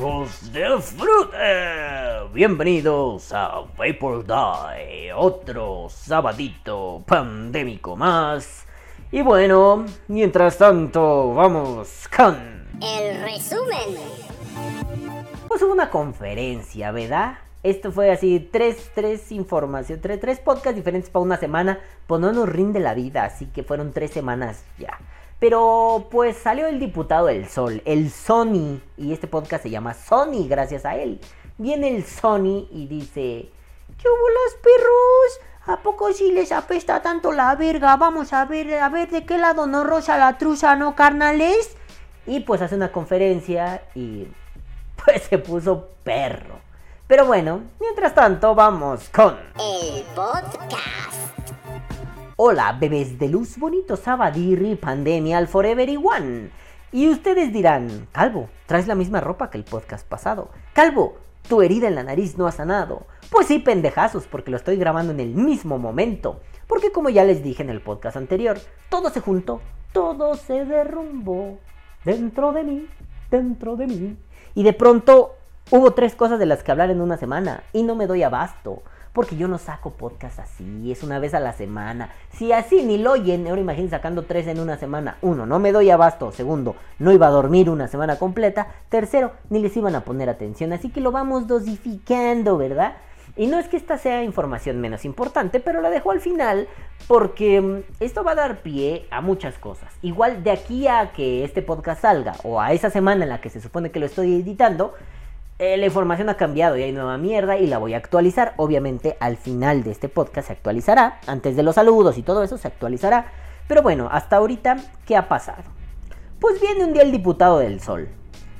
Hijos 0.00 0.50
de 0.50 0.80
fruta. 0.80 2.24
Bienvenidos 2.32 3.34
a 3.34 3.66
Vapor 3.76 4.24
Die, 4.24 5.12
otro 5.12 5.88
sabadito 5.90 7.04
pandémico 7.06 7.96
más. 7.96 8.64
Y 9.12 9.20
bueno, 9.20 9.84
mientras 10.08 10.56
tanto, 10.56 11.34
vamos 11.34 12.08
con 12.16 12.34
El 12.80 13.20
resumen. 13.20 14.00
pues 15.46 15.62
hubo 15.62 15.72
una 15.74 15.90
conferencia, 15.90 16.92
¿verdad? 16.92 17.34
Esto 17.62 17.92
fue 17.92 18.10
así, 18.10 18.48
tres, 18.50 18.90
tres 18.94 19.30
informaciones, 19.30 20.00
tres, 20.00 20.18
tres 20.18 20.38
podcasts 20.40 20.76
diferentes 20.76 21.10
para 21.10 21.24
una 21.24 21.36
semana, 21.36 21.78
pues 22.06 22.22
no 22.22 22.32
nos 22.32 22.48
rinde 22.48 22.80
la 22.80 22.94
vida, 22.94 23.24
así 23.24 23.44
que 23.48 23.64
fueron 23.64 23.92
tres 23.92 24.12
semanas 24.12 24.64
ya. 24.78 24.98
Pero 25.40 26.06
pues 26.10 26.36
salió 26.36 26.66
el 26.66 26.78
diputado 26.78 27.26
del 27.26 27.48
Sol, 27.48 27.80
el 27.86 28.10
Sony, 28.10 28.78
y 28.98 29.14
este 29.14 29.26
podcast 29.26 29.62
se 29.62 29.70
llama 29.70 29.94
Sony 29.94 30.46
gracias 30.46 30.84
a 30.84 30.96
él. 30.96 31.18
Viene 31.56 31.96
el 31.96 32.04
Sony 32.04 32.68
y 32.70 32.86
dice, 32.86 33.48
¿qué 33.98 34.08
hubo 34.08 34.28
los 34.28 34.54
perros? 34.62 35.40
¿A 35.66 35.82
poco 35.82 36.12
sí 36.12 36.30
les 36.30 36.52
apesta 36.52 37.00
tanto 37.00 37.32
la 37.32 37.54
verga? 37.54 37.96
Vamos 37.96 38.34
a 38.34 38.44
ver, 38.44 38.74
a 38.74 38.88
ver 38.90 39.08
de 39.08 39.24
qué 39.24 39.38
lado 39.38 39.66
nos 39.66 39.86
rosa 39.86 40.18
la 40.18 40.36
truza, 40.36 40.76
¿no, 40.76 40.94
carnales? 40.94 41.74
Y 42.26 42.40
pues 42.40 42.60
hace 42.60 42.74
una 42.74 42.92
conferencia 42.92 43.82
y 43.94 44.28
pues 45.04 45.22
se 45.22 45.38
puso 45.38 45.88
perro. 46.04 46.60
Pero 47.06 47.24
bueno, 47.24 47.62
mientras 47.80 48.14
tanto 48.14 48.54
vamos 48.54 49.08
con... 49.08 49.38
El 49.58 50.02
podcast. 50.14 51.39
Hola, 52.42 52.74
bebés 52.80 53.18
de 53.18 53.28
luz, 53.28 53.58
bonito 53.58 53.96
sabadirri, 53.96 54.74
pandemia 54.74 55.36
al 55.36 55.46
forever 55.46 55.86
y 55.90 55.98
one. 55.98 56.48
Y 56.90 57.10
ustedes 57.10 57.52
dirán, 57.52 58.08
Calvo, 58.12 58.48
traes 58.64 58.86
la 58.86 58.94
misma 58.94 59.20
ropa 59.20 59.50
que 59.50 59.58
el 59.58 59.64
podcast 59.64 60.08
pasado. 60.08 60.48
Calvo, 60.72 61.18
tu 61.46 61.60
herida 61.60 61.86
en 61.86 61.96
la 61.96 62.02
nariz 62.02 62.38
no 62.38 62.46
ha 62.46 62.52
sanado. 62.52 63.02
Pues 63.30 63.46
sí, 63.46 63.58
pendejazos, 63.58 64.26
porque 64.26 64.50
lo 64.50 64.56
estoy 64.56 64.76
grabando 64.78 65.12
en 65.12 65.20
el 65.20 65.34
mismo 65.34 65.78
momento. 65.78 66.40
Porque 66.66 66.92
como 66.92 67.10
ya 67.10 67.24
les 67.24 67.42
dije 67.42 67.62
en 67.62 67.68
el 67.68 67.82
podcast 67.82 68.16
anterior, 68.16 68.58
todo 68.88 69.10
se 69.10 69.20
juntó, 69.20 69.60
todo 69.92 70.34
se 70.34 70.64
derrumbó. 70.64 71.58
Dentro 72.06 72.54
de 72.54 72.64
mí, 72.64 72.86
dentro 73.30 73.76
de 73.76 73.86
mí. 73.86 74.16
Y 74.54 74.62
de 74.62 74.72
pronto 74.72 75.34
hubo 75.70 75.92
tres 75.92 76.14
cosas 76.14 76.38
de 76.38 76.46
las 76.46 76.62
que 76.62 76.70
hablar 76.70 76.88
en 76.88 77.02
una 77.02 77.18
semana. 77.18 77.64
Y 77.74 77.82
no 77.82 77.96
me 77.96 78.06
doy 78.06 78.22
abasto. 78.22 78.82
Porque 79.12 79.36
yo 79.36 79.48
no 79.48 79.58
saco 79.58 79.90
podcast 79.90 80.38
así, 80.38 80.92
es 80.92 81.02
una 81.02 81.18
vez 81.18 81.34
a 81.34 81.40
la 81.40 81.52
semana. 81.52 82.10
Si 82.32 82.52
así 82.52 82.84
ni 82.84 82.96
lo 82.96 83.12
oyen, 83.12 83.46
ahora 83.48 83.60
imaginen 83.60 83.90
sacando 83.90 84.22
tres 84.22 84.46
en 84.46 84.60
una 84.60 84.76
semana. 84.76 85.16
Uno, 85.20 85.46
no 85.46 85.58
me 85.58 85.72
doy 85.72 85.90
abasto. 85.90 86.30
Segundo, 86.30 86.76
no 87.00 87.10
iba 87.12 87.26
a 87.26 87.30
dormir 87.30 87.70
una 87.70 87.88
semana 87.88 88.16
completa. 88.16 88.68
Tercero, 88.88 89.32
ni 89.48 89.60
les 89.60 89.76
iban 89.76 89.96
a 89.96 90.04
poner 90.04 90.28
atención. 90.28 90.72
Así 90.72 90.90
que 90.90 91.00
lo 91.00 91.10
vamos 91.10 91.48
dosificando, 91.48 92.56
¿verdad? 92.56 92.94
Y 93.36 93.46
no 93.46 93.58
es 93.58 93.68
que 93.68 93.76
esta 93.76 93.96
sea 93.96 94.22
información 94.22 94.80
menos 94.80 95.04
importante, 95.04 95.60
pero 95.60 95.80
la 95.80 95.90
dejo 95.90 96.10
al 96.10 96.20
final 96.20 96.68
porque 97.06 97.60
mm, 97.60 97.82
esto 98.00 98.24
va 98.24 98.32
a 98.32 98.36
dar 98.36 98.62
pie 98.62 99.06
a 99.10 99.20
muchas 99.20 99.58
cosas. 99.58 99.92
Igual 100.02 100.42
de 100.42 100.50
aquí 100.50 100.86
a 100.86 101.12
que 101.12 101.44
este 101.44 101.62
podcast 101.62 102.02
salga 102.02 102.34
o 102.44 102.60
a 102.60 102.72
esa 102.72 102.90
semana 102.90 103.24
en 103.24 103.30
la 103.30 103.40
que 103.40 103.50
se 103.50 103.60
supone 103.60 103.90
que 103.90 104.00
lo 104.00 104.06
estoy 104.06 104.40
editando, 104.40 104.94
eh, 105.60 105.76
la 105.76 105.84
información 105.84 106.30
ha 106.30 106.38
cambiado 106.38 106.78
y 106.78 106.82
hay 106.82 106.90
nueva 106.90 107.18
mierda 107.18 107.58
y 107.58 107.66
la 107.66 107.76
voy 107.76 107.92
a 107.92 107.98
actualizar. 107.98 108.54
Obviamente 108.56 109.18
al 109.20 109.36
final 109.36 109.82
de 109.82 109.90
este 109.90 110.08
podcast 110.08 110.46
se 110.46 110.54
actualizará. 110.54 111.20
Antes 111.26 111.54
de 111.54 111.62
los 111.62 111.74
saludos 111.74 112.16
y 112.16 112.22
todo 112.22 112.42
eso 112.42 112.56
se 112.56 112.66
actualizará. 112.66 113.26
Pero 113.68 113.82
bueno, 113.82 114.08
hasta 114.10 114.36
ahorita, 114.36 114.78
¿qué 115.04 115.18
ha 115.18 115.28
pasado? 115.28 115.62
Pues 116.40 116.58
viene 116.62 116.86
un 116.86 116.94
día 116.94 117.02
el 117.02 117.12
diputado 117.12 117.58
del 117.58 117.82
Sol. 117.82 118.08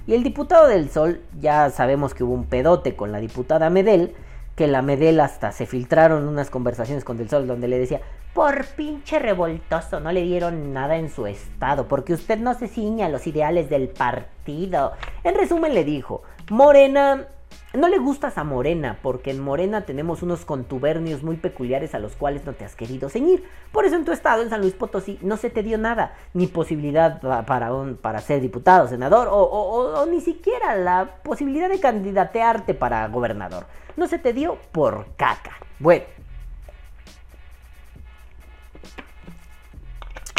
Y 0.06 0.12
el 0.12 0.22
diputado 0.22 0.68
del 0.68 0.90
Sol, 0.90 1.22
ya 1.40 1.70
sabemos 1.70 2.12
que 2.12 2.22
hubo 2.22 2.34
un 2.34 2.44
pedote 2.44 2.94
con 2.94 3.12
la 3.12 3.18
diputada 3.18 3.70
Medel. 3.70 4.14
Que 4.54 4.66
la 4.66 4.82
Medel 4.82 5.20
hasta 5.20 5.52
se 5.52 5.64
filtraron 5.64 6.28
unas 6.28 6.50
conversaciones 6.50 7.02
con 7.02 7.16
Del 7.16 7.30
Sol 7.30 7.46
donde 7.46 7.66
le 7.66 7.78
decía, 7.78 8.02
por 8.34 8.64
pinche 8.76 9.18
revoltoso, 9.18 9.98
no 9.98 10.12
le 10.12 10.22
dieron 10.22 10.72
nada 10.72 10.98
en 10.98 11.08
su 11.10 11.26
estado, 11.26 11.88
porque 11.88 12.12
usted 12.12 12.38
no 12.38 12.54
se 12.54 12.68
ciña 12.68 13.06
a 13.06 13.08
los 13.08 13.26
ideales 13.26 13.68
del 13.70 13.88
partido. 13.88 14.92
En 15.24 15.34
resumen 15.34 15.74
le 15.74 15.82
dijo, 15.82 16.22
Morena, 16.50 17.26
no 17.74 17.86
le 17.88 17.98
gustas 17.98 18.36
a 18.36 18.42
Morena, 18.44 18.98
porque 19.02 19.30
en 19.30 19.40
Morena 19.40 19.82
tenemos 19.86 20.22
unos 20.22 20.44
contubernios 20.44 21.22
muy 21.22 21.36
peculiares 21.36 21.94
a 21.94 22.00
los 22.00 22.16
cuales 22.16 22.44
no 22.44 22.52
te 22.52 22.64
has 22.64 22.74
querido 22.74 23.08
ceñir. 23.08 23.44
Por 23.72 23.84
eso 23.84 23.94
en 23.96 24.04
tu 24.04 24.10
estado, 24.12 24.42
en 24.42 24.50
San 24.50 24.60
Luis 24.60 24.74
Potosí, 24.74 25.18
no 25.22 25.36
se 25.36 25.48
te 25.50 25.62
dio 25.62 25.78
nada, 25.78 26.14
ni 26.34 26.48
posibilidad 26.48 27.20
pa- 27.20 27.46
para, 27.46 27.70
para 28.02 28.20
ser 28.20 28.40
diputado, 28.40 28.88
senador, 28.88 29.28
o, 29.28 29.36
o- 29.36 29.70
o- 29.70 30.02
o 30.02 30.06
ni 30.06 30.20
siquiera 30.20 30.74
la 30.76 31.08
posibilidad 31.22 31.68
de 31.68 31.78
candidatearte 31.80 32.74
para 32.74 33.06
gobernador. 33.08 33.66
No 33.96 34.08
se 34.08 34.18
te 34.18 34.32
dio 34.32 34.58
por 34.72 35.06
caca. 35.16 35.52
Bueno. 35.78 36.04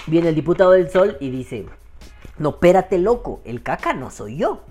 Viene 0.07 0.29
el 0.29 0.35
diputado 0.35 0.71
del 0.71 0.89
Sol 0.89 1.15
y 1.21 1.29
dice, 1.29 1.65
no, 2.37 2.49
espérate 2.49 2.97
loco, 2.97 3.39
el 3.45 3.61
caca 3.63 3.93
no 3.93 4.09
soy 4.09 4.35
yo. 4.37 4.63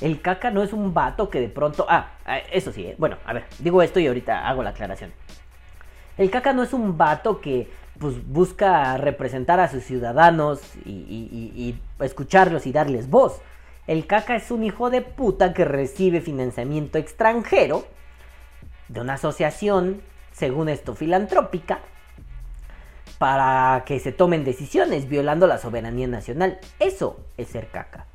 El 0.00 0.20
caca 0.22 0.50
no 0.50 0.62
es 0.62 0.72
un 0.72 0.94
vato 0.94 1.28
que 1.28 1.40
de 1.40 1.48
pronto... 1.48 1.86
Ah, 1.88 2.12
ah, 2.24 2.38
eso 2.52 2.72
sí, 2.72 2.86
eh, 2.86 2.94
bueno, 2.98 3.16
a 3.24 3.32
ver, 3.32 3.44
digo 3.58 3.82
esto 3.82 4.00
y 4.00 4.06
ahorita 4.06 4.48
hago 4.48 4.62
la 4.62 4.70
aclaración. 4.70 5.12
El 6.16 6.30
caca 6.30 6.52
no 6.52 6.62
es 6.62 6.72
un 6.72 6.96
vato 6.96 7.40
que 7.40 7.70
pues 7.98 8.14
busca 8.26 8.96
representar 8.96 9.60
a 9.60 9.68
sus 9.68 9.84
ciudadanos 9.84 10.60
y, 10.86 10.90
y- 10.90 11.78
escucharlos 12.02 12.66
y 12.66 12.72
darles 12.72 13.10
voz. 13.10 13.40
El 13.86 14.06
caca 14.06 14.36
es 14.36 14.50
un 14.50 14.64
hijo 14.64 14.88
de 14.88 15.02
puta 15.02 15.52
que 15.52 15.66
recibe 15.66 16.22
financiamiento 16.22 16.96
extranjero 16.96 17.84
de 18.88 19.00
una 19.00 19.14
asociación, 19.14 20.00
según 20.32 20.68
esto, 20.70 20.94
filantrópica, 20.94 21.80
para 23.18 23.82
que 23.84 24.00
se 24.00 24.12
tomen 24.12 24.44
decisiones 24.44 25.08
violando 25.08 25.46
la 25.46 25.58
soberanía 25.58 26.06
nacional. 26.06 26.58
Eso 26.78 27.20
es 27.36 27.48
ser 27.48 27.68
caca. 27.68 28.06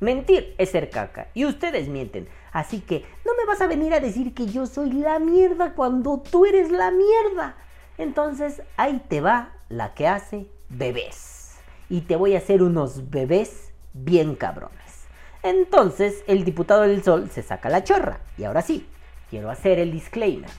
Mentir 0.00 0.54
es 0.58 0.70
ser 0.70 0.90
caca. 0.90 1.28
Y 1.34 1.44
ustedes 1.44 1.88
mienten. 1.88 2.28
Así 2.52 2.80
que 2.80 3.04
no 3.24 3.32
me 3.36 3.46
vas 3.46 3.60
a 3.60 3.66
venir 3.66 3.94
a 3.94 4.00
decir 4.00 4.34
que 4.34 4.46
yo 4.46 4.66
soy 4.66 4.92
la 4.92 5.18
mierda 5.18 5.74
cuando 5.74 6.18
tú 6.18 6.46
eres 6.46 6.70
la 6.70 6.90
mierda. 6.90 7.56
Entonces 7.98 8.62
ahí 8.76 9.02
te 9.08 9.20
va 9.20 9.52
la 9.68 9.94
que 9.94 10.08
hace 10.08 10.46
bebés. 10.68 11.56
Y 11.88 12.02
te 12.02 12.16
voy 12.16 12.34
a 12.34 12.38
hacer 12.38 12.62
unos 12.62 13.10
bebés 13.10 13.72
bien 13.92 14.34
cabrones. 14.34 15.06
Entonces 15.42 16.24
el 16.26 16.44
diputado 16.44 16.82
del 16.82 17.02
Sol 17.02 17.30
se 17.30 17.42
saca 17.42 17.68
la 17.68 17.84
chorra. 17.84 18.20
Y 18.38 18.44
ahora 18.44 18.62
sí, 18.62 18.86
quiero 19.30 19.50
hacer 19.50 19.78
el 19.78 19.92
disclaimer. 19.92 20.50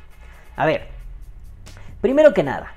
A 0.55 0.65
ver, 0.65 0.87
primero 2.01 2.33
que 2.33 2.43
nada, 2.43 2.73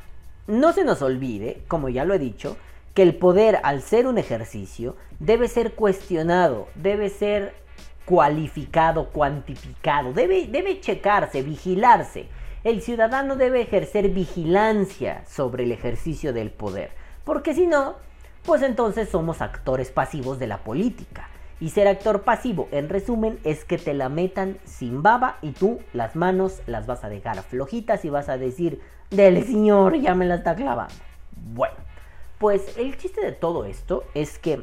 no 0.47 0.73
se 0.73 0.85
nos 0.85 1.03
olvide, 1.03 1.63
como 1.69 1.89
ya 1.89 2.05
lo 2.05 2.15
he 2.15 2.19
dicho, 2.19 2.57
que 2.99 3.05
el 3.05 3.15
poder 3.15 3.61
al 3.63 3.81
ser 3.83 4.09
un 4.09 4.19
ejercicio 4.19 4.97
debe 5.21 5.47
ser 5.47 5.75
cuestionado, 5.75 6.67
debe 6.75 7.11
ser 7.11 7.55
cualificado, 8.05 9.11
cuantificado, 9.11 10.13
debe, 10.13 10.49
debe 10.49 10.81
checarse, 10.81 11.43
vigilarse. 11.43 12.27
El 12.65 12.83
ciudadano 12.83 13.37
debe 13.37 13.61
ejercer 13.61 14.09
vigilancia 14.09 15.23
sobre 15.29 15.63
el 15.63 15.71
ejercicio 15.71 16.33
del 16.33 16.51
poder, 16.51 16.91
porque 17.23 17.55
si 17.55 17.69
no, 17.69 17.95
pues 18.45 18.63
entonces 18.63 19.09
somos 19.09 19.43
actores 19.43 19.93
pasivos 19.93 20.41
de 20.41 20.49
la 20.49 20.59
política. 20.65 21.29
Y 21.61 21.71
ser 21.71 21.87
actor 21.87 22.23
pasivo, 22.23 22.67
en 22.73 22.89
resumen, 22.89 23.39
es 23.45 23.65
que 23.65 23.79
te 23.79 23.95
la 23.95 24.09
metan 24.09 24.59
sin 24.65 25.05
baba 25.05 25.39
y 25.41 25.53
tú 25.53 25.79
las 25.93 26.17
manos 26.17 26.63
las 26.67 26.89
vas 26.89 27.05
a 27.05 27.09
dejar 27.09 27.45
flojitas 27.45 28.05
y 28.05 28.11
vas 28.11 28.29
a 28.29 28.39
decir, 28.39 28.81
del 29.11 29.45
señor, 29.45 30.01
ya 30.01 30.17
me 30.17 30.27
la 30.27 30.35
está 30.35 30.57
clavando. 30.57 30.95
Bueno, 31.55 31.77
pues 32.39 32.77
el 32.77 32.97
chiste 32.97 33.21
de 33.21 33.33
todo 33.33 33.65
esto 33.65 34.05
es 34.15 34.39
que 34.39 34.63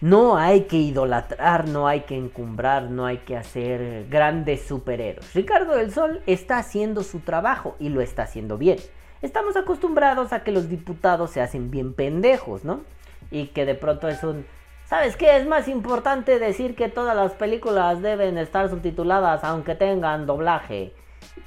no 0.00 0.36
hay 0.36 0.64
que 0.64 0.76
idolatrar, 0.76 1.66
no 1.66 1.88
hay 1.88 2.00
que 2.00 2.16
encumbrar, 2.16 2.90
no 2.90 3.06
hay 3.06 3.18
que 3.18 3.36
hacer 3.36 4.06
grandes 4.10 4.62
superhéroes. 4.66 5.32
Ricardo 5.32 5.76
del 5.76 5.92
Sol 5.92 6.20
está 6.26 6.58
haciendo 6.58 7.02
su 7.02 7.20
trabajo 7.20 7.74
y 7.78 7.88
lo 7.88 8.02
está 8.02 8.24
haciendo 8.24 8.58
bien. 8.58 8.78
Estamos 9.22 9.56
acostumbrados 9.56 10.34
a 10.34 10.42
que 10.42 10.52
los 10.52 10.68
diputados 10.68 11.30
se 11.30 11.40
hacen 11.40 11.70
bien 11.70 11.94
pendejos, 11.94 12.64
¿no? 12.64 12.82
Y 13.30 13.46
que 13.46 13.64
de 13.64 13.74
pronto 13.74 14.08
es 14.08 14.22
un... 14.22 14.44
¿Sabes 14.84 15.16
qué? 15.16 15.38
Es 15.38 15.46
más 15.46 15.68
importante 15.68 16.38
decir 16.38 16.76
que 16.76 16.90
todas 16.90 17.16
las 17.16 17.32
películas 17.32 18.02
deben 18.02 18.36
estar 18.36 18.68
subtituladas 18.68 19.42
aunque 19.42 19.74
tengan 19.74 20.26
doblaje 20.26 20.92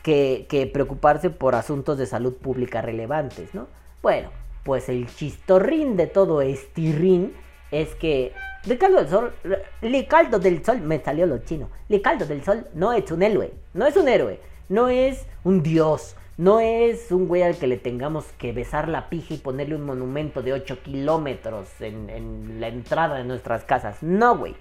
que, 0.01 0.47
que 0.49 0.65
preocuparse 0.65 1.29
por 1.29 1.53
asuntos 1.53 1.99
de 1.99 2.07
salud 2.07 2.33
pública 2.33 2.81
relevantes, 2.81 3.53
¿no? 3.53 3.67
Bueno, 4.01 4.31
pues 4.67 4.89
el 4.89 5.07
chistorrín 5.07 5.95
de 5.95 6.07
todo 6.07 6.41
estirrín 6.41 7.33
es 7.71 7.95
que 7.95 8.33
Ricardo 8.65 8.97
del 8.97 9.07
Sol, 9.07 9.33
Ricardo 9.81 10.39
del 10.39 10.65
Sol, 10.65 10.81
me 10.81 10.99
salió 10.99 11.25
lo 11.25 11.37
chino. 11.37 11.69
Ricardo 11.87 12.25
del 12.25 12.43
Sol 12.43 12.67
no 12.73 12.91
es 12.91 13.09
un 13.09 13.23
héroe, 13.23 13.53
no 13.73 13.87
es 13.87 13.95
un 13.95 14.09
héroe, 14.09 14.41
no 14.67 14.89
es 14.89 15.25
un 15.45 15.63
dios, 15.63 16.17
No 16.35 16.59
es 16.59 17.13
un 17.13 17.29
güey 17.29 17.43
al 17.43 17.57
que 17.57 17.65
le 17.65 17.77
tengamos 17.77 18.25
que 18.37 18.51
besar 18.51 18.89
la 18.89 19.09
pija 19.09 19.35
y 19.35 19.37
ponerle 19.37 19.75
un 19.75 19.85
monumento 19.85 20.41
de 20.41 20.51
8 20.51 20.83
kilómetros 20.83 21.69
en, 21.79 22.09
en 22.09 22.59
la 22.59 22.67
entrada 22.67 23.15
de 23.15 23.23
nuestras 23.23 23.63
casas. 23.63 24.03
No, 24.03 24.37
güey. 24.37 24.53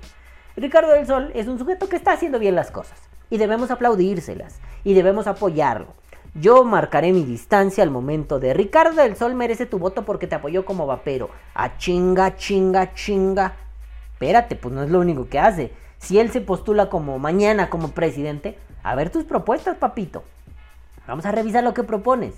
Ricardo 0.56 0.92
del 0.92 1.06
Sol 1.08 1.32
es 1.34 1.48
un 1.48 1.58
sujeto 1.58 1.88
que 1.88 1.96
está 1.96 2.12
haciendo 2.12 2.38
bien 2.38 2.54
las 2.54 2.70
cosas. 2.70 3.02
Y 3.28 3.38
debemos 3.38 3.72
aplaudírselas. 3.72 4.60
Y 4.84 4.94
debemos 4.94 5.26
apoyarlo. 5.26 5.88
Yo 6.38 6.64
marcaré 6.64 7.14
mi 7.14 7.24
distancia 7.24 7.82
al 7.82 7.90
momento 7.90 8.38
de 8.38 8.52
Ricardo 8.52 9.00
del 9.00 9.16
Sol 9.16 9.34
merece 9.34 9.64
tu 9.64 9.78
voto 9.78 10.04
porque 10.04 10.26
te 10.26 10.34
apoyó 10.34 10.66
como 10.66 10.86
vapero. 10.86 11.30
A 11.54 11.78
chinga, 11.78 12.36
chinga, 12.36 12.92
chinga. 12.92 13.56
Espérate, 14.12 14.54
pues 14.54 14.74
no 14.74 14.82
es 14.82 14.90
lo 14.90 15.00
único 15.00 15.30
que 15.30 15.38
hace. 15.38 15.72
Si 15.96 16.18
él 16.18 16.30
se 16.30 16.42
postula 16.42 16.90
como 16.90 17.18
mañana 17.18 17.70
como 17.70 17.92
presidente, 17.92 18.58
a 18.82 18.94
ver 18.94 19.08
tus 19.08 19.24
propuestas, 19.24 19.78
papito. 19.78 20.24
Vamos 21.06 21.24
a 21.24 21.32
revisar 21.32 21.64
lo 21.64 21.72
que 21.72 21.84
propones. 21.84 22.34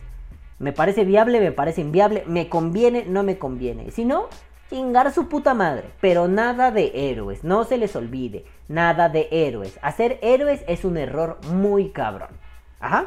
Me 0.60 0.72
parece 0.72 1.04
viable, 1.04 1.40
me 1.40 1.50
parece 1.50 1.80
inviable, 1.80 2.22
me 2.28 2.48
conviene, 2.48 3.04
no 3.04 3.24
me 3.24 3.36
conviene. 3.36 3.90
Si 3.90 4.04
no, 4.04 4.28
chingar 4.70 5.12
su 5.12 5.28
puta 5.28 5.54
madre. 5.54 5.90
Pero 6.00 6.28
nada 6.28 6.70
de 6.70 6.92
héroes, 7.10 7.42
no 7.42 7.64
se 7.64 7.78
les 7.78 7.96
olvide. 7.96 8.44
Nada 8.68 9.08
de 9.08 9.26
héroes. 9.32 9.76
Hacer 9.82 10.20
héroes 10.22 10.62
es 10.68 10.84
un 10.84 10.98
error 10.98 11.38
muy 11.50 11.90
cabrón. 11.90 12.30
Ajá. 12.78 13.06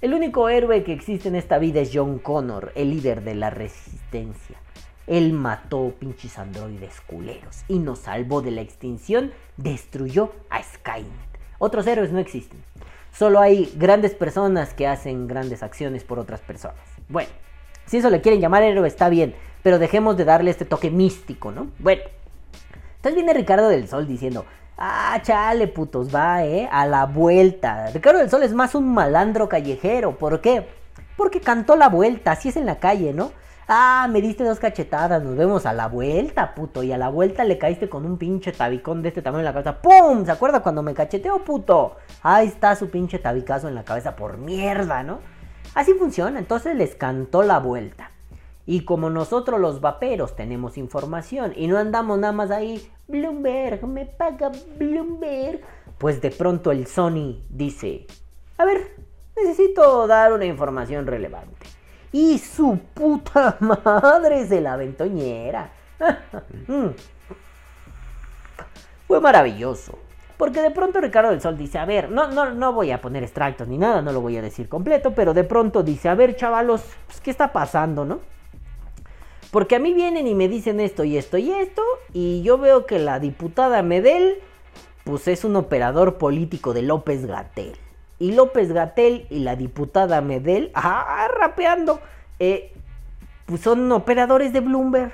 El 0.00 0.14
único 0.14 0.48
héroe 0.48 0.82
que 0.82 0.94
existe 0.94 1.28
en 1.28 1.34
esta 1.34 1.58
vida 1.58 1.80
es 1.80 1.90
John 1.92 2.20
Connor, 2.20 2.72
el 2.74 2.88
líder 2.88 3.22
de 3.22 3.34
la 3.34 3.50
resistencia. 3.50 4.56
Él 5.06 5.34
mató 5.34 5.92
pinches 5.98 6.38
androides 6.38 7.02
culeros 7.02 7.64
y 7.68 7.80
nos 7.80 7.98
salvó 7.98 8.40
de 8.40 8.50
la 8.50 8.62
extinción, 8.62 9.30
destruyó 9.58 10.32
a 10.48 10.62
Skynet. 10.62 11.10
Otros 11.58 11.86
héroes 11.86 12.12
no 12.12 12.18
existen. 12.18 12.64
Solo 13.12 13.40
hay 13.40 13.70
grandes 13.76 14.14
personas 14.14 14.72
que 14.72 14.86
hacen 14.86 15.28
grandes 15.28 15.62
acciones 15.62 16.02
por 16.02 16.18
otras 16.18 16.40
personas. 16.40 16.80
Bueno, 17.10 17.28
si 17.84 17.98
eso 17.98 18.08
le 18.08 18.22
quieren 18.22 18.40
llamar 18.40 18.62
héroe 18.62 18.88
está 18.88 19.10
bien, 19.10 19.34
pero 19.62 19.78
dejemos 19.78 20.16
de 20.16 20.24
darle 20.24 20.50
este 20.50 20.64
toque 20.64 20.90
místico, 20.90 21.52
¿no? 21.52 21.66
Bueno, 21.78 22.00
entonces 22.96 23.16
viene 23.16 23.34
Ricardo 23.34 23.68
del 23.68 23.86
Sol 23.86 24.08
diciendo, 24.08 24.46
ah, 24.80 25.20
chale, 25.22 25.68
putos, 25.68 26.12
va, 26.12 26.44
¿eh? 26.44 26.68
A 26.72 26.86
la 26.86 27.06
vuelta. 27.06 27.90
Ricardo 27.92 28.18
del 28.18 28.30
Sol 28.30 28.42
es 28.42 28.52
más 28.52 28.74
un 28.74 28.92
malandro 28.92 29.48
callejero. 29.48 30.18
¿Por 30.18 30.40
qué? 30.40 30.66
Porque 31.16 31.40
cantó 31.40 31.76
la 31.76 31.88
vuelta, 31.88 32.32
así 32.32 32.48
es 32.48 32.56
en 32.56 32.66
la 32.66 32.80
calle, 32.80 33.12
¿no? 33.12 33.30
Ah, 33.68 34.08
me 34.10 34.20
diste 34.20 34.42
dos 34.42 34.58
cachetadas, 34.58 35.22
nos 35.22 35.36
vemos 35.36 35.64
a 35.64 35.72
la 35.72 35.86
vuelta, 35.86 36.56
puto. 36.56 36.82
Y 36.82 36.90
a 36.90 36.98
la 36.98 37.08
vuelta 37.08 37.44
le 37.44 37.56
caíste 37.56 37.88
con 37.88 38.04
un 38.04 38.18
pinche 38.18 38.50
tabicón 38.50 39.00
de 39.00 39.10
este 39.10 39.22
tamaño 39.22 39.40
en 39.40 39.44
la 39.44 39.52
cabeza. 39.52 39.80
¡Pum! 39.80 40.24
¿Se 40.24 40.32
acuerda 40.32 40.60
cuando 40.60 40.82
me 40.82 40.92
cacheteó, 40.92 41.44
puto? 41.44 41.96
Ahí 42.22 42.48
está 42.48 42.74
su 42.74 42.90
pinche 42.90 43.20
tabicazo 43.20 43.68
en 43.68 43.76
la 43.76 43.84
cabeza 43.84 44.16
por 44.16 44.38
mierda, 44.38 45.04
¿no? 45.04 45.20
Así 45.74 45.94
funciona, 45.94 46.40
entonces 46.40 46.74
les 46.74 46.96
cantó 46.96 47.44
la 47.44 47.60
vuelta. 47.60 48.10
Y 48.66 48.84
como 48.84 49.08
nosotros 49.08 49.60
los 49.60 49.80
vaperos 49.80 50.34
tenemos 50.34 50.76
información 50.76 51.52
y 51.54 51.68
no 51.68 51.78
andamos 51.78 52.18
nada 52.18 52.32
más 52.32 52.50
ahí, 52.50 52.90
Bloomberg, 53.10 53.86
me 53.86 54.06
paga 54.06 54.50
Bloomberg, 54.78 55.60
pues 55.98 56.20
de 56.20 56.30
pronto 56.30 56.70
el 56.70 56.86
Sony 56.86 57.42
dice, 57.50 58.06
a 58.56 58.64
ver, 58.64 58.96
necesito 59.36 60.06
dar 60.06 60.32
una 60.32 60.44
información 60.46 61.06
relevante. 61.06 61.66
Y 62.12 62.38
su 62.38 62.78
puta 62.94 63.56
madre 63.60 64.46
se 64.46 64.60
la 64.60 64.76
ventoñera. 64.76 65.70
Mm. 66.66 66.88
Fue 69.06 69.20
maravilloso. 69.20 69.98
Porque 70.38 70.62
de 70.62 70.70
pronto 70.70 71.00
Ricardo 71.00 71.30
del 71.30 71.40
Sol 71.42 71.58
dice, 71.58 71.78
a 71.78 71.84
ver, 71.84 72.10
no, 72.10 72.30
no, 72.30 72.54
no 72.54 72.72
voy 72.72 72.92
a 72.92 73.00
poner 73.00 73.22
extractos 73.22 73.68
ni 73.68 73.76
nada, 73.76 74.00
no 74.00 74.12
lo 74.12 74.22
voy 74.22 74.38
a 74.38 74.42
decir 74.42 74.68
completo, 74.68 75.12
pero 75.14 75.34
de 75.34 75.44
pronto 75.44 75.82
dice, 75.82 76.08
a 76.08 76.14
ver, 76.14 76.36
chavalos, 76.36 76.82
pues, 77.06 77.20
¿qué 77.20 77.30
está 77.30 77.52
pasando, 77.52 78.06
no? 78.06 78.20
Porque 79.50 79.76
a 79.76 79.78
mí 79.78 79.92
vienen 79.92 80.26
y 80.26 80.34
me 80.34 80.48
dicen 80.48 80.80
esto 80.80 81.04
y 81.04 81.16
esto 81.16 81.38
y 81.38 81.50
esto, 81.50 81.82
y 82.12 82.42
yo 82.42 82.58
veo 82.58 82.86
que 82.86 82.98
la 82.98 83.18
diputada 83.18 83.82
Medel, 83.82 84.38
pues 85.04 85.26
es 85.28 85.44
un 85.44 85.56
operador 85.56 86.18
político 86.18 86.72
de 86.72 86.82
López 86.82 87.26
Gatel. 87.26 87.72
Y 88.18 88.32
López 88.32 88.72
Gatel 88.72 89.26
y 89.30 89.40
la 89.40 89.56
diputada 89.56 90.20
Medel, 90.20 90.70
ah, 90.74 91.28
rapeando, 91.36 92.00
eh, 92.38 92.72
pues 93.46 93.62
son 93.62 93.90
operadores 93.90 94.52
de 94.52 94.60
Bloomberg. 94.60 95.12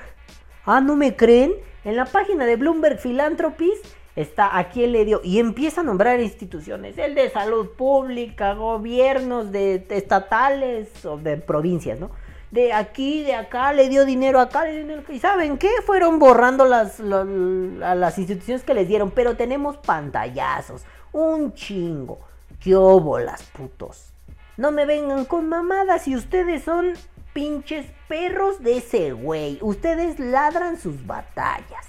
Ah, 0.66 0.80
¿no 0.80 0.96
me 0.96 1.16
creen? 1.16 1.54
En 1.84 1.96
la 1.96 2.04
página 2.04 2.44
de 2.44 2.56
Bloomberg 2.56 2.98
Philanthropies 2.98 3.80
está 4.16 4.58
aquí 4.58 4.82
el 4.82 5.06
dio 5.06 5.20
y 5.22 5.38
empieza 5.38 5.82
a 5.82 5.84
nombrar 5.84 6.20
instituciones, 6.20 6.98
el 6.98 7.14
de 7.14 7.30
salud 7.30 7.70
pública, 7.76 8.54
gobiernos 8.54 9.52
de, 9.52 9.86
estatales 9.90 11.04
o 11.04 11.16
de 11.16 11.36
provincias, 11.36 12.00
¿no? 12.00 12.10
De 12.50 12.72
aquí, 12.72 13.22
de 13.22 13.34
acá, 13.34 13.72
le 13.72 13.88
dio 13.88 14.04
dinero 14.04 14.40
acá. 14.40 14.64
¿Y 14.70 15.18
saben 15.18 15.58
qué? 15.58 15.70
Fueron 15.84 16.18
borrando 16.18 16.64
las, 16.64 17.00
las 17.00 18.18
instituciones 18.18 18.62
que 18.62 18.74
les 18.74 18.88
dieron, 18.88 19.10
pero 19.10 19.36
tenemos 19.36 19.76
pantallazos, 19.78 20.84
un 21.12 21.54
chingo. 21.54 22.20
¿Qué 22.60 22.74
óbolas, 22.74 23.42
putos? 23.52 24.12
No 24.56 24.72
me 24.72 24.86
vengan 24.86 25.24
con 25.24 25.48
mamadas 25.48 26.08
y 26.08 26.16
ustedes 26.16 26.62
son 26.62 26.94
pinches 27.32 27.86
perros 28.08 28.62
de 28.62 28.78
ese 28.78 29.12
güey. 29.12 29.58
Ustedes 29.60 30.18
ladran 30.18 30.78
sus 30.78 31.06
batallas. 31.06 31.86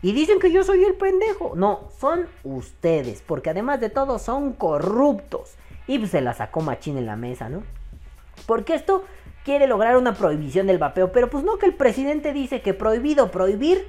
Y 0.00 0.12
dicen 0.12 0.38
que 0.38 0.52
yo 0.52 0.64
soy 0.64 0.84
el 0.84 0.94
pendejo. 0.94 1.52
No, 1.56 1.88
son 1.98 2.26
ustedes. 2.44 3.22
Porque 3.26 3.50
además 3.50 3.80
de 3.80 3.90
todo 3.90 4.18
son 4.18 4.52
corruptos. 4.54 5.56
Y 5.86 5.98
pues 5.98 6.10
se 6.10 6.20
la 6.20 6.32
sacó 6.32 6.60
machín 6.60 6.96
en 6.96 7.06
la 7.06 7.16
mesa, 7.16 7.48
¿no? 7.48 7.64
Porque 8.46 8.74
esto 8.74 9.04
quiere 9.46 9.68
lograr 9.68 9.96
una 9.96 10.12
prohibición 10.12 10.66
del 10.66 10.78
vapeo. 10.78 11.12
Pero 11.12 11.30
pues 11.30 11.44
no 11.44 11.56
que 11.56 11.66
el 11.66 11.74
presidente 11.74 12.34
dice 12.34 12.60
que 12.60 12.74
prohibido 12.74 13.30
prohibir 13.30 13.86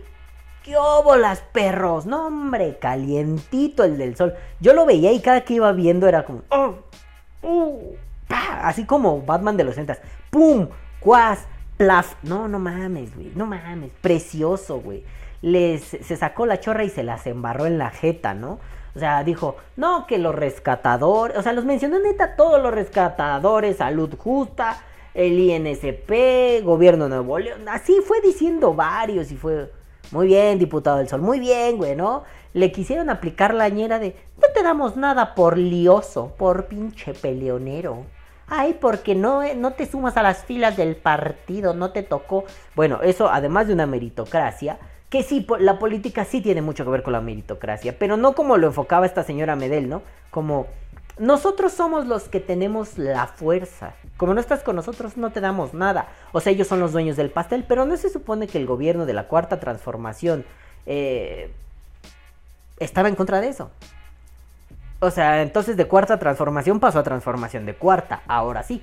¿Qué 0.63 0.75
las 1.17 1.39
perros? 1.39 2.05
No, 2.05 2.27
hombre, 2.27 2.77
calientito 2.77 3.85
el 3.85 3.97
del 3.97 4.17
sol. 4.17 4.33
Yo 4.59 4.73
lo 4.73 4.85
veía 4.85 5.13
y 5.13 5.21
cada 5.21 5.41
que 5.41 5.53
iba 5.53 5.71
viendo 5.71 6.09
era 6.09 6.25
como. 6.25 6.41
Oh, 6.49 6.75
uh, 7.41 7.95
así 8.29 8.85
como 8.85 9.21
Batman 9.21 9.55
de 9.55 9.63
los 9.63 9.75
centas. 9.75 10.01
¡Pum! 10.29 10.67
¡Cuas! 10.99 11.47
¡Plaf! 11.77 12.15
No, 12.21 12.49
no 12.49 12.59
mames, 12.59 13.15
güey. 13.15 13.31
No 13.33 13.45
mames. 13.45 13.91
Precioso, 14.01 14.81
güey. 14.81 15.05
Les, 15.41 15.83
se 15.83 16.17
sacó 16.17 16.45
la 16.45 16.59
chorra 16.59 16.83
y 16.83 16.89
se 16.89 17.03
las 17.03 17.25
embarró 17.27 17.65
en 17.65 17.77
la 17.77 17.89
jeta, 17.89 18.33
¿no? 18.33 18.59
O 18.93 18.99
sea, 18.99 19.23
dijo, 19.23 19.55
no, 19.77 20.05
que 20.05 20.17
los 20.17 20.35
rescatadores, 20.35 21.37
o 21.37 21.43
sea, 21.43 21.53
los 21.53 21.63
mencionó 21.63 21.97
neta 21.99 22.35
todos 22.35 22.61
los 22.61 22.73
rescatadores, 22.73 23.77
salud 23.77 24.13
justa, 24.17 24.81
el 25.17 25.39
INSP, 25.39 26.63
gobierno 26.63 27.05
de 27.05 27.09
Nuevo 27.09 27.39
León, 27.39 27.67
así 27.67 27.97
fue 28.05 28.21
diciendo 28.21 28.75
varios 28.75 29.31
y 29.31 29.35
fue, 29.35 29.71
muy 30.11 30.27
bien, 30.27 30.59
diputado 30.59 30.97
del 30.97 31.09
Sol, 31.09 31.23
muy 31.23 31.39
bien, 31.39 31.77
güey, 31.77 31.95
¿no? 31.95 32.23
Le 32.53 32.71
quisieron 32.71 33.09
aplicar 33.09 33.55
la 33.55 33.67
ñera 33.67 33.97
de, 33.97 34.15
no 34.39 34.47
te 34.53 34.61
damos 34.61 34.95
nada 34.95 35.33
por 35.33 35.57
lioso, 35.57 36.35
por 36.37 36.67
pinche 36.67 37.15
peleonero. 37.15 38.05
Ay, 38.47 38.77
porque 38.79 39.15
no, 39.15 39.41
eh, 39.41 39.55
no 39.55 39.73
te 39.73 39.87
sumas 39.87 40.17
a 40.17 40.21
las 40.21 40.45
filas 40.45 40.77
del 40.77 40.95
partido, 40.95 41.73
no 41.73 41.89
te 41.91 42.03
tocó. 42.03 42.45
Bueno, 42.75 43.01
eso 43.01 43.27
además 43.27 43.65
de 43.65 43.73
una 43.73 43.87
meritocracia, 43.87 44.77
que 45.09 45.23
sí, 45.23 45.47
la 45.57 45.79
política 45.79 46.25
sí 46.25 46.41
tiene 46.41 46.61
mucho 46.61 46.85
que 46.85 46.91
ver 46.91 47.01
con 47.01 47.13
la 47.13 47.21
meritocracia, 47.21 47.97
pero 47.97 48.17
no 48.17 48.33
como 48.35 48.57
lo 48.57 48.67
enfocaba 48.67 49.07
esta 49.07 49.23
señora 49.23 49.55
Medel, 49.55 49.89
¿no? 49.89 50.03
Como 50.29 50.67
nosotros 51.19 51.73
somos 51.73 52.05
los 52.05 52.29
que 52.29 52.39
tenemos 52.39 52.97
la 52.97 53.27
fuerza. 53.27 53.93
Como 54.17 54.33
no 54.33 54.39
estás 54.39 54.63
con 54.63 54.75
nosotros, 54.75 55.17
no 55.17 55.31
te 55.31 55.41
damos 55.41 55.73
nada. 55.73 56.09
O 56.31 56.39
sea, 56.39 56.51
ellos 56.53 56.67
son 56.67 56.79
los 56.79 56.91
dueños 56.91 57.17
del 57.17 57.31
pastel, 57.31 57.65
pero 57.67 57.85
no 57.85 57.97
se 57.97 58.09
supone 58.09 58.47
que 58.47 58.57
el 58.57 58.65
gobierno 58.65 59.05
de 59.05 59.13
la 59.13 59.27
cuarta 59.27 59.59
transformación 59.59 60.45
eh, 60.85 61.51
estaba 62.79 63.09
en 63.09 63.15
contra 63.15 63.41
de 63.41 63.49
eso. 63.49 63.71
O 64.99 65.11
sea, 65.11 65.41
entonces 65.41 65.77
de 65.77 65.87
cuarta 65.87 66.17
transformación 66.17 66.79
pasó 66.79 66.99
a 66.99 67.03
transformación 67.03 67.65
de 67.65 67.75
cuarta, 67.75 68.21
ahora 68.27 68.63
sí. 68.63 68.81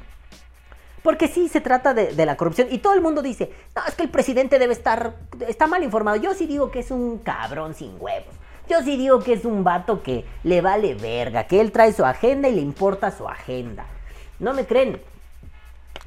Porque 1.03 1.29
sí 1.29 1.49
se 1.49 1.61
trata 1.61 1.93
de, 1.93 2.25
la 2.25 2.37
corrupción. 2.37 2.69
Y 2.71 2.79
todo 2.79 2.95
el 2.95 3.03
mundo 3.03 3.21
dice, 3.21 3.53
no, 3.77 3.83
es 3.87 3.95
que 3.95 4.05
el 4.05 4.09
presidente 4.09 4.59
debe 4.59 4.73
estar, 4.73 5.15
está 5.47 5.67
mal 5.67 5.83
informado. 5.83 6.17
Yo 6.17 6.33
sí 6.35 6.47
digo 6.47 6.71
que 6.71 6.81
es 6.81 6.91
un 6.91 7.19
cabrón 7.19 7.75
sin 7.75 8.01
huevos. 8.01 8.35
Yo 8.69 8.83
sí 8.83 8.97
digo 8.97 9.21
que 9.21 9.35
es 9.35 9.45
un 9.45 9.63
vato 9.63 10.03
que 10.03 10.25
le 10.43 10.61
vale 10.61 10.95
verga, 10.95 11.47
que 11.47 11.61
él 11.61 11.71
trae 11.71 11.93
su 11.93 12.05
agenda 12.05 12.49
y 12.49 12.55
le 12.55 12.63
importa 12.63 13.11
su 13.11 13.29
agenda. 13.29 13.85
¿No 14.39 14.55
me 14.55 14.65
creen? 14.65 15.01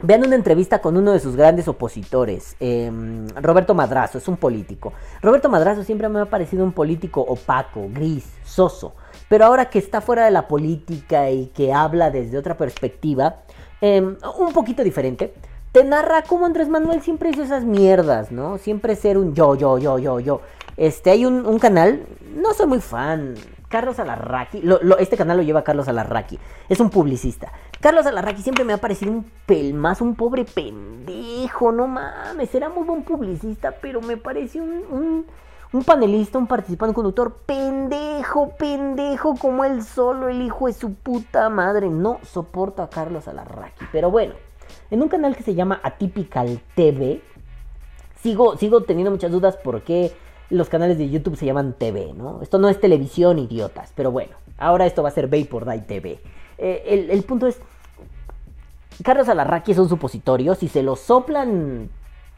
Vean 0.01 0.25
una 0.25 0.35
entrevista 0.35 0.79
con 0.79 0.95
uno 0.95 1.11
de 1.11 1.19
sus 1.19 1.35
grandes 1.35 1.67
opositores, 1.67 2.55
em, 2.59 3.27
Roberto 3.41 3.73
Madrazo, 3.73 4.19
es 4.19 4.27
un 4.27 4.37
político. 4.37 4.93
Roberto 5.23 5.49
Madrazo 5.49 5.83
siempre 5.83 6.07
me 6.07 6.19
ha 6.19 6.25
parecido 6.25 6.63
un 6.63 6.71
político 6.71 7.21
opaco, 7.21 7.87
gris, 7.91 8.25
soso. 8.43 8.93
Pero 9.27 9.45
ahora 9.45 9.69
que 9.69 9.79
está 9.79 10.01
fuera 10.01 10.25
de 10.25 10.31
la 10.31 10.47
política 10.47 11.31
y 11.31 11.47
que 11.47 11.73
habla 11.73 12.11
desde 12.11 12.37
otra 12.37 12.57
perspectiva, 12.57 13.37
em, 13.81 14.17
un 14.37 14.53
poquito 14.53 14.83
diferente, 14.83 15.33
te 15.71 15.83
narra 15.83 16.23
cómo 16.23 16.45
Andrés 16.45 16.69
Manuel 16.69 17.01
siempre 17.01 17.29
hizo 17.29 17.43
esas 17.43 17.63
mierdas, 17.63 18.31
¿no? 18.31 18.57
Siempre 18.57 18.95
ser 18.95 19.17
un 19.17 19.33
yo, 19.33 19.55
yo, 19.55 19.77
yo, 19.77 19.99
yo, 19.99 20.19
yo. 20.19 20.41
Este, 20.77 21.09
hay 21.09 21.25
un, 21.25 21.57
canal, 21.57 22.05
no 22.35 22.53
soy 22.53 22.67
muy 22.67 22.79
fan, 22.79 23.33
Carlos 23.67 23.97
Alarraqui, 23.99 24.63
este 24.99 25.17
canal 25.17 25.37
lo 25.37 25.43
lleva 25.43 25.63
Carlos 25.63 25.87
Alarraqui, 25.87 26.37
es 26.69 26.79
un 26.79 26.91
publicista. 26.91 27.51
Carlos 27.81 28.05
Alarraqui 28.05 28.43
siempre 28.43 28.63
me 28.63 28.73
ha 28.73 28.77
parecido 28.77 29.11
un 29.11 29.25
pelmazo, 29.47 30.03
un 30.03 30.13
pobre 30.13 30.45
pendejo, 30.45 31.71
no 31.71 31.87
mames, 31.87 32.53
era 32.53 32.69
muy 32.69 32.83
buen 32.83 33.01
publicista, 33.03 33.71
pero 33.81 34.01
me 34.01 34.17
pareció 34.17 34.63
un, 34.63 34.83
un, 34.91 35.25
un 35.73 35.83
panelista, 35.83 36.37
un 36.37 36.45
participante, 36.45 36.91
un 36.91 36.95
conductor 36.95 37.37
pendejo, 37.47 38.49
pendejo 38.49 39.33
como 39.35 39.65
él 39.65 39.83
solo, 39.83 40.29
el 40.29 40.43
hijo 40.43 40.67
de 40.67 40.73
su 40.73 40.93
puta 40.93 41.49
madre. 41.49 41.89
No 41.89 42.19
soporto 42.23 42.83
a 42.83 42.89
Carlos 42.91 43.27
Alarraqui, 43.27 43.85
pero 43.91 44.11
bueno, 44.11 44.35
en 44.91 45.01
un 45.01 45.09
canal 45.09 45.35
que 45.35 45.41
se 45.41 45.55
llama 45.55 45.79
Atypical 45.81 46.61
TV, 46.75 47.23
sigo, 48.21 48.57
sigo 48.57 48.81
teniendo 48.81 49.09
muchas 49.09 49.31
dudas 49.31 49.57
por 49.57 49.81
qué 49.81 50.15
los 50.49 50.69
canales 50.69 50.97
de 50.97 51.09
YouTube 51.09 51.37
se 51.37 51.45
llaman 51.45 51.73
TV, 51.77 52.13
¿no? 52.13 52.41
Esto 52.41 52.57
no 52.57 52.69
es 52.69 52.79
televisión, 52.79 53.39
idiotas, 53.39 53.91
pero 53.95 54.11
bueno, 54.11 54.31
ahora 54.57 54.85
esto 54.85 55.03
va 55.03 55.09
a 55.09 55.13
ser 55.13 55.27
Vapor 55.27 55.65
Day 55.65 55.81
TV. 55.81 56.19
Eh, 56.57 56.83
el, 56.87 57.11
el, 57.11 57.23
punto 57.23 57.47
es, 57.47 57.59
Carlos 59.03 59.29
Alarraqui 59.29 59.73
es 59.73 59.77
un 59.77 59.89
supositorio, 59.89 60.55
si 60.55 60.67
se 60.67 60.83
lo 60.83 60.95
soplan 60.95 61.89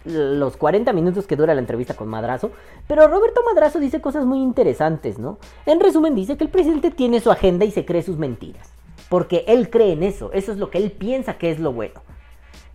los 0.06 0.58
40 0.58 0.94
minutos 0.94 1.28
que 1.28 1.36
dura 1.36 1.54
la 1.54 1.60
entrevista 1.60 1.94
con 1.94 2.08
Madrazo, 2.08 2.52
pero 2.88 3.08
Roberto 3.08 3.42
Madrazo 3.44 3.80
dice 3.80 4.02
cosas 4.02 4.26
muy 4.26 4.42
interesantes, 4.42 5.20
¿no? 5.20 5.38
En 5.66 5.80
resumen 5.80 6.16
dice 6.16 6.38
que 6.38 6.46
el 6.46 6.50
presidente 6.50 6.90
tiene 6.92 7.20
su 7.20 7.32
agenda 7.32 7.66
y 7.66 7.72
se 7.72 7.86
cree 7.86 8.02
sus 8.02 8.18
mentiras, 8.18 8.72
porque 9.10 9.44
él 9.48 9.70
cree 9.70 9.94
en 9.94 10.04
eso, 10.04 10.32
eso 10.34 10.52
es 10.52 10.58
lo 10.58 10.70
que 10.70 10.78
él 10.78 10.92
piensa 10.92 11.38
que 11.38 11.52
es 11.52 11.60
lo 11.60 11.74
bueno. 11.74 12.02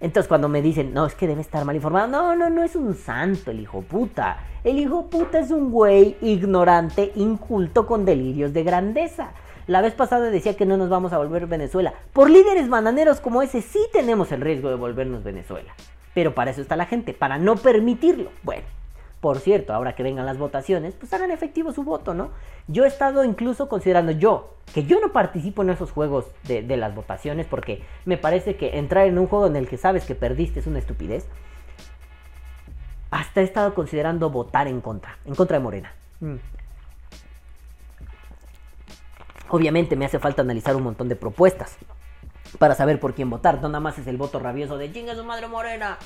Entonces 0.04 0.28
cuando 0.28 0.50
me 0.50 0.61
dicen, 0.61 0.92
no, 0.92 1.06
es 1.06 1.14
que 1.14 1.26
debe 1.26 1.40
estar 1.40 1.64
mal 1.64 1.76
informado, 1.76 2.06
no, 2.06 2.37
no, 2.37 2.50
no 2.50 2.62
es 2.62 2.76
un 2.76 2.94
santo 2.94 3.50
el 3.50 3.61
hijo 3.61 3.80
puta. 3.80 4.37
El 4.62 4.78
hijo 4.78 5.08
puta 5.08 5.38
es 5.38 5.50
un 5.50 5.70
güey 5.70 6.18
ignorante, 6.20 7.11
inculto, 7.14 7.87
con 7.87 8.04
delirios 8.04 8.52
de 8.52 8.64
grandeza. 8.64 9.30
La 9.66 9.80
vez 9.80 9.94
pasada 9.94 10.28
decía 10.28 10.58
que 10.58 10.66
no 10.66 10.76
nos 10.76 10.90
vamos 10.90 11.14
a 11.14 11.18
volver 11.18 11.46
Venezuela. 11.46 11.94
Por 12.12 12.28
líderes 12.28 12.68
bananeros 12.68 13.23
como 13.23 13.40
ese 13.40 13.62
sí 13.62 13.78
tenemos 13.94 14.30
el 14.30 14.42
riesgo 14.42 14.68
de 14.68 14.75
volvernos 14.75 15.25
Venezuela. 15.25 15.73
Pero 16.12 16.34
para 16.34 16.50
eso 16.50 16.61
está 16.61 16.76
la 16.76 16.84
gente, 16.84 17.14
para 17.14 17.38
no 17.38 17.56
permitirlo. 17.56 18.28
Bueno, 18.42 18.64
por 19.25 19.38
cierto, 19.38 19.73
ahora 19.73 19.95
que 19.95 20.02
vengan 20.02 20.26
las 20.26 20.37
votaciones, 20.37 20.93
pues 20.97 21.11
hagan 21.14 21.31
efectivo 21.31 21.73
su 21.73 21.83
voto, 21.83 22.12
¿no? 22.12 22.28
Yo 22.69 22.85
he 22.85 22.87
estado 22.87 23.25
incluso 23.25 23.71
considerando 23.71 24.12
yo, 24.12 24.59
que 24.75 24.85
yo 24.85 25.00
no 25.00 25.12
participo 25.12 25.62
en 25.62 25.71
esos 25.71 25.93
juegos 25.93 26.26
de, 26.43 26.61
de, 26.61 26.76
las 26.76 26.95
votaciones 26.95 27.47
porque 27.47 27.83
me 28.04 28.19
parece 28.19 28.57
que 28.57 28.76
entrar 28.76 29.07
en 29.07 29.19
un 29.19 29.26
juego 29.26 29.47
en 29.47 29.57
el 29.57 29.66
que 29.66 29.78
sabes 29.78 30.04
que 30.04 30.14
perdiste 30.14 30.61
es 30.61 30.66
una 30.66 30.78
estupidez. 30.78 31.26
Hasta 33.11 33.40
he 33.40 33.45
estado 33.45 33.75
considerando 33.75 34.28
votar 34.28 34.69
en 34.69 34.83
contra, 34.83 35.16
en 35.25 35.35
contra 35.35 35.57
de 35.57 35.64
Morena. 35.64 35.95
Mm. 36.21 36.35
Obviamente 39.49 39.97
me 39.97 40.04
hace 40.04 40.19
falta 40.19 40.43
analizar 40.43 40.76
un 40.76 40.83
montón 40.83 41.09
de 41.09 41.16
propuestas 41.16 41.78
para 42.59 42.75
saber 42.75 43.00
por 43.00 43.14
quién 43.14 43.31
votar. 43.31 43.54
No 43.62 43.71
nada 43.71 43.81
más 43.81 43.97
es 43.97 44.07
el 44.07 44.19
voto 44.19 44.38
rabioso 44.38 44.76
de 44.76 44.93
chinga 44.93 45.14
su 45.14 45.25
madre 45.25 45.49
Morena. 45.49 45.97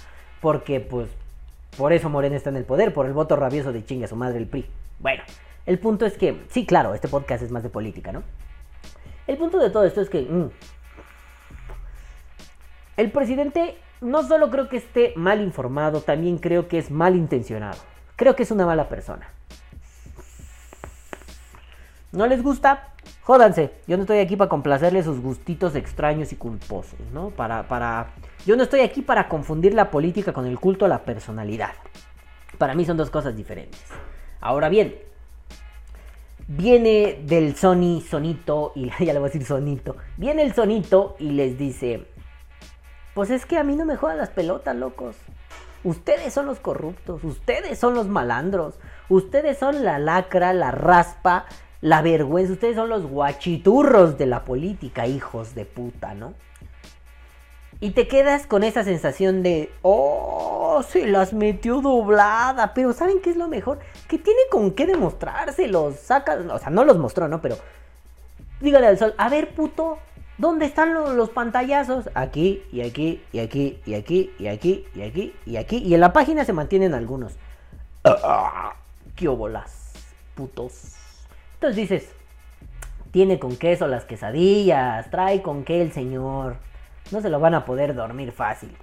Porque 0.41 0.79
pues 0.79 1.09
por 1.79 1.95
eso 1.95 2.11
Morena 2.11 2.37
está 2.37 2.51
en 2.51 2.57
el 2.57 2.65
poder, 2.65 2.93
por 2.93 3.07
el 3.07 3.15
voto 3.15 3.37
rabioso 3.37 3.73
de 3.73 3.85
chinga 3.85 4.07
su 4.09 4.17
madre 4.17 4.39
el 4.39 4.47
PRI. 4.49 4.69
Bueno, 4.99 5.23
el 5.65 5.79
punto 5.79 6.05
es 6.05 6.19
que, 6.19 6.45
sí, 6.51 6.67
claro, 6.67 6.93
este 6.93 7.09
podcast 7.09 7.43
es 7.43 7.51
más 7.51 7.63
de 7.63 7.71
política, 7.71 8.13
¿no? 8.13 8.23
El 9.27 9.37
punto 9.39 9.59
de 9.59 9.71
todo 9.71 9.85
esto 9.85 10.01
es 10.01 10.11
que 10.11 10.23
mmm, 10.23 10.51
el 12.97 13.13
presidente 13.13 13.79
no 14.01 14.23
solo 14.25 14.51
creo 14.51 14.69
que 14.69 14.79
esté 14.79 15.13
mal 15.17 15.41
informado, 15.41 16.01
también 16.01 16.39
creo 16.39 16.69
que 16.69 16.79
es 16.79 16.91
mal 16.91 17.15
intencionado. 17.15 17.79
Creo 18.17 18.35
que 18.35 18.43
es 18.43 18.51
una 18.51 18.67
mala 18.67 18.89
persona. 18.89 19.29
¿No 22.11 22.27
les 22.27 22.43
gusta? 22.43 22.89
Jódanse. 23.23 23.73
Yo 23.87 23.97
no 23.97 24.05
estoy 24.05 24.19
aquí 24.19 24.37
para 24.37 24.49
complacerle 24.49 25.03
sus 25.03 25.21
gustitos 25.21 25.75
extraños 25.75 26.33
y 26.33 26.37
culposos, 26.37 27.01
¿no? 27.13 27.31
Para, 27.31 27.69
para... 27.69 28.15
Yo 28.47 28.57
no 28.57 28.63
estoy 28.63 28.81
aquí 28.81 29.03
para 29.03 29.29
confundir 29.29 29.75
la 29.75 29.91
política 29.91 30.33
con 30.33 30.47
el 30.47 30.59
culto 30.59 30.85
a 30.85 30.89
la 30.89 31.05
personalidad. 31.05 31.73
Para 32.59 32.75
mí 32.75 32.85
son 32.85 32.97
dos 32.97 33.11
cosas 33.11 33.37
diferentes. 33.37 33.83
Ahora 34.41 34.69
bien, 34.69 34.95
viene 36.49 37.21
del 37.25 37.55
Sony 37.55 38.01
Sonito, 38.01 38.73
y 38.75 38.91
ya 39.05 39.13
le 39.13 39.19
voy 39.19 39.29
a 39.29 39.33
decir 39.33 39.45
Sonito, 39.45 39.97
viene 40.17 40.43
el 40.43 40.55
Sonito 40.55 41.17
y 41.19 41.31
les 41.31 41.59
dice, 41.59 42.07
pues 43.15 43.31
es 43.31 43.47
que 43.47 43.59
a 43.59 43.65
mí 43.65 43.77
no 43.77 43.85
me 43.85 43.97
jodan 43.97 44.19
las 44.19 44.31
pelotas, 44.31 44.75
locos. 44.75 45.17
Ustedes 45.85 46.35
son 46.35 46.47
los 46.47 46.59
corruptos, 46.59 47.23
ustedes 47.23 47.79
son 47.79 47.95
los 47.95 48.09
malandros, 48.09 48.75
ustedes 49.09 49.59
son 49.59 49.85
la 49.85 49.99
lacra, 50.01 50.53
la 50.53 50.73
raspa, 50.73 51.47
la 51.81 52.03
vergüenza. 52.03 52.53
Ustedes 52.53 52.77
son 52.77 52.89
los 52.89 53.07
guachiturros 53.07 54.19
de 54.19 54.27
la 54.27 54.45
política, 54.45 55.07
hijos 55.07 55.55
de 55.55 55.65
puta, 55.65 56.15
¿no? 56.15 56.35
Y 57.81 57.91
te 57.91 58.09
quedas 58.09 58.47
con 58.47 58.65
esa 58.65 58.83
sensación 58.83 59.45
de, 59.45 59.71
oh, 59.83 60.83
se 60.89 61.07
las 61.07 61.33
metió 61.33 61.81
doblada. 61.81 62.75
Pero 62.75 62.93
¿saben 62.93 63.21
qué 63.21 63.31
es 63.31 63.37
lo 63.37 63.47
mejor? 63.47 63.79
Que 64.09 64.19
tiene 64.19 64.41
con 64.51 64.73
qué 64.73 64.87
demostrárselos. 64.87 65.97
Saca, 65.97 66.39
o 66.51 66.59
sea, 66.59 66.71
no 66.71 66.85
los 66.85 66.99
mostró, 66.99 67.29
¿no? 67.29 67.41
Pero 67.41 67.57
dígale 68.61 68.89
al 68.89 68.99
sol, 68.99 69.15
a 69.17 69.29
ver, 69.29 69.55
puto, 69.55 69.99
¿dónde 70.39 70.67
están 70.67 70.93
los, 70.93 71.31
pantallazos? 71.31 72.11
Aquí, 72.15 72.65
y 72.73 72.81
aquí, 72.81 73.23
y 73.33 73.39
aquí, 73.39 73.79
y 73.87 73.95
aquí, 73.95 74.33
y 74.39 74.49
aquí, 74.49 74.85
y 74.95 75.03
aquí, 75.03 75.35
y 75.47 75.57
aquí. 75.57 75.77
Y 75.79 75.95
en 75.95 76.01
la 76.01 76.13
página 76.13 76.45
se 76.45 76.53
mantienen 76.53 76.95
algunos. 76.95 77.35
¡Qué 79.15 79.29
bolas, 79.29 79.93
putos! 80.35 80.95
Entonces 81.59 81.77
dices, 81.77 82.13
tiene 83.11 83.41
con 83.41 83.57
queso 83.57 83.89
las 83.89 84.05
quesadillas, 84.05 85.11
trae 85.11 85.43
con 85.43 85.65
qué 85.65 85.83
el 85.83 85.91
señor. 85.91 86.59
No 87.11 87.21
se 87.21 87.31
lo 87.31 87.41
van 87.41 87.55
a 87.55 87.65
poder 87.65 87.97
dormir 87.97 88.31
fácil. 88.31 88.77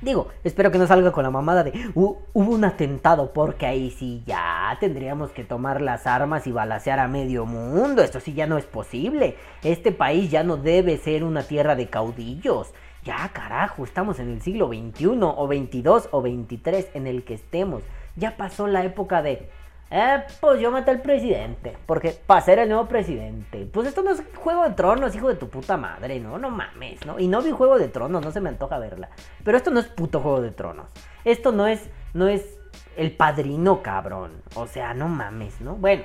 Digo, 0.00 0.30
espero 0.42 0.72
que 0.72 0.78
no 0.78 0.88
salga 0.88 1.12
con 1.12 1.22
la 1.22 1.30
mamada 1.30 1.62
de 1.62 1.72
hubo 1.94 2.22
un 2.32 2.64
atentado 2.64 3.32
porque 3.32 3.66
ahí 3.66 3.92
sí 3.92 4.24
ya 4.26 4.76
tendríamos 4.80 5.30
que 5.30 5.44
tomar 5.44 5.80
las 5.80 6.08
armas 6.08 6.48
y 6.48 6.52
balasear 6.52 6.98
a 6.98 7.06
medio 7.06 7.46
mundo. 7.46 8.02
Esto 8.02 8.18
sí 8.18 8.34
ya 8.34 8.48
no 8.48 8.58
es 8.58 8.64
posible. 8.64 9.36
Este 9.62 9.92
país 9.92 10.28
ya 10.28 10.42
no 10.42 10.56
debe 10.56 10.96
ser 10.96 11.22
una 11.22 11.44
tierra 11.44 11.76
de 11.76 11.88
caudillos. 11.88 12.72
Ya 13.04 13.30
carajo, 13.32 13.84
estamos 13.84 14.18
en 14.18 14.28
el 14.30 14.42
siglo 14.42 14.66
XXI 14.70 15.06
o 15.22 15.46
XXII 15.46 15.82
o 16.10 16.20
XXIII 16.20 16.86
en 16.94 17.06
el 17.06 17.22
que 17.22 17.34
estemos. 17.34 17.84
Ya 18.16 18.36
pasó 18.36 18.66
la 18.66 18.82
época 18.84 19.22
de 19.22 19.48
eh, 19.90 20.22
pues 20.40 20.60
yo 20.60 20.70
maté 20.70 20.92
al 20.92 21.02
presidente. 21.02 21.76
Porque 21.86 22.10
para 22.26 22.40
ser 22.40 22.60
el 22.60 22.68
nuevo 22.68 22.86
presidente. 22.86 23.68
Pues 23.72 23.88
esto 23.88 24.02
no 24.02 24.10
es 24.10 24.22
Juego 24.36 24.62
de 24.64 24.74
Tronos, 24.74 25.14
hijo 25.14 25.28
de 25.28 25.34
tu 25.34 25.48
puta 25.48 25.76
madre, 25.76 26.20
¿no? 26.20 26.38
No 26.38 26.50
mames, 26.50 27.04
¿no? 27.04 27.18
Y 27.18 27.26
no 27.26 27.42
vi 27.42 27.50
Juego 27.50 27.78
de 27.78 27.88
Tronos, 27.88 28.24
no 28.24 28.30
se 28.30 28.40
me 28.40 28.48
antoja 28.48 28.78
verla. 28.78 29.10
Pero 29.44 29.56
esto 29.56 29.70
no 29.70 29.80
es 29.80 29.86
puto 29.86 30.20
Juego 30.20 30.40
de 30.40 30.52
Tronos. 30.52 30.86
Esto 31.24 31.50
no 31.50 31.66
es, 31.66 31.90
no 32.14 32.28
es 32.28 32.58
el 32.96 33.12
padrino, 33.12 33.82
cabrón. 33.82 34.42
O 34.54 34.66
sea, 34.66 34.94
no 34.94 35.08
mames, 35.08 35.60
¿no? 35.60 35.74
Bueno, 35.74 36.04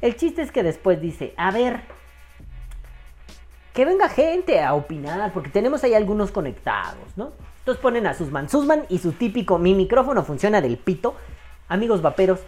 el 0.00 0.16
chiste 0.16 0.42
es 0.42 0.52
que 0.52 0.62
después 0.62 1.00
dice, 1.00 1.34
a 1.36 1.50
ver. 1.50 1.80
Que 3.72 3.84
venga 3.84 4.08
gente 4.08 4.62
a 4.62 4.74
opinar, 4.74 5.32
porque 5.32 5.50
tenemos 5.50 5.82
ahí 5.82 5.94
algunos 5.94 6.30
conectados, 6.30 7.16
¿no? 7.16 7.32
Entonces 7.58 7.82
ponen 7.82 8.06
a 8.06 8.14
Susman. 8.14 8.48
Susman 8.48 8.84
y 8.88 8.98
su 8.98 9.12
típico, 9.12 9.58
mi 9.58 9.74
micrófono 9.74 10.22
funciona 10.22 10.60
del 10.60 10.76
pito. 10.76 11.16
Amigos 11.66 12.02
vaperos, 12.02 12.40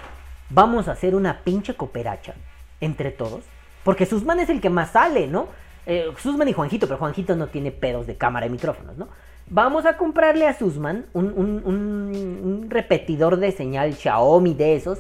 vamos 0.51 0.89
a 0.89 0.93
hacer 0.93 1.15
una 1.15 1.41
pinche 1.43 1.75
cooperacha 1.75 2.35
entre 2.81 3.11
todos. 3.11 3.45
Porque 3.85 4.07
Susman 4.07 4.41
es 4.41 4.49
el 4.49 4.61
que 4.61 4.71
más 4.71 4.91
sale, 4.91 5.27
¿no? 5.27 5.49
Eh, 5.87 6.13
Susman 6.19 6.49
y 6.49 6.53
Juanjito, 6.53 6.87
pero 6.87 6.99
Juanjito 6.99 7.37
no 7.37 7.47
tiene 7.47 7.71
pedos 7.71 8.07
de 8.07 8.17
cámara 8.17 8.47
y 8.47 8.51
micrófonos, 8.51 8.97
¿no? 8.97 9.09
Vamos 9.49 9.87
a 9.87 9.97
comprarle 9.97 10.49
a 10.49 10.59
Susman 10.59 11.07
un, 11.13 12.67
repetidor 12.69 13.37
de 13.37 13.53
señal 13.53 13.95
Xiaomi 13.95 14.55
de 14.55 14.75
esos. 14.75 14.99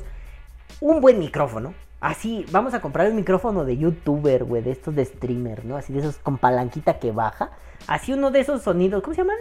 Un 0.80 1.00
buen 1.00 1.18
micrófono. 1.18 1.74
Así, 2.00 2.46
vamos 2.52 2.74
a 2.74 2.80
comprar 2.80 3.08
el 3.08 3.14
micrófono 3.14 3.64
de 3.64 3.76
youtuber, 3.76 4.44
güey, 4.44 4.62
de 4.62 4.70
estos 4.70 4.94
de 4.94 5.04
streamer, 5.04 5.64
¿no? 5.64 5.76
Así 5.76 5.92
de 5.92 6.00
esos 6.00 6.18
con 6.18 6.38
palanquita 6.38 7.00
que 7.00 7.10
baja. 7.10 7.50
Así 7.88 8.12
uno 8.12 8.30
de 8.30 8.40
esos 8.40 8.62
sonidos, 8.62 9.02
¿cómo 9.02 9.14
se 9.14 9.22
llaman? 9.22 9.36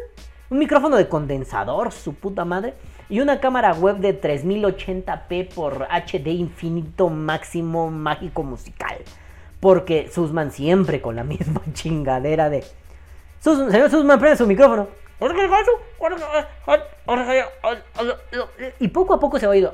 Un 0.50 0.58
micrófono 0.58 0.96
de 0.96 1.08
condensador, 1.08 1.92
su 1.92 2.16
puta 2.16 2.46
madre. 2.46 2.74
Y 3.10 3.20
una 3.20 3.40
cámara 3.40 3.74
web 3.74 3.98
de 3.98 4.20
3080p 4.20 5.54
por 5.54 5.88
HD 5.90 6.28
infinito 6.28 7.10
máximo 7.10 7.90
mágico 7.92 8.44
musical. 8.44 8.98
Porque 9.60 10.10
Susman 10.12 10.52
siempre 10.52 11.02
con 11.02 11.16
la 11.16 11.24
misma 11.24 11.62
chingadera 11.74 12.50
de... 12.50 12.64
Sus, 13.40 13.72
señor 13.72 13.90
Susman, 13.90 14.20
prende 14.20 14.38
su 14.38 14.48
micrófono. 14.48 14.88
Y 18.80 18.88
poco 18.90 19.14
a 19.14 19.20
poco 19.20 19.40
se 19.40 19.46
ha 19.46 19.50
oído. 19.50 19.72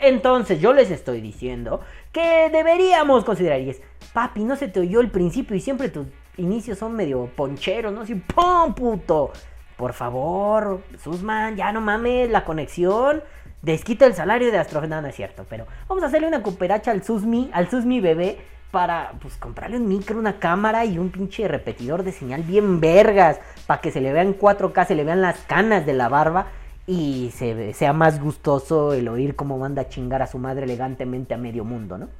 Entonces 0.00 0.60
yo 0.60 0.72
les 0.72 0.90
estoy 0.90 1.20
diciendo 1.20 1.80
que 2.12 2.50
deberíamos 2.50 3.24
considerar. 3.24 3.60
Y 3.60 3.70
es, 3.70 3.80
papi, 4.12 4.44
no 4.44 4.56
se 4.56 4.68
te 4.68 4.80
oyó 4.80 5.00
el 5.00 5.10
principio 5.10 5.54
y 5.54 5.60
siempre 5.60 5.90
tus 5.90 6.06
inicios 6.36 6.78
son 6.78 6.94
medio 6.94 7.26
poncheros, 7.36 7.92
¿no? 7.92 8.00
Así, 8.00 8.14
¡pum, 8.14 8.74
puto! 8.74 9.32
Por 9.80 9.94
favor, 9.94 10.82
Susman, 11.02 11.56
ya 11.56 11.72
no 11.72 11.80
mames, 11.80 12.28
la 12.28 12.44
conexión. 12.44 13.22
Desquita 13.62 14.04
el 14.04 14.12
salario 14.12 14.52
de 14.52 14.58
Astrofan. 14.58 14.90
No, 14.90 15.00
no 15.00 15.08
es 15.08 15.14
cierto, 15.14 15.46
pero 15.48 15.66
vamos 15.88 16.04
a 16.04 16.08
hacerle 16.08 16.28
una 16.28 16.42
cooperacha 16.42 16.90
al 16.90 17.02
Susmi, 17.02 17.48
al 17.54 17.70
Susmi 17.70 17.98
bebé, 17.98 18.36
para 18.70 19.12
pues 19.22 19.38
comprarle 19.38 19.78
un 19.78 19.88
micro, 19.88 20.18
una 20.18 20.38
cámara 20.38 20.84
y 20.84 20.98
un 20.98 21.08
pinche 21.08 21.48
repetidor 21.48 22.02
de 22.02 22.12
señal 22.12 22.42
bien 22.42 22.78
vergas, 22.78 23.40
para 23.66 23.80
que 23.80 23.90
se 23.90 24.02
le 24.02 24.12
vean 24.12 24.38
4K, 24.38 24.86
se 24.86 24.94
le 24.94 25.02
vean 25.02 25.22
las 25.22 25.38
canas 25.44 25.86
de 25.86 25.94
la 25.94 26.10
barba 26.10 26.48
y 26.86 27.30
se, 27.34 27.72
sea 27.72 27.94
más 27.94 28.20
gustoso 28.20 28.92
el 28.92 29.08
oír 29.08 29.34
cómo 29.34 29.56
manda 29.56 29.80
a 29.80 29.88
chingar 29.88 30.20
a 30.20 30.26
su 30.26 30.36
madre 30.36 30.64
elegantemente 30.64 31.32
a 31.32 31.38
medio 31.38 31.64
mundo, 31.64 31.96
¿no? 31.96 32.10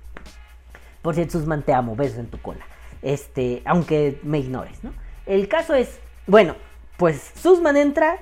Por 1.03 1.15
cierto, 1.15 1.33
Susman, 1.33 1.61
te 1.61 1.75
amo, 1.75 1.95
besos 1.95 2.21
en 2.21 2.29
tu 2.29 2.41
cola. 2.41 2.65
Este, 3.03 3.61
aunque 3.67 4.19
me 4.23 4.39
ignores, 4.39 4.83
¿no? 4.83 4.95
El 5.27 5.47
caso 5.47 5.75
es, 5.75 6.01
bueno, 6.27 6.55
pues 7.01 7.33
Susman 7.35 7.79
entra 7.79 8.19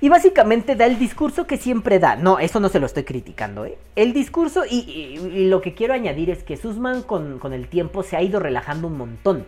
y 0.00 0.08
básicamente 0.08 0.74
da 0.74 0.86
el 0.86 0.98
discurso 0.98 1.46
que 1.46 1.58
siempre 1.58 1.98
da. 1.98 2.16
No, 2.16 2.38
eso 2.38 2.60
no 2.60 2.70
se 2.70 2.80
lo 2.80 2.86
estoy 2.86 3.04
criticando, 3.04 3.66
¿eh? 3.66 3.76
El 3.94 4.14
discurso, 4.14 4.62
y, 4.64 5.18
lo 5.50 5.60
que 5.60 5.74
quiero 5.74 5.92
añadir 5.92 6.30
es 6.30 6.42
que 6.42 6.56
Susman 6.56 7.02
con, 7.02 7.38
con, 7.38 7.52
el 7.52 7.68
tiempo 7.68 8.02
se 8.02 8.16
ha 8.16 8.22
ido 8.22 8.40
relajando 8.40 8.86
un 8.86 8.96
montón. 8.96 9.46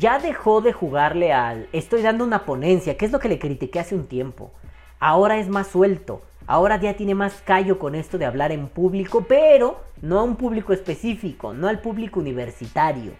Ya 0.00 0.18
dejó 0.18 0.62
de 0.62 0.72
jugarle 0.72 1.32
al 1.32 1.68
estoy 1.72 2.02
dando 2.02 2.24
una 2.24 2.44
ponencia, 2.44 2.96
que 2.96 3.04
es 3.04 3.12
lo 3.12 3.20
que 3.20 3.28
le 3.28 3.38
critiqué 3.38 3.78
hace 3.78 3.94
un 3.94 4.08
tiempo. 4.08 4.50
Ahora 4.98 5.38
es 5.38 5.48
más 5.48 5.68
suelto. 5.68 6.22
Ahora 6.48 6.80
ya 6.80 6.94
tiene 6.94 7.14
más 7.14 7.40
callo 7.44 7.78
con 7.78 7.94
esto 7.94 8.18
de 8.18 8.26
hablar 8.26 8.50
en 8.50 8.66
público, 8.66 9.26
pero 9.28 9.80
no 10.02 10.18
a 10.18 10.24
un 10.24 10.34
público 10.34 10.72
específico, 10.72 11.54
no 11.54 11.68
al 11.68 11.80
público 11.82 12.18
universitario. 12.18 13.12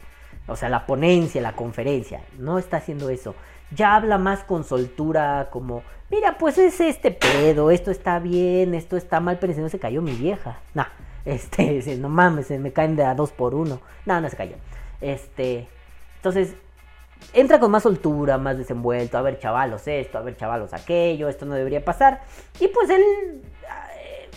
O 0.49 0.57
sea, 0.57 0.71
la 0.71 0.87
ponencia, 0.87 1.41
la 1.41 1.55
conferencia. 1.55 2.23
No 2.37 2.59
está 2.59 2.79
haciendo 2.79 3.11
eso. 3.11 3.37
Ya 3.71 3.95
habla 3.95 4.19
más 4.19 4.45
con 4.45 4.65
soltura, 4.65 5.49
como, 5.51 5.83
mira, 6.11 6.39
pues 6.39 6.59
es 6.59 6.81
este 6.81 7.11
pedo, 7.11 7.71
esto 7.71 7.91
está 7.91 8.19
bien, 8.19 8.75
esto 8.75 8.97
está 8.97 9.21
mal, 9.21 9.39
pero 9.39 9.53
si 9.53 9.61
no 9.61 9.69
se 9.69 9.79
cayó 9.79 10.01
mi 10.03 10.13
vieja. 10.13 10.61
Nah, 10.75 10.87
este, 11.25 11.97
no 11.97 12.09
mames, 12.09 12.47
se 12.47 12.59
me 12.59 12.73
caen 12.73 12.97
de 12.97 13.05
a 13.05 13.15
dos 13.15 13.33
por 13.33 13.55
uno. 13.55 13.81
No, 14.07 14.21
no 14.21 14.29
se 14.29 14.37
cayó. 14.37 14.57
Este, 15.01 15.69
entonces, 16.17 16.55
entra 17.33 17.61
con 17.61 17.71
más 17.71 17.83
soltura, 17.83 18.39
más 18.39 18.59
desenvuelto, 18.59 19.19
a 19.19 19.23
ver 19.23 19.39
chavalos 19.39 19.87
esto, 19.87 20.19
a 20.19 20.23
ver 20.23 20.37
chavalos 20.37 20.73
aquello, 20.73 21.29
esto 21.29 21.47
no 21.47 21.55
debería 21.55 21.85
pasar. 21.85 22.23
Y 22.61 22.69
pues 22.69 22.91
él 22.91 23.03
eh, 23.03 24.29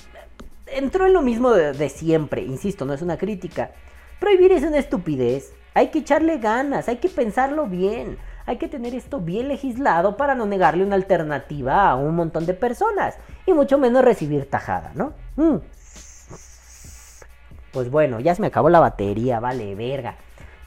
entró 0.67 1.05
en 1.05 1.13
lo 1.13 1.21
mismo 1.21 1.51
de, 1.51 1.89
siempre, 1.89 2.41
insisto, 2.41 2.85
no 2.85 2.93
es 2.93 3.01
una 3.01 3.17
crítica. 3.17 3.71
Prohibir 4.19 4.51
es 4.51 4.63
una 4.63 4.77
estupidez, 4.77 5.53
hay 5.73 5.87
que 5.87 5.99
echarle 5.99 6.37
ganas, 6.37 6.87
hay 6.87 6.97
que 6.97 7.09
pensarlo 7.09 7.65
bien, 7.65 8.17
hay 8.45 8.57
que 8.57 8.67
tener 8.67 8.95
esto 8.95 9.19
bien 9.19 9.47
legislado 9.47 10.17
para 10.17 10.35
no 10.35 10.45
negarle 10.45 10.83
una 10.83 10.95
alternativa 10.95 11.89
a 11.89 11.95
un 11.95 12.15
montón 12.15 12.45
de 12.45 12.53
personas 12.53 13.17
y 13.45 13.53
mucho 13.53 13.77
menos 13.77 14.03
recibir 14.03 14.49
tajada, 14.49 14.91
¿no? 14.95 15.13
Mm. 15.35 15.57
Pues 17.71 17.89
bueno, 17.89 18.19
ya 18.19 18.35
se 18.35 18.41
me 18.41 18.47
acabó 18.47 18.69
la 18.69 18.79
batería, 18.79 19.39
vale, 19.39 19.75
verga. 19.75 20.15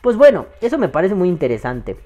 Pues 0.01 0.17
bueno, 0.17 0.47
eso 0.61 0.79
me 0.79 0.89
parece 0.89 1.15
muy 1.15 1.29
interesante. 1.29 1.97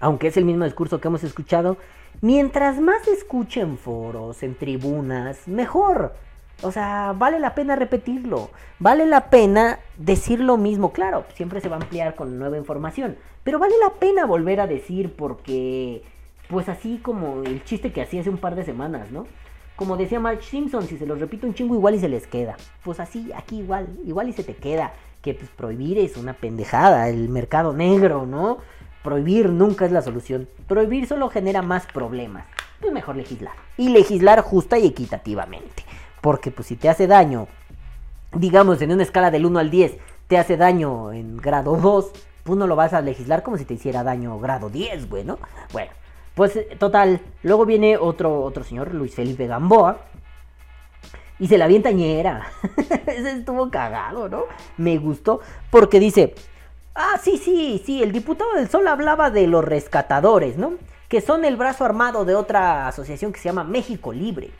Aunque 0.00 0.28
es 0.28 0.36
el 0.36 0.44
mismo 0.44 0.64
discurso 0.64 1.00
que 1.00 1.08
hemos 1.08 1.24
escuchado, 1.24 1.76
mientras 2.20 2.80
más 2.80 3.06
escuchen 3.08 3.78
foros, 3.78 4.42
en 4.42 4.54
tribunas, 4.54 5.46
mejor. 5.46 6.14
O 6.62 6.70
sea, 6.70 7.14
vale 7.16 7.38
la 7.38 7.54
pena 7.54 7.76
repetirlo. 7.76 8.50
Vale 8.78 9.06
la 9.06 9.30
pena 9.30 9.80
decir 9.98 10.40
lo 10.40 10.56
mismo. 10.56 10.92
Claro, 10.92 11.24
siempre 11.34 11.60
se 11.60 11.68
va 11.68 11.76
a 11.76 11.80
ampliar 11.80 12.14
con 12.14 12.38
nueva 12.38 12.56
información. 12.56 13.16
Pero 13.44 13.58
vale 13.58 13.74
la 13.82 13.94
pena 13.94 14.26
volver 14.26 14.60
a 14.60 14.66
decir 14.66 15.14
porque, 15.16 16.02
pues 16.48 16.68
así 16.68 16.98
como 17.02 17.42
el 17.42 17.64
chiste 17.64 17.92
que 17.92 18.02
hacía 18.02 18.20
hace 18.20 18.30
un 18.30 18.38
par 18.38 18.54
de 18.54 18.64
semanas, 18.64 19.10
¿no? 19.10 19.26
Como 19.74 19.96
decía 19.96 20.20
Marge 20.20 20.42
Simpson, 20.42 20.86
si 20.86 20.96
se 20.96 21.06
los 21.06 21.18
repito 21.18 21.46
un 21.46 21.54
chingo 21.54 21.74
igual 21.74 21.96
y 21.96 21.98
se 21.98 22.08
les 22.08 22.26
queda. 22.26 22.56
Pues 22.84 23.00
así, 23.00 23.32
aquí 23.34 23.58
igual, 23.58 23.88
igual 24.04 24.28
y 24.28 24.32
se 24.32 24.44
te 24.44 24.54
queda 24.54 24.92
que 25.22 25.34
pues, 25.34 25.50
prohibir 25.50 25.98
es 25.98 26.16
una 26.16 26.34
pendejada, 26.34 27.08
el 27.08 27.28
mercado 27.28 27.72
negro, 27.72 28.26
¿no? 28.26 28.58
Prohibir 29.02 29.48
nunca 29.48 29.86
es 29.86 29.92
la 29.92 30.02
solución. 30.02 30.48
Prohibir 30.68 31.08
solo 31.08 31.28
genera 31.28 31.62
más 31.62 31.86
problemas. 31.86 32.46
Pues 32.80 32.92
mejor 32.92 33.16
legislar. 33.16 33.54
Y 33.76 33.88
legislar 33.88 34.42
justa 34.42 34.78
y 34.78 34.86
equitativamente. 34.86 35.84
Porque 36.22 36.50
pues 36.50 36.68
si 36.68 36.76
te 36.76 36.88
hace 36.88 37.06
daño, 37.06 37.48
digamos 38.32 38.80
en 38.80 38.92
una 38.92 39.02
escala 39.02 39.30
del 39.30 39.44
1 39.44 39.58
al 39.58 39.70
10, 39.70 39.98
te 40.28 40.38
hace 40.38 40.56
daño 40.56 41.12
en 41.12 41.36
grado 41.36 41.76
2, 41.76 42.12
pues 42.44 42.58
no 42.58 42.66
lo 42.66 42.76
vas 42.76 42.94
a 42.94 43.02
legislar 43.02 43.42
como 43.42 43.58
si 43.58 43.66
te 43.66 43.74
hiciera 43.74 44.02
daño 44.02 44.38
grado 44.38 44.70
10, 44.70 45.10
güey, 45.10 45.24
¿no? 45.24 45.38
Bueno, 45.74 45.90
pues 46.34 46.58
total, 46.78 47.20
luego 47.42 47.66
viene 47.66 47.98
otro, 47.98 48.42
otro 48.42 48.64
señor, 48.64 48.94
Luis 48.94 49.14
Felipe 49.14 49.46
Gamboa, 49.46 49.98
y 51.42 51.48
se 51.48 51.58
la 51.58 51.64
avienta 51.64 51.90
Ese 53.06 53.32
estuvo 53.32 53.68
cagado, 53.68 54.28
¿no? 54.28 54.44
Me 54.76 54.96
gustó 54.98 55.40
porque 55.70 55.98
dice, 55.98 56.34
ah, 56.94 57.18
sí, 57.20 57.36
sí, 57.36 57.82
sí, 57.84 58.00
el 58.00 58.12
diputado 58.12 58.54
del 58.54 58.68
Sol 58.68 58.86
hablaba 58.86 59.30
de 59.30 59.48
los 59.48 59.64
rescatadores, 59.64 60.56
¿no? 60.56 60.74
Que 61.08 61.20
son 61.20 61.44
el 61.44 61.56
brazo 61.56 61.84
armado 61.84 62.24
de 62.24 62.36
otra 62.36 62.86
asociación 62.86 63.32
que 63.32 63.40
se 63.40 63.48
llama 63.48 63.64
México 63.64 64.12
Libre. 64.12 64.50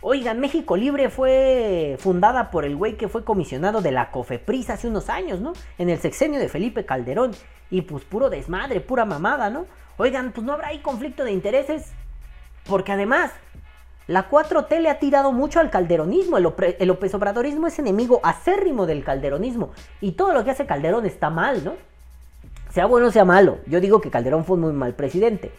Oigan, 0.00 0.38
México 0.38 0.76
Libre 0.76 1.10
fue 1.10 1.96
fundada 1.98 2.52
por 2.52 2.64
el 2.64 2.76
güey 2.76 2.96
que 2.96 3.08
fue 3.08 3.24
comisionado 3.24 3.80
de 3.80 3.90
la 3.90 4.12
COFEPRIS 4.12 4.70
hace 4.70 4.86
unos 4.86 5.08
años, 5.08 5.40
¿no? 5.40 5.54
En 5.76 5.88
el 5.88 5.98
sexenio 5.98 6.38
de 6.38 6.48
Felipe 6.48 6.86
Calderón. 6.86 7.32
Y 7.68 7.82
pues 7.82 8.04
puro 8.04 8.30
desmadre, 8.30 8.80
pura 8.80 9.04
mamada, 9.04 9.50
¿no? 9.50 9.66
Oigan, 9.96 10.30
pues 10.30 10.46
no 10.46 10.52
habrá 10.52 10.68
ahí 10.68 10.78
conflicto 10.78 11.24
de 11.24 11.32
intereses. 11.32 11.92
Porque 12.64 12.92
además, 12.92 13.32
la 14.06 14.30
4T 14.30 14.80
le 14.80 14.88
ha 14.88 15.00
tirado 15.00 15.32
mucho 15.32 15.58
al 15.58 15.70
calderonismo. 15.70 16.38
El, 16.38 16.44
López 16.86 17.14
Obradorismo 17.14 17.66
es 17.66 17.78
enemigo 17.80 18.20
acérrimo 18.22 18.86
del 18.86 19.02
calderonismo. 19.02 19.72
Y 20.00 20.12
todo 20.12 20.32
lo 20.32 20.44
que 20.44 20.52
hace 20.52 20.64
Calderón 20.64 21.06
está 21.06 21.28
mal, 21.28 21.64
¿no? 21.64 21.74
Sea 22.70 22.86
bueno 22.86 23.08
o 23.08 23.10
sea 23.10 23.24
malo. 23.24 23.58
Yo 23.66 23.80
digo 23.80 24.00
que 24.00 24.10
Calderón 24.10 24.44
fue 24.44 24.54
un 24.54 24.62
muy 24.62 24.72
mal 24.72 24.94
presidente. 24.94 25.50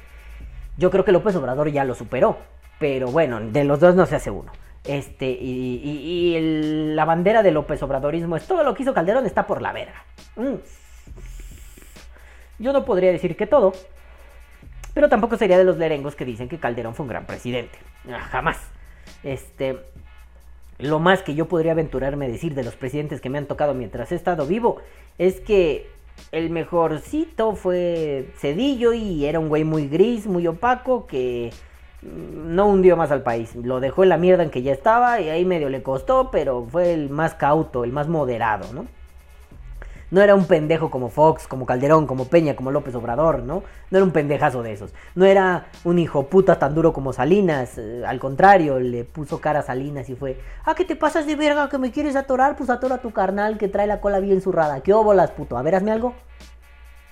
Yo 0.77 0.91
creo 0.91 1.03
que 1.03 1.11
López 1.11 1.35
Obrador 1.35 1.69
ya 1.69 1.83
lo 1.83 1.93
superó. 1.93 2.37
Pero 2.79 3.09
bueno, 3.09 3.39
de 3.41 3.63
los 3.63 3.79
dos 3.79 3.95
no 3.95 4.05
se 4.05 4.15
hace 4.15 4.31
uno. 4.31 4.51
Este, 4.85 5.29
y, 5.29 6.93
la 6.95 7.05
bandera 7.05 7.43
del 7.43 7.53
López 7.55 7.83
Obradorismo 7.83 8.37
es 8.37 8.47
todo 8.47 8.63
lo 8.63 8.73
que 8.73 8.83
hizo 8.83 8.93
Calderón 8.93 9.25
está 9.25 9.45
por 9.45 9.61
la 9.61 9.73
verga. 9.73 10.03
Mm. 10.35 10.55
Yo 12.59 12.73
no 12.73 12.85
podría 12.85 13.11
decir 13.11 13.35
que 13.35 13.45
todo, 13.45 13.73
pero 14.93 15.09
tampoco 15.09 15.37
sería 15.37 15.57
de 15.57 15.63
los 15.63 15.77
lerengos 15.77 16.15
que 16.15 16.25
dicen 16.25 16.49
que 16.49 16.59
Calderón 16.59 16.95
fue 16.95 17.03
un 17.03 17.09
gran 17.09 17.25
presidente. 17.25 17.77
Ah, 18.09 18.19
jamás. 18.19 18.57
Este, 19.23 19.79
lo 20.77 20.99
más 20.99 21.21
que 21.23 21.35
yo 21.35 21.47
podría 21.47 21.73
aventurarme 21.73 22.25
a 22.25 22.29
decir 22.29 22.55
de 22.55 22.63
los 22.63 22.75
presidentes 22.75 23.21
que 23.21 23.29
me 23.29 23.37
han 23.37 23.45
tocado 23.45 23.73
mientras 23.73 24.11
he 24.11 24.15
estado 24.15 24.45
vivo 24.45 24.81
es 25.17 25.41
que 25.41 25.89
el 26.31 26.49
mejorcito 26.49 27.55
fue 27.55 28.31
Cedillo 28.37 28.93
y 28.93 29.25
era 29.25 29.39
un 29.39 29.49
güey 29.49 29.63
muy 29.63 29.87
gris, 29.87 30.25
muy 30.25 30.47
opaco 30.47 31.05
que 31.05 31.51
no 32.01 32.67
hundió 32.67 32.95
más 32.95 33.11
al 33.11 33.23
país. 33.23 33.55
Lo 33.55 33.79
dejó 33.79 34.03
en 34.03 34.09
la 34.09 34.17
mierda 34.17 34.43
en 34.43 34.49
que 34.49 34.61
ya 34.61 34.71
estaba 34.71 35.19
y 35.19 35.29
ahí 35.29 35.45
medio 35.45 35.69
le 35.69 35.83
costó, 35.83 36.31
pero 36.31 36.65
fue 36.69 36.93
el 36.93 37.09
más 37.09 37.35
cauto, 37.35 37.83
el 37.83 37.91
más 37.91 38.07
moderado, 38.07 38.71
¿no? 38.73 38.85
No 40.11 40.21
era 40.21 40.33
un 40.33 40.45
pendejo 40.45 40.89
como 40.89 41.09
Fox, 41.09 41.47
como 41.47 41.67
Calderón, 41.67 42.07
como 42.07 42.25
Peña, 42.25 42.55
como 42.55 42.71
López 42.71 42.95
Obrador, 42.95 43.43
¿no? 43.43 43.63
No 43.91 43.97
era 43.97 44.03
un 44.03 44.09
pendejazo 44.09 44.63
de 44.63 44.73
esos. 44.73 44.91
No 45.13 45.25
era 45.25 45.67
un 45.83 45.99
hijo 45.99 46.25
puta 46.25 46.57
tan 46.57 46.73
duro 46.73 46.93
como 46.93 47.13
Salinas. 47.13 47.77
Eh, 47.77 48.03
al 48.07 48.19
contrario, 48.19 48.79
le 48.79 49.03
puso 49.03 49.39
cara 49.39 49.59
a 49.59 49.63
Salinas 49.63 50.09
y 50.09 50.15
fue, 50.15 50.39
ah, 50.65 50.73
¿qué 50.73 50.83
te 50.83 50.95
pasas 50.95 51.27
de 51.27 51.35
verga 51.35 51.69
que 51.69 51.77
me 51.77 51.91
quieres 51.91 52.15
atorar? 52.15 52.55
Pues 52.55 52.71
atora 52.71 52.95
a 52.95 53.01
tu 53.01 53.11
carnal 53.11 53.59
que 53.59 53.67
trae 53.67 53.85
la 53.85 54.01
cola 54.01 54.19
bien 54.19 54.41
zurrada. 54.41 54.81
¿Qué 54.81 54.93
óbolas, 54.93 55.29
puto? 55.29 55.57
A 55.57 55.61
ver, 55.61 55.75
hazme 55.75 55.91
algo. 55.91 56.15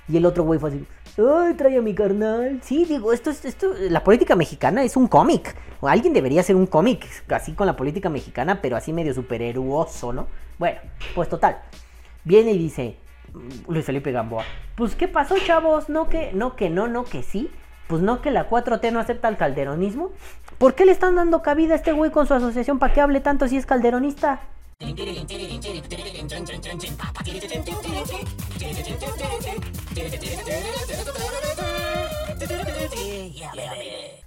Y 0.07 0.17
el 0.17 0.25
otro 0.25 0.43
güey 0.43 0.59
fue 0.59 0.69
así, 0.69 0.87
ay, 1.17 1.53
trae 1.55 1.77
a 1.77 1.81
mi 1.81 1.93
carnal. 1.93 2.59
Sí, 2.61 2.85
digo, 2.85 3.13
esto 3.13 3.29
es, 3.29 3.45
esto, 3.45 3.73
la 3.89 4.03
política 4.03 4.35
mexicana 4.35 4.83
es 4.83 4.95
un 4.97 5.07
cómic. 5.07 5.55
Alguien 5.81 6.13
debería 6.13 6.41
hacer 6.41 6.55
un 6.55 6.67
cómic 6.67 7.05
así 7.29 7.53
con 7.53 7.67
la 7.67 7.75
política 7.75 8.09
mexicana, 8.09 8.61
pero 8.61 8.75
así 8.75 8.93
medio 8.93 9.13
superheruoso, 9.13 10.13
¿no? 10.13 10.27
Bueno, 10.57 10.79
pues 11.13 11.29
total 11.29 11.57
viene 12.27 12.51
y 12.51 12.57
dice 12.57 12.97
mm, 13.33 13.71
Luis 13.71 13.85
Felipe 13.85 14.11
Gamboa, 14.11 14.43
pues 14.75 14.95
¿qué 14.95 15.07
pasó 15.07 15.35
chavos? 15.45 15.89
No 15.89 16.09
que, 16.09 16.31
no 16.33 16.55
que 16.55 16.69
no, 16.69 16.87
no 16.87 17.05
que 17.05 17.23
sí. 17.23 17.49
Pues 17.87 18.01
no 18.01 18.21
que 18.21 18.31
la 18.31 18.49
4T 18.49 18.91
no 18.91 18.99
acepta 18.99 19.29
el 19.29 19.37
calderonismo. 19.37 20.11
¿Por 20.57 20.75
qué 20.75 20.85
le 20.85 20.91
están 20.91 21.15
dando 21.15 21.41
cabida 21.41 21.71
a 21.71 21.77
este 21.77 21.93
güey 21.93 22.11
con 22.11 22.27
su 22.27 22.33
asociación 22.33 22.79
para 22.79 22.93
que 22.93 22.99
hable 22.99 23.21
tanto 23.21 23.47
si 23.47 23.55
es 23.55 23.65
calderonista? 23.65 24.41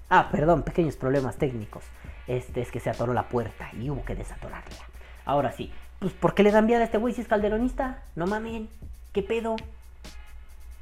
Ah, 0.08 0.28
perdón, 0.32 0.64
pequeños 0.64 0.96
problemas 0.96 1.36
técnicos. 1.36 1.84
Este 2.26 2.60
es 2.60 2.72
que 2.72 2.80
se 2.80 2.90
atoró 2.90 3.14
la 3.14 3.28
puerta 3.28 3.70
y 3.80 3.90
hubo 3.90 4.04
que 4.04 4.16
desatorarla. 4.16 4.76
Ahora 5.24 5.52
sí, 5.52 5.72
pues, 6.00 6.12
¿por 6.14 6.34
qué 6.34 6.42
le 6.42 6.50
dan 6.50 6.66
viada 6.66 6.82
a 6.82 6.86
este 6.86 6.98
güey 6.98 7.14
si 7.14 7.20
es 7.20 7.28
calderonista? 7.28 8.02
No 8.16 8.26
mamen, 8.26 8.68
¿qué 9.12 9.22
pedo? 9.22 9.54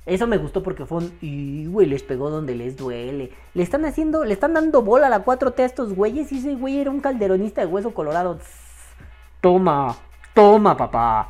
Eso 0.07 0.27
me 0.27 0.39
gustó 0.39 0.63
porque 0.63 0.87
fue 0.87 0.99
un. 0.99 1.19
Y, 1.21 1.67
güey, 1.67 1.87
les 1.87 2.03
pegó 2.03 2.31
donde 2.31 2.55
les 2.55 2.79
duele. 2.79 3.33
Le 3.53 3.63
están 3.63 3.85
haciendo. 3.85 4.25
Le 4.25 4.33
están 4.33 4.55
dando 4.55 4.81
bola 4.81 5.09
a 5.09 5.11
la 5.11 5.23
4T 5.27 5.59
a 5.61 5.67
estos 5.67 5.93
güeyes. 5.93 6.33
Y 6.33 6.39
ese 6.39 6.55
güey 6.55 6.79
era 6.79 6.91
un 6.91 7.01
calderonista 7.01 7.61
de 7.61 7.67
hueso 7.67 7.93
colorado. 7.93 8.39
Toma, 9.41 9.97
toma, 10.35 10.77
papá. 10.77 11.29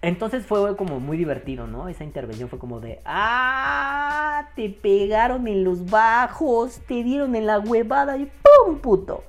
Entonces 0.00 0.46
fue 0.46 0.76
como 0.76 1.00
muy 1.00 1.16
divertido, 1.16 1.66
¿no? 1.66 1.88
Esa 1.88 2.04
intervención 2.04 2.48
fue 2.48 2.58
como 2.58 2.80
de, 2.80 3.00
ah, 3.04 4.48
te 4.54 4.70
pegaron 4.70 5.48
en 5.48 5.64
los 5.64 5.90
bajos, 5.90 6.80
te 6.86 7.02
dieron 7.02 7.34
en 7.34 7.46
la 7.46 7.58
huevada 7.58 8.16
y 8.16 8.26
¡pum, 8.26 8.78
puto! 8.78 9.24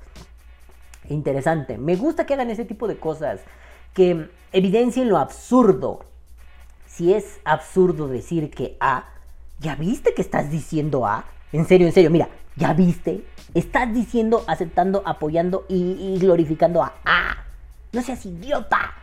Interesante, 1.08 1.76
me 1.76 1.96
gusta 1.96 2.24
que 2.24 2.34
hagan 2.34 2.50
ese 2.50 2.64
tipo 2.64 2.86
de 2.86 2.96
cosas, 2.96 3.40
que 3.94 4.30
evidencien 4.52 5.08
lo 5.08 5.18
absurdo. 5.18 6.04
Si 6.86 7.12
es 7.12 7.40
absurdo 7.44 8.06
decir 8.06 8.50
que 8.50 8.76
A, 8.78 9.06
¿ya 9.58 9.74
viste 9.74 10.14
que 10.14 10.22
estás 10.22 10.50
diciendo 10.50 11.04
A? 11.04 11.24
En 11.52 11.66
serio, 11.66 11.88
en 11.88 11.92
serio, 11.92 12.10
mira, 12.10 12.28
¿ya 12.60 12.72
viste? 12.72 13.24
Estás 13.54 13.92
diciendo, 13.92 14.44
aceptando, 14.46 15.02
apoyando 15.04 15.64
y, 15.68 16.16
glorificando 16.20 16.84
a 16.84 16.92
A. 17.04 17.38
No 17.92 18.02
seas 18.02 18.24
idiota 18.24 18.94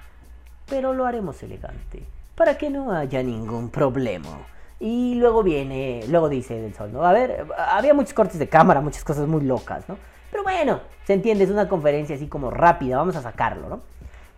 pero 0.69 0.93
lo 0.93 1.05
haremos 1.05 1.41
elegante, 1.43 2.03
para 2.35 2.57
que 2.57 2.69
no 2.69 2.91
haya 2.91 3.23
ningún 3.23 3.69
problema. 3.69 4.37
Y 4.79 5.15
luego 5.15 5.41
viene, 5.41 6.03
luego 6.09 6.29
dice 6.29 6.61
Del 6.61 6.75
Sol, 6.75 6.91
¿no? 6.91 7.03
A 7.03 7.13
ver, 7.13 7.47
había 7.57 7.93
muchos 7.93 8.13
cortes 8.13 8.37
de 8.37 8.47
cámara, 8.47 8.81
muchas 8.81 9.03
cosas 9.03 9.27
muy 9.27 9.41
locas, 9.41 9.87
¿no? 9.89 9.97
Pero 10.29 10.43
bueno, 10.43 10.81
se 11.05 11.13
entiende, 11.13 11.45
es 11.45 11.49
una 11.49 11.67
conferencia 11.67 12.15
así 12.15 12.27
como 12.27 12.51
rápida, 12.51 12.97
vamos 12.97 13.15
a 13.15 13.21
sacarlo, 13.21 13.69
¿no? 13.69 13.81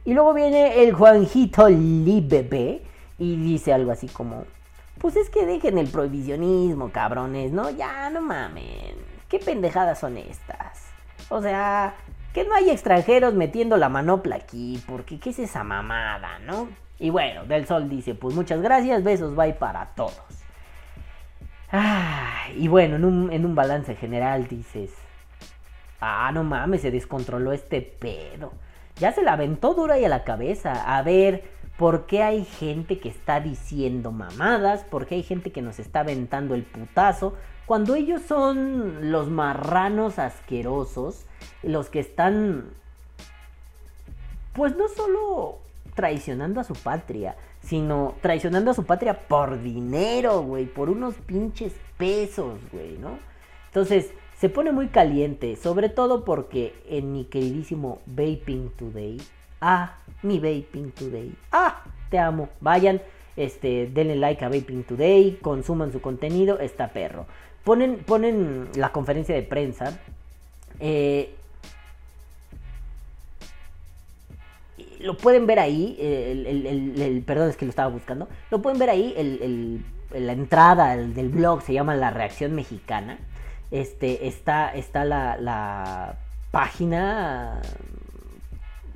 Y 0.06 0.14
luego 0.14 0.34
viene 0.34 0.84
el 0.84 0.94
Juanjito 0.94 1.68
Libebe 1.68 2.84
y 3.18 3.36
dice 3.36 3.74
algo 3.74 3.92
así 3.92 4.08
como, 4.08 4.46
pues 5.00 5.16
es 5.16 5.30
que 5.30 5.46
dejen 5.46 5.78
el 5.78 5.88
prohibicionismo, 5.88 6.92
cabrones, 6.92 7.52
¿no? 7.52 7.70
Ya, 7.72 8.10
no 8.10 8.22
mamen, 8.22 8.96
qué 9.30 9.40
pendejadas 9.40 10.00
son 10.00 10.18
estas. 10.18 10.90
O 11.30 11.42
sea, 11.42 11.96
que 12.34 12.44
no 12.44 12.54
hay 12.54 12.70
extranjeros 12.70 13.34
metiendo 13.34 13.78
la 13.78 13.90
manopla 13.90 14.36
aquí, 14.36 14.84
porque 14.88 15.20
¿qué 15.20 15.30
es 15.30 15.40
esa 15.40 15.64
mamada, 15.64 16.40
no? 16.40 16.70
Y 17.00 17.12
bueno, 17.12 17.46
Del 17.46 17.66
Sol 17.66 17.88
dice, 17.90 18.16
pues 18.16 18.36
muchas 18.36 18.62
gracias, 18.62 19.04
besos, 19.04 19.36
bye 19.36 19.54
para 19.54 19.86
todos. 19.96 20.22
Ah, 21.72 22.48
y 22.56 22.68
bueno, 22.68 22.96
en 22.96 23.06
un, 23.06 23.32
en 23.32 23.46
un 23.46 23.56
balance 23.56 23.96
general 23.96 24.48
dices, 24.48 24.92
ah, 26.02 26.32
no 26.34 26.44
mames, 26.44 26.82
se 26.82 26.92
descontroló 26.92 27.54
este 27.54 27.82
pedo. 27.82 28.52
Ya 28.98 29.12
se 29.14 29.22
la 29.22 29.34
aventó 29.34 29.74
dura 29.74 29.98
y 29.98 30.06
a 30.06 30.10
la 30.10 30.24
cabeza. 30.24 30.98
A 30.98 31.02
ver, 31.04 31.44
¿por 31.78 32.06
qué 32.06 32.24
hay 32.24 32.44
gente 32.44 33.00
que 33.00 33.10
está 33.10 33.40
diciendo 33.40 34.12
mamadas? 34.12 34.84
¿Por 34.84 35.06
qué 35.06 35.16
hay 35.16 35.24
gente 35.24 35.52
que 35.52 35.62
nos 35.62 35.80
está 35.80 36.02
aventando 36.02 36.54
el 36.54 36.64
putazo? 36.64 37.36
Cuando 37.70 37.94
ellos 37.94 38.24
son 38.24 39.12
los 39.12 39.30
marranos 39.30 40.18
asquerosos 40.18 41.28
los 41.62 41.88
que 41.90 42.00
están, 42.00 42.72
pues 44.54 44.76
no 44.76 44.88
solo 44.88 45.60
traicionando 45.94 46.62
a 46.62 46.64
su 46.64 46.74
patria, 46.74 47.36
sino 47.62 48.16
traicionando 48.24 48.72
a 48.72 48.74
su 48.74 48.86
patria 48.86 49.28
por 49.28 49.62
dinero, 49.62 50.42
güey, 50.42 50.66
por 50.66 50.90
unos 50.90 51.14
pinches 51.28 51.74
pesos, 51.96 52.58
güey, 52.72 52.98
¿no? 52.98 53.20
Entonces, 53.68 54.10
se 54.40 54.50
pone 54.50 54.72
muy 54.72 54.88
caliente, 54.88 55.56
sobre 55.56 55.90
todo 55.90 56.26
porque 56.26 56.74
en 56.90 57.14
mi 57.14 57.26
queridísimo 57.26 58.00
Vaping 58.08 58.72
Today, 58.80 59.22
ah, 59.62 59.96
mi 60.24 60.40
Vaping 60.40 60.92
Today, 60.94 61.36
ah, 61.52 61.84
te 62.10 62.18
amo, 62.18 62.50
vayan, 62.62 63.00
este, 63.36 63.86
denle 63.94 64.16
like 64.16 64.44
a 64.44 64.50
Vaping 64.50 64.86
Today, 64.86 65.38
consuman 65.40 65.92
su 65.92 66.02
contenido, 66.02 66.60
está 66.60 66.88
perro. 66.88 67.28
Ponen, 67.64 68.00
ponen 68.00 68.70
la 68.76 68.92
conferencia 68.92 69.36
de 69.36 69.44
prensa, 69.44 70.00
eh, 70.80 71.36
lo 75.00 75.18
pueden 75.18 75.46
ver 75.46 75.60
ahí, 75.60 75.98
el, 76.00 77.24
perdón 77.26 77.50
es 77.50 77.58
que 77.58 77.66
lo 77.66 77.70
estaba 77.70 77.90
buscando, 77.90 78.28
lo 78.50 78.62
pueden 78.62 78.80
ver 78.80 78.90
ahí, 78.90 79.84
la 80.12 80.34
entrada 80.34 80.96
del 80.98 81.30
blog 81.30 81.62
se 81.62 81.74
llama 81.74 81.96
La 81.96 82.12
Reacción 82.12 82.56
Mexicana, 82.56 83.20
este, 83.72 84.28
está, 84.28 84.74
está 84.74 85.06
la 85.06 86.18
página, 86.52 87.62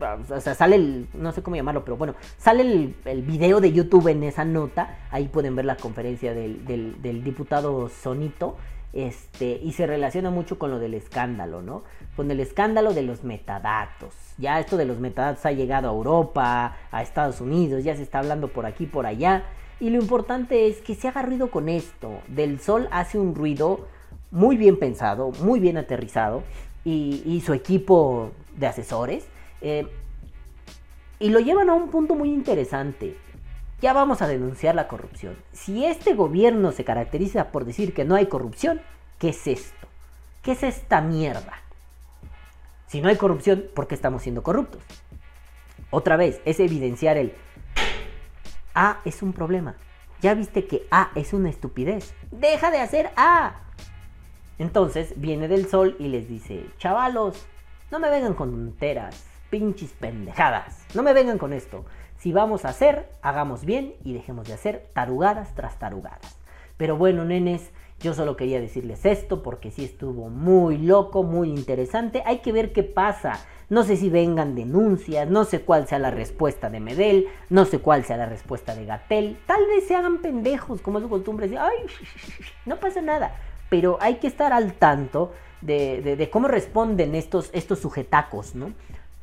o 0.04 0.42
sea, 0.42 0.56
sale 0.56 0.76
el, 0.76 1.08
no 1.13 1.32
sé 1.32 1.42
cómo 1.42 1.56
llamarlo, 1.56 1.84
pero 1.84 1.98
bueno, 1.98 2.16
sale 2.38 2.62
el, 2.62 2.96
el, 3.06 3.22
video 3.22 3.62
de 3.62 3.72
YouTube 3.72 4.08
en 4.08 4.24
esa 4.24 4.46
nota, 4.46 4.98
ahí 5.12 5.28
pueden 5.28 5.56
ver 5.56 5.66
la 5.66 5.78
conferencia 5.78 6.34
del, 6.34 6.66
del, 6.66 7.24
diputado 7.24 7.89
Sonito, 7.89 8.58
este, 8.94 9.60
y 9.63 9.72
se 9.74 9.88
relaciona 9.88 10.30
mucho 10.30 10.60
con 10.60 10.70
lo 10.70 10.78
del 10.80 10.94
escándalo, 10.94 11.62
¿no? 11.62 11.84
Con 12.16 12.30
el 12.30 12.39
escándalo 12.39 12.94
de 12.94 13.02
los 13.02 13.24
metadatos. 13.24 14.13
Ya 14.38 14.60
esto 14.60 14.78
de 14.78 14.86
los 14.86 15.00
metadatos 15.00 15.46
ha 15.46 15.52
llegado 15.52 15.89
a 15.89 15.94
Europa, 15.94 16.78
a 16.92 17.02
Estados 17.02 17.42
Unidos, 17.42 17.84
ya 17.84 17.96
se 17.96 18.04
está 18.04 18.20
hablando 18.20 18.50
por 18.50 18.66
aquí, 18.68 18.86
por 18.86 19.08
allá. 19.08 19.46
Y 19.80 19.89
lo 19.89 20.00
importante 20.00 20.68
es 20.68 20.80
que 20.82 20.94
se 20.94 21.08
haga 21.08 21.24
ruido 21.24 21.50
con 21.50 21.70
esto. 21.70 22.20
Del 22.28 22.60
Sol 22.60 22.88
hace 22.92 23.18
un 23.18 23.34
ruido 23.34 23.88
muy 24.30 24.58
bien 24.58 24.78
pensado, 24.78 25.32
muy 25.42 25.60
bien 25.60 25.78
aterrizado, 25.78 26.44
y, 26.86 27.42
su 27.46 27.54
equipo 27.54 28.32
de 28.58 28.68
asesores. 28.68 29.26
Eh, 29.63 29.88
y 31.19 31.30
lo 31.30 31.39
llevan 31.39 31.71
a 31.71 31.73
un 31.73 31.89
punto 31.89 32.13
muy 32.13 32.30
interesante 32.30 33.17
ya 33.84 33.91
vamos 33.91 34.21
a 34.21 34.30
denunciar 34.30 34.76
la 34.76 34.88
corrupción. 34.88 35.36
Si 35.52 35.84
este 35.84 36.13
gobierno 36.13 36.71
se 36.71 36.86
caracteriza 36.86 37.52
por 37.52 37.65
decir 37.65 37.93
que 37.93 38.06
no 38.06 38.15
hay 38.15 38.28
corrupción, 38.28 38.80
¿qué 39.19 39.30
es 39.30 39.45
esto? 39.45 39.88
¿Qué 40.41 40.54
es 40.54 40.63
esta 40.63 41.02
mierda? 41.02 41.52
Si 42.88 43.02
no 43.02 43.10
hay 43.10 43.17
corrupción, 43.17 43.65
¿por 43.76 43.88
qué 43.88 43.95
estamos 43.95 44.23
siendo 44.23 44.41
corruptos? 44.41 44.82
Otra 45.89 46.15
vez, 46.15 46.39
es 46.45 46.62
evidenciar 46.62 47.17
el 47.17 47.34
A 48.73 49.02
es 49.04 49.21
un 49.21 49.34
problema. 49.34 49.76
Ya 50.21 50.34
viste 50.34 50.65
que 50.65 50.88
A 50.89 51.12
es 51.15 51.34
una 51.34 51.49
estupidez. 51.49 52.13
Deja 52.32 52.71
de 52.71 52.80
hacer 52.80 53.12
A. 53.17 53.63
Entonces 54.60 55.13
viene 55.17 55.49
del 55.49 55.67
sol 55.67 55.97
y 55.99 56.08
les 56.08 56.30
dice, 56.30 56.67
chavalos, 56.78 57.45
no 57.91 57.99
me 57.99 58.10
vengan 58.10 58.34
con 58.34 58.49
tonteras, 58.52 59.26
pinches 59.54 59.92
pendejadas. 59.92 60.84
No 60.96 61.04
me 61.04 61.13
vengan 61.13 61.38
con 61.38 61.54
esto. 61.54 61.86
Si 62.18 62.34
vamos 62.34 62.66
a 62.66 62.70
hacer, 62.70 63.08
hagamos 63.22 63.66
bien 63.66 63.94
y 64.04 64.13
dejemos 64.13 64.48
de 64.48 64.56
hacer 64.56 64.89
tarugadas 64.94 65.54
tras 65.54 65.78
tarugadas. 65.78 66.39
Pero 66.76 66.98
bueno, 66.98 67.24
nenes, 67.24 67.70
yo 68.00 68.16
solo 68.16 68.36
quería 68.36 68.60
decirles 68.60 69.06
esto 69.06 69.44
porque 69.44 69.70
sí 69.70 69.86
estuvo 69.86 70.30
muy 70.30 70.80
loco, 70.80 71.22
muy 71.22 71.50
interesante. 71.50 72.24
Hay 72.26 72.39
que 72.39 72.52
ver 72.52 72.74
qué 72.74 72.82
pasa. 72.82 73.46
No 73.70 73.84
sé 73.84 73.96
si 73.96 74.10
vengan 74.10 74.56
denuncias, 74.56 75.30
no 75.30 75.44
sé 75.44 75.62
cuál 75.62 75.86
sea 75.88 76.00
la 76.00 76.10
respuesta 76.10 76.72
de 76.72 76.80
Medel, 76.80 77.28
no 77.52 77.66
sé 77.66 77.78
cuál 77.78 78.06
sea 78.06 78.18
la 78.18 78.26
respuesta 78.26 78.74
de 78.74 78.86
Gatel. 78.86 79.38
Tal 79.46 79.68
vez 79.68 79.86
se 79.86 79.96
hagan 79.96 80.18
pendejos, 80.24 80.82
como 80.82 80.98
es 80.98 81.04
su 81.04 81.10
costumbre, 81.12 81.46
decir, 81.46 81.60
ay, 81.62 81.86
no 82.66 82.80
pasa 82.80 83.04
nada. 83.04 83.36
Pero 83.70 84.00
hay 84.02 84.16
que 84.16 84.26
estar 84.26 84.52
al 84.52 84.74
tanto 84.74 85.32
de, 85.62 86.28
cómo 86.32 86.48
responden 86.48 87.13
estos, 87.13 87.52
estos 87.54 87.78
sujetacos, 87.78 88.56
¿no? 88.56 88.74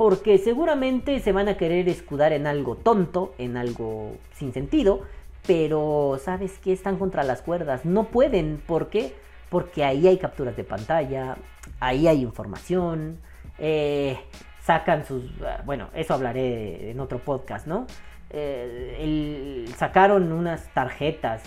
Porque 0.00 0.38
seguramente 0.38 1.20
se 1.20 1.30
van 1.30 1.48
a 1.48 1.58
querer 1.58 1.86
escudar 1.86 2.32
en 2.32 2.46
algo 2.46 2.74
tonto, 2.74 3.34
en 3.36 3.58
algo 3.58 4.16
sin 4.32 4.54
sentido, 4.54 5.02
pero 5.46 6.18
¿sabes 6.24 6.58
qué? 6.64 6.72
Están 6.72 6.96
contra 6.96 7.22
las 7.22 7.42
cuerdas, 7.42 7.84
no 7.84 8.04
pueden, 8.04 8.62
¿por 8.66 8.88
qué? 8.88 9.12
Porque 9.50 9.84
ahí 9.84 10.08
hay 10.08 10.16
capturas 10.16 10.56
de 10.56 10.64
pantalla, 10.64 11.36
ahí 11.80 12.08
hay 12.08 12.22
información, 12.22 13.18
eh, 13.58 14.18
sacan 14.62 15.04
sus... 15.04 15.24
Bueno, 15.66 15.90
eso 15.92 16.14
hablaré 16.14 16.92
en 16.92 16.98
otro 16.98 17.18
podcast, 17.18 17.66
¿no? 17.66 17.86
Eh, 18.30 19.66
sacaron 19.76 20.32
unas 20.32 20.72
tarjetas, 20.72 21.42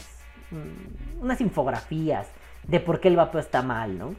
mm, 0.52 1.24
unas 1.24 1.42
infografías 1.42 2.28
de 2.68 2.80
por 2.80 3.00
qué 3.00 3.08
el 3.08 3.16
vapeo 3.16 3.42
está 3.42 3.63
mal, 3.63 3.98
¿no? 3.98 4.13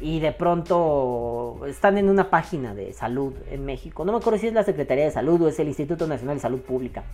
Y 0.00 0.20
de 0.20 0.32
pronto 0.32 1.60
están 1.66 1.98
en 1.98 2.08
una 2.08 2.30
página 2.30 2.74
de 2.74 2.92
salud 2.92 3.34
en 3.50 3.64
México. 3.64 4.04
No 4.04 4.12
me 4.12 4.18
acuerdo 4.18 4.38
si 4.38 4.46
es 4.46 4.52
la 4.52 4.64
Secretaría 4.64 5.04
de 5.04 5.10
Salud 5.10 5.42
o 5.42 5.48
es 5.48 5.58
el 5.58 5.68
Instituto 5.68 6.06
Nacional 6.06 6.36
de 6.36 6.42
Salud 6.42 6.60
Pública. 6.60 7.04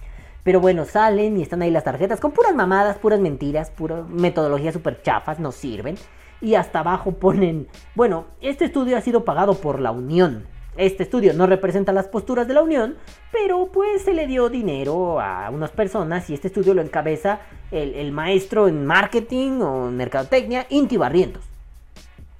Pero 0.42 0.60
bueno, 0.60 0.84
salen 0.84 1.38
y 1.38 1.42
están 1.42 1.62
ahí 1.62 1.70
las 1.70 1.84
tarjetas 1.84 2.20
con 2.20 2.32
puras 2.32 2.54
mamadas, 2.54 2.98
puras 2.98 3.18
mentiras, 3.20 3.70
puras 3.70 4.06
metodologías 4.08 4.74
súper 4.74 5.00
chafas, 5.00 5.40
no 5.40 5.52
sirven. 5.52 5.96
Y 6.42 6.56
hasta 6.56 6.80
abajo 6.80 7.12
ponen, 7.12 7.68
bueno, 7.94 8.26
este 8.42 8.66
estudio 8.66 8.98
ha 8.98 9.00
sido 9.00 9.24
pagado 9.24 9.54
por 9.54 9.80
la 9.80 9.90
Unión. 9.90 10.46
Este 10.76 11.04
estudio 11.04 11.32
no 11.32 11.46
representa 11.46 11.92
las 11.92 12.08
posturas 12.08 12.46
de 12.46 12.52
la 12.52 12.62
Unión, 12.62 12.96
pero 13.32 13.70
pues 13.72 14.02
se 14.02 14.12
le 14.12 14.26
dio 14.26 14.50
dinero 14.50 15.20
a 15.20 15.48
unas 15.50 15.70
personas 15.70 16.28
y 16.28 16.34
este 16.34 16.48
estudio 16.48 16.74
lo 16.74 16.82
encabeza 16.82 17.40
el, 17.70 17.94
el 17.94 18.12
maestro 18.12 18.68
en 18.68 18.84
marketing 18.84 19.60
o 19.60 19.88
en 19.88 19.96
mercadotecnia, 19.96 20.66
Inti 20.68 20.96
Barrientos. 20.98 21.53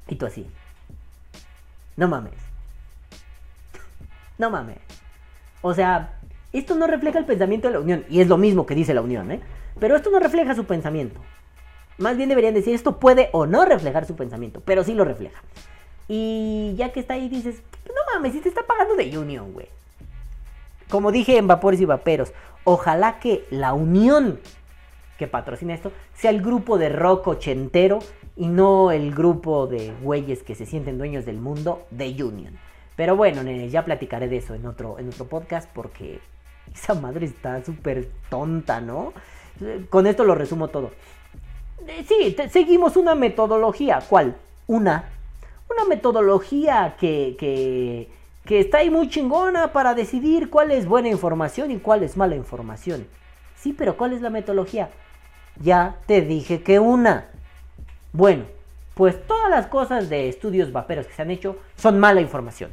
Y 0.09 0.17
tú 0.17 0.27
así. 0.27 0.47
No 1.97 2.09
mames. 2.09 2.35
No 4.39 4.51
mames. 4.51 4.79
O 5.63 5.75
sea, 5.75 6.19
esto 6.53 6.75
no 6.75 6.87
refleja 6.87 7.19
el 7.19 7.25
pensamiento 7.25 7.69
de 7.69 7.75
la 7.75 7.81
Unión. 7.81 8.05
Y 8.09 8.21
es 8.21 8.29
lo 8.29 8.37
mismo 8.37 8.67
que 8.67 8.75
dice 8.75 8.95
la 8.95 9.03
Unión, 9.03 9.31
¿eh? 9.31 9.41
Pero 9.79 9.97
esto 9.97 10.11
no 10.11 10.19
refleja 10.19 10.55
su 10.55 10.65
pensamiento. 10.65 11.21
Más 11.99 12.17
bien 12.17 12.29
deberían 12.29 12.55
decir, 12.55 12.75
esto 12.75 12.99
puede 12.99 13.31
o 13.33 13.47
no 13.47 13.65
reflejar 13.65 14.05
su 14.05 14.17
pensamiento, 14.17 14.61
pero 14.65 14.83
sí 14.83 14.95
lo 14.95 15.05
refleja. 15.05 15.41
Y 16.09 16.75
ya 16.77 16.93
que 16.93 17.01
está 17.01 17.15
ahí 17.15 17.29
dices, 17.29 17.63
no 17.87 17.95
mames, 18.13 18.33
si 18.33 18.41
te 18.41 18.49
está 18.49 18.63
pagando 18.67 18.97
de 18.97 19.17
Union, 19.17 19.53
güey. 19.53 19.69
Como 20.91 21.13
dije 21.13 21.39
en 21.39 21.47
Vapores 21.47 21.81
y 21.81 21.85
Vaperos, 21.85 22.33
Ojalá 22.65 23.21
que 23.21 23.45
la 23.51 23.75
unión 23.75 24.41
que 25.19 25.27
patrocina 25.29 25.75
esto 25.75 25.93
sea 26.15 26.31
el 26.31 26.43
grupo 26.43 26.79
de 26.79 26.89
rock 26.89 27.29
ochentero 27.29 27.99
y 28.37 28.49
no 28.49 28.91
el 28.91 29.15
grupo 29.15 29.67
de 29.67 29.93
güeyes 30.03 30.43
que 30.43 30.55
se 30.55 30.67
sienten 30.67 30.99
dueños 30.99 31.25
del 31.25 31.37
mundo 31.37 31.87
de 31.91 32.11
Union. 32.23 32.59
Pero 32.97 33.17
bueno, 33.17 33.43
nenes, 33.43 33.73
ya 33.73 33.85
platicaré 33.85 34.29
de 34.29 34.37
eso 34.39 34.55
en 34.55 34.67
otro, 34.67 34.99
en 34.99 35.09
otro 35.09 35.27
podcast 35.27 35.69
porque 35.73 36.21
esa 36.73 36.95
madre 36.95 37.27
está 37.27 37.65
súper 37.65 38.09
tonta, 38.29 38.81
¿no? 38.81 39.13
Con 39.91 40.07
esto 40.07 40.25
lo 40.25 40.35
resumo 40.35 40.69
todo. 40.69 40.91
Eh, 41.87 42.05
sí, 42.07 42.37
seguimos 42.51 42.97
una 42.97 43.15
metodología. 43.15 44.01
¿Cuál? 44.09 44.37
Una. 44.67 45.11
Una 45.71 45.85
metodología 45.85 46.97
que, 46.99 47.37
que, 47.39 48.09
que 48.45 48.61
está 48.61 48.79
ahí 48.79 48.91
muy 48.91 49.09
chingona 49.09 49.73
para 49.73 49.95
decidir 49.95 50.51
cuál 50.51 50.71
es 50.71 50.87
buena 50.87 51.09
información 51.09 51.71
y 51.71 51.79
cuál 51.79 52.03
es 52.03 52.17
mala 52.17 52.37
información. 52.37 53.07
Sí, 53.57 53.73
pero 53.73 53.97
¿cuál 53.97 54.13
es 54.13 54.23
la 54.23 54.31
metodología? 54.31 54.91
Ya 55.61 55.97
te 56.07 56.21
dije 56.21 56.63
que 56.63 56.79
una. 56.79 57.29
Bueno, 58.15 58.45
pues 58.95 59.27
todas 59.27 59.51
las 59.51 59.67
cosas 59.67 60.09
de 60.09 60.29
estudios 60.29 60.71
vaperos 60.71 61.09
que 61.09 61.15
se 61.15 61.23
han 61.23 61.33
hecho 61.33 61.57
son 61.77 61.99
mala 61.99 62.21
información. 62.21 62.71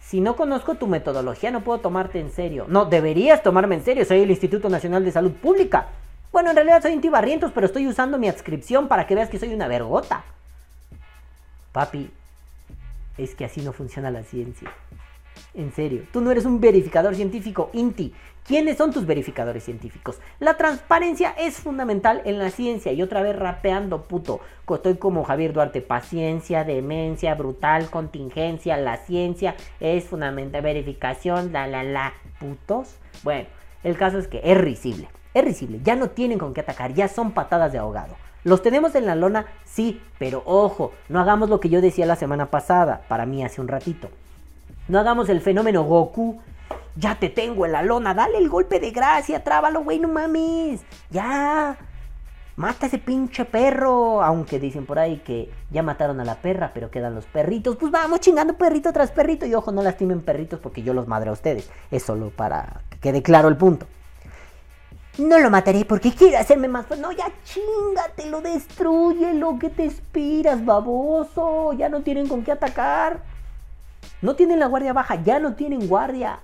Si 0.00 0.20
no 0.20 0.34
conozco 0.34 0.74
tu 0.74 0.88
metodología, 0.88 1.52
no 1.52 1.62
puedo 1.62 1.78
tomarte 1.78 2.18
en 2.18 2.32
serio. 2.32 2.66
No, 2.68 2.86
deberías 2.86 3.44
tomarme 3.44 3.76
en 3.76 3.84
serio. 3.84 4.04
Soy 4.04 4.22
el 4.22 4.30
Instituto 4.30 4.68
Nacional 4.68 5.04
de 5.04 5.12
Salud 5.12 5.30
Pública. 5.30 5.86
Bueno, 6.32 6.50
en 6.50 6.56
realidad 6.56 6.82
soy 6.82 6.92
antibarrientos, 6.92 7.52
pero 7.52 7.66
estoy 7.66 7.86
usando 7.86 8.18
mi 8.18 8.28
adscripción 8.28 8.88
para 8.88 9.06
que 9.06 9.14
veas 9.14 9.28
que 9.28 9.38
soy 9.38 9.54
una 9.54 9.68
vergota. 9.68 10.24
Papi, 11.70 12.10
es 13.16 13.36
que 13.36 13.44
así 13.44 13.60
no 13.60 13.72
funciona 13.72 14.10
la 14.10 14.24
ciencia. 14.24 14.72
En 15.54 15.72
serio, 15.72 16.02
tú 16.12 16.20
no 16.20 16.32
eres 16.32 16.44
un 16.44 16.60
verificador 16.60 17.14
científico, 17.14 17.70
Inti. 17.72 18.12
¿Quiénes 18.44 18.76
son 18.76 18.92
tus 18.92 19.06
verificadores 19.06 19.64
científicos? 19.64 20.20
La 20.38 20.58
transparencia 20.58 21.34
es 21.38 21.56
fundamental 21.56 22.20
en 22.26 22.38
la 22.38 22.50
ciencia. 22.50 22.92
Y 22.92 23.00
otra 23.00 23.22
vez 23.22 23.34
rapeando, 23.34 24.02
puto. 24.02 24.40
Estoy 24.68 24.96
como 24.96 25.24
Javier 25.24 25.54
Duarte. 25.54 25.80
Paciencia, 25.80 26.62
demencia, 26.62 27.34
brutal, 27.36 27.88
contingencia. 27.88 28.76
La 28.76 28.98
ciencia 28.98 29.54
es 29.80 30.04
fundamental. 30.04 30.60
Verificación, 30.60 31.54
la, 31.54 31.66
la, 31.66 31.84
la. 31.84 32.12
Putos. 32.38 32.96
Bueno, 33.22 33.48
el 33.82 33.96
caso 33.96 34.18
es 34.18 34.28
que 34.28 34.42
es 34.44 34.58
risible. 34.58 35.08
Es 35.32 35.42
risible. 35.42 35.80
Ya 35.82 35.96
no 35.96 36.10
tienen 36.10 36.38
con 36.38 36.52
qué 36.52 36.60
atacar. 36.60 36.92
Ya 36.92 37.08
son 37.08 37.32
patadas 37.32 37.72
de 37.72 37.78
ahogado. 37.78 38.14
¿Los 38.42 38.60
tenemos 38.60 38.94
en 38.94 39.06
la 39.06 39.14
lona? 39.14 39.46
Sí, 39.64 40.02
pero 40.18 40.42
ojo, 40.44 40.92
no 41.08 41.18
hagamos 41.18 41.48
lo 41.48 41.60
que 41.60 41.70
yo 41.70 41.80
decía 41.80 42.04
la 42.04 42.14
semana 42.14 42.50
pasada, 42.50 43.00
para 43.08 43.24
mí 43.24 43.42
hace 43.42 43.62
un 43.62 43.68
ratito. 43.68 44.10
No 44.86 44.98
hagamos 44.98 45.28
el 45.28 45.40
fenómeno 45.40 45.84
Goku. 45.84 46.40
Ya 46.96 47.16
te 47.18 47.28
tengo 47.28 47.66
en 47.66 47.72
la 47.72 47.82
lona, 47.82 48.14
dale 48.14 48.38
el 48.38 48.48
golpe 48.48 48.78
de 48.78 48.92
gracia, 48.92 49.42
trábalo, 49.42 49.82
güey, 49.82 49.98
no 49.98 50.08
mames. 50.08 50.82
Ya. 51.10 51.76
Mata 52.56 52.86
a 52.86 52.88
ese 52.88 52.98
pinche 52.98 53.44
perro. 53.44 54.22
Aunque 54.22 54.60
dicen 54.60 54.86
por 54.86 54.98
ahí 54.98 55.16
que 55.24 55.50
ya 55.70 55.82
mataron 55.82 56.20
a 56.20 56.24
la 56.24 56.36
perra, 56.36 56.70
pero 56.72 56.90
quedan 56.90 57.14
los 57.14 57.24
perritos. 57.24 57.76
Pues 57.76 57.90
vamos 57.90 58.20
chingando 58.20 58.56
perrito 58.56 58.92
tras 58.92 59.10
perrito. 59.10 59.44
Y 59.46 59.54
ojo, 59.54 59.72
no 59.72 59.82
lastimen 59.82 60.20
perritos 60.20 60.60
porque 60.60 60.82
yo 60.82 60.94
los 60.94 61.08
madre 61.08 61.30
a 61.30 61.32
ustedes. 61.32 61.68
Es 61.90 62.04
solo 62.04 62.30
para 62.30 62.82
que 62.90 62.98
quede 62.98 63.22
claro 63.22 63.48
el 63.48 63.56
punto. 63.56 63.86
No 65.18 65.38
lo 65.38 65.50
mataré 65.50 65.84
porque 65.84 66.12
quiero 66.12 66.38
hacerme 66.38 66.68
más 66.68 66.86
fuerte. 66.86 67.02
No, 67.02 67.10
ya 67.10 67.26
chingatelo, 67.44 68.40
lo 69.34 69.58
que 69.58 69.70
te 69.70 69.84
inspiras, 69.86 70.64
baboso. 70.64 71.72
Ya 71.72 71.88
no 71.88 72.02
tienen 72.02 72.28
con 72.28 72.44
qué 72.44 72.52
atacar. 72.52 73.33
No 74.22 74.36
tienen 74.36 74.60
la 74.60 74.66
guardia 74.66 74.92
baja, 74.92 75.16
ya 75.22 75.38
no 75.38 75.54
tienen 75.54 75.88
guardia. 75.88 76.40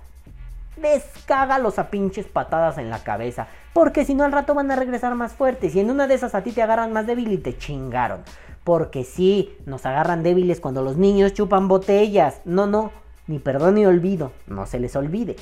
Descágalos 0.77 1.79
a 1.79 1.89
pinches 1.89 2.25
patadas 2.25 2.77
en 2.77 2.89
la 2.89 3.03
cabeza. 3.03 3.47
Porque 3.73 4.05
si 4.05 4.13
no 4.15 4.23
al 4.23 4.31
rato 4.31 4.53
van 4.53 4.71
a 4.71 4.75
regresar 4.75 5.15
más 5.15 5.33
fuertes. 5.33 5.75
Y 5.75 5.79
en 5.79 5.89
una 5.89 6.07
de 6.07 6.15
esas 6.15 6.35
a 6.35 6.43
ti 6.43 6.51
te 6.51 6.61
agarran 6.61 6.93
más 6.93 7.07
débil 7.07 7.31
y 7.31 7.37
te 7.37 7.57
chingaron. 7.57 8.21
Porque 8.63 9.03
sí, 9.03 9.55
nos 9.65 9.85
agarran 9.85 10.23
débiles 10.23 10.59
cuando 10.59 10.81
los 10.83 10.97
niños 10.97 11.33
chupan 11.33 11.67
botellas. 11.67 12.41
No, 12.45 12.67
no, 12.67 12.91
ni 13.27 13.39
perdón 13.39 13.75
ni 13.75 13.85
olvido. 13.85 14.31
No 14.47 14.65
se 14.65 14.79
les 14.79 14.95
olvide. 14.95 15.35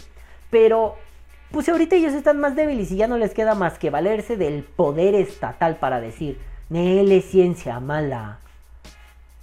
Pero 0.49 0.95
pues 1.51 1.67
ahorita 1.67 1.95
ellos 1.95 2.13
están 2.13 2.39
más 2.39 2.55
débiles 2.55 2.91
y 2.91 2.97
ya 2.97 3.07
no 3.07 3.17
les 3.17 3.33
queda 3.33 3.55
más 3.55 3.79
que 3.79 3.89
valerse 3.89 4.37
del 4.37 4.63
poder 4.63 5.15
estatal 5.15 5.77
para 5.77 5.99
decir, 5.99 6.39
Nel 6.69 7.11
es 7.11 7.25
ciencia 7.25 7.79
mala. 7.79 8.39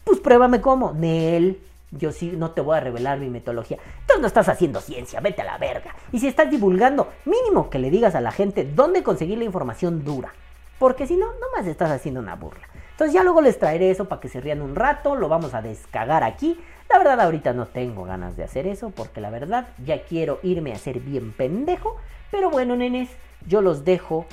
Pues 0.05 0.21
pruébame 0.21 0.61
cómo, 0.61 0.93
Nel. 0.93 1.59
Yo 1.93 2.13
sí 2.13 2.33
no 2.37 2.51
te 2.51 2.61
voy 2.61 2.77
a 2.77 2.81
revelar 2.81 3.19
mi 3.19 3.31
metodología. 3.31 3.79
Tú 4.07 4.21
no 4.21 4.27
estás 4.27 4.49
haciendo 4.49 4.81
ciencia, 4.81 5.21
vete 5.21 5.43
a 5.43 5.45
la 5.45 5.59
verga. 5.59 5.95
Y 6.13 6.19
si 6.19 6.29
estás 6.29 6.51
divulgando, 6.51 7.13
mínimo 7.25 7.71
que 7.71 7.79
le 7.79 7.91
digas 7.91 8.15
a 8.15 8.21
la 8.21 8.33
gente 8.33 8.65
dónde 8.65 9.03
conseguir 9.03 9.39
la 9.39 9.45
información 9.45 10.05
dura. 10.05 10.33
Porque 10.79 11.07
si 11.07 11.17
no, 11.17 11.27
nomás 11.41 11.67
estás 11.67 11.91
haciendo 11.91 12.21
una 12.21 12.35
burla. 12.35 12.69
Entonces 12.91 13.15
ya 13.15 13.23
luego 13.23 13.41
les 13.41 13.59
traeré 13.59 13.91
eso 13.91 14.07
para 14.07 14.21
que 14.21 14.29
se 14.29 14.41
rían 14.41 14.63
un 14.63 14.75
rato, 14.75 15.17
lo 15.17 15.29
vamos 15.29 15.55
a 15.55 15.63
descagar 15.63 16.25
aquí. 16.25 16.59
La 16.89 16.99
verdad 16.99 17.21
ahorita 17.21 17.53
no 17.53 17.67
tengo 17.67 18.05
ganas 18.05 18.37
de 18.37 18.45
hacer 18.45 18.67
eso 18.67 18.91
porque 18.91 19.21
la 19.21 19.31
verdad 19.31 19.69
ya 19.85 20.03
quiero 20.03 20.39
irme 20.43 20.73
a 20.73 20.79
ser 20.79 21.01
bien 21.01 21.33
pendejo. 21.33 21.97
Pero 22.31 22.51
bueno, 22.51 22.75
nenes, 22.77 23.11
yo 23.47 23.61
los 23.61 23.85
dejo. 23.85 24.27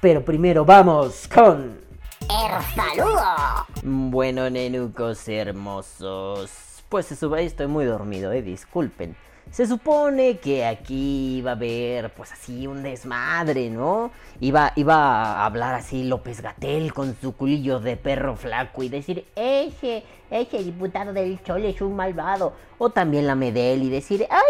Pero 0.00 0.24
primero 0.24 0.64
vamos 0.64 1.28
con... 1.28 1.80
El 2.22 2.62
saludo. 2.74 3.66
Bueno, 3.82 4.48
nenucos 4.48 5.28
hermosos. 5.28 6.69
Pues 6.90 7.06
se 7.06 7.14
sube, 7.14 7.44
estoy 7.44 7.68
muy 7.68 7.84
dormido, 7.84 8.32
eh, 8.32 8.42
disculpen. 8.42 9.14
Se 9.52 9.64
supone 9.64 10.38
que 10.38 10.66
aquí 10.66 11.36
iba 11.36 11.52
a 11.52 11.54
haber, 11.54 12.12
pues 12.14 12.32
así, 12.32 12.66
un 12.66 12.82
desmadre, 12.82 13.70
¿no? 13.70 14.10
Iba, 14.40 14.72
iba 14.74 14.96
a 14.96 15.46
hablar 15.46 15.76
así 15.76 16.02
López 16.02 16.40
Gatel 16.40 16.92
con 16.92 17.16
su 17.20 17.36
culillo 17.36 17.78
de 17.78 17.96
perro 17.96 18.34
flaco 18.34 18.82
y 18.82 18.88
decir, 18.88 19.24
ese, 19.36 20.02
ese 20.32 20.64
diputado 20.64 21.12
del 21.12 21.40
Chole 21.44 21.70
es 21.70 21.80
un 21.80 21.94
malvado. 21.94 22.54
O 22.78 22.90
también 22.90 23.28
la 23.28 23.36
Medel 23.36 23.84
y 23.84 23.88
decir, 23.88 24.26
ay, 24.28 24.42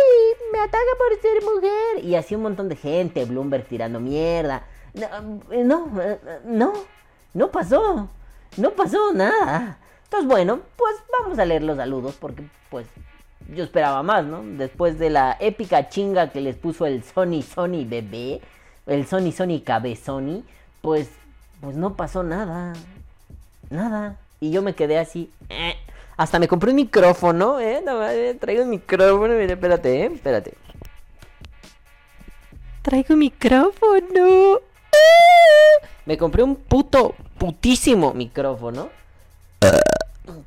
me 0.50 0.60
ataca 0.60 0.78
por 0.96 1.20
ser 1.20 1.42
mujer. 1.42 2.04
Y 2.06 2.14
así 2.14 2.36
un 2.36 2.42
montón 2.42 2.70
de 2.70 2.76
gente, 2.76 3.22
Bloomberg 3.26 3.66
tirando 3.66 4.00
mierda. 4.00 4.64
No, 4.94 5.42
no, 5.62 5.88
no, 6.46 6.72
no 7.34 7.50
pasó. 7.50 8.08
No 8.56 8.70
pasó 8.70 9.12
nada. 9.12 9.78
Entonces, 10.10 10.28
bueno, 10.28 10.58
pues 10.76 10.96
vamos 11.22 11.38
a 11.38 11.44
leer 11.44 11.62
los 11.62 11.76
saludos 11.76 12.16
porque, 12.18 12.42
pues, 12.68 12.84
yo 13.54 13.62
esperaba 13.62 14.02
más, 14.02 14.24
¿no? 14.24 14.42
Después 14.42 14.98
de 14.98 15.08
la 15.08 15.36
épica 15.38 15.88
chinga 15.88 16.30
que 16.30 16.40
les 16.40 16.56
puso 16.56 16.84
el 16.84 17.04
Sony 17.04 17.42
Sony 17.42 17.84
bebé, 17.86 18.40
el 18.88 19.06
Sony 19.06 19.30
Sony 19.30 19.62
cabezoni, 19.64 20.42
pues, 20.82 21.10
pues 21.60 21.76
no 21.76 21.94
pasó 21.94 22.24
nada. 22.24 22.72
Nada. 23.70 24.16
Y 24.40 24.50
yo 24.50 24.62
me 24.62 24.74
quedé 24.74 24.98
así. 24.98 25.30
Eh. 25.48 25.76
Hasta 26.16 26.40
me 26.40 26.48
compré 26.48 26.70
un 26.70 26.76
micrófono, 26.76 27.60
¿eh? 27.60 27.80
No, 27.86 28.00
traigo 28.40 28.64
un 28.64 28.70
micrófono. 28.70 29.34
Mira, 29.34 29.52
espérate, 29.52 30.02
¿eh? 30.02 30.10
Espérate. 30.12 30.54
Traigo 32.82 33.14
un 33.14 33.20
micrófono. 33.20 34.58
Me 36.04 36.18
compré 36.18 36.42
un 36.42 36.56
puto, 36.56 37.14
putísimo 37.38 38.12
micrófono 38.12 38.88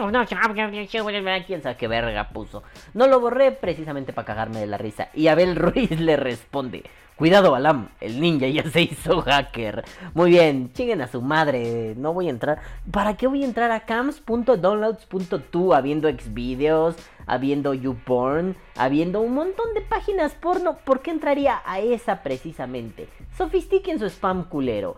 Quién 1.45 1.62
sabe 1.62 1.77
qué 1.77 1.88
verga 1.88 2.29
puso. 2.29 2.63
No 2.95 3.05
lo 3.05 3.19
borré 3.19 3.51
precisamente 3.51 4.13
para 4.13 4.25
cagarme 4.25 4.62
de 4.62 4.65
la 4.65 4.79
risa. 4.79 5.10
Y 5.13 5.27
Abel 5.27 5.55
Ruiz 5.57 5.91
le 5.99 6.17
responde. 6.17 6.86
Cuidado, 7.15 7.53
Alam, 7.53 7.89
el 7.99 8.19
ninja 8.19 8.47
ya 8.47 8.63
se 8.63 8.81
hizo 8.81 9.21
hacker. 9.21 9.86
Muy 10.15 10.31
bien, 10.31 10.73
chinguen 10.73 11.01
a 11.01 11.07
su 11.07 11.21
madre. 11.21 11.93
No 11.95 12.13
voy 12.13 12.25
a 12.27 12.31
entrar. 12.31 12.62
¿Para 12.89 13.15
qué 13.15 13.27
voy 13.27 13.43
a 13.43 13.45
entrar 13.45 13.69
a 13.69 13.81
cams.downloads.to 13.81 15.75
habiendo 15.75 16.10
xvideos, 16.10 16.95
habiendo 17.27 17.75
youporn, 17.75 18.55
habiendo 18.75 19.21
un 19.21 19.34
montón 19.34 19.73
de 19.73 19.81
páginas 19.81 20.34
porno? 20.34 20.77
¿Por 20.77 21.01
qué 21.01 21.12
entraría 21.12 21.62
a 21.65 21.79
esa 21.79 22.23
precisamente. 22.23 23.07
Sofistiquen 23.38 23.99
su 23.99 24.05
spam 24.05 24.45
culero. 24.45 24.95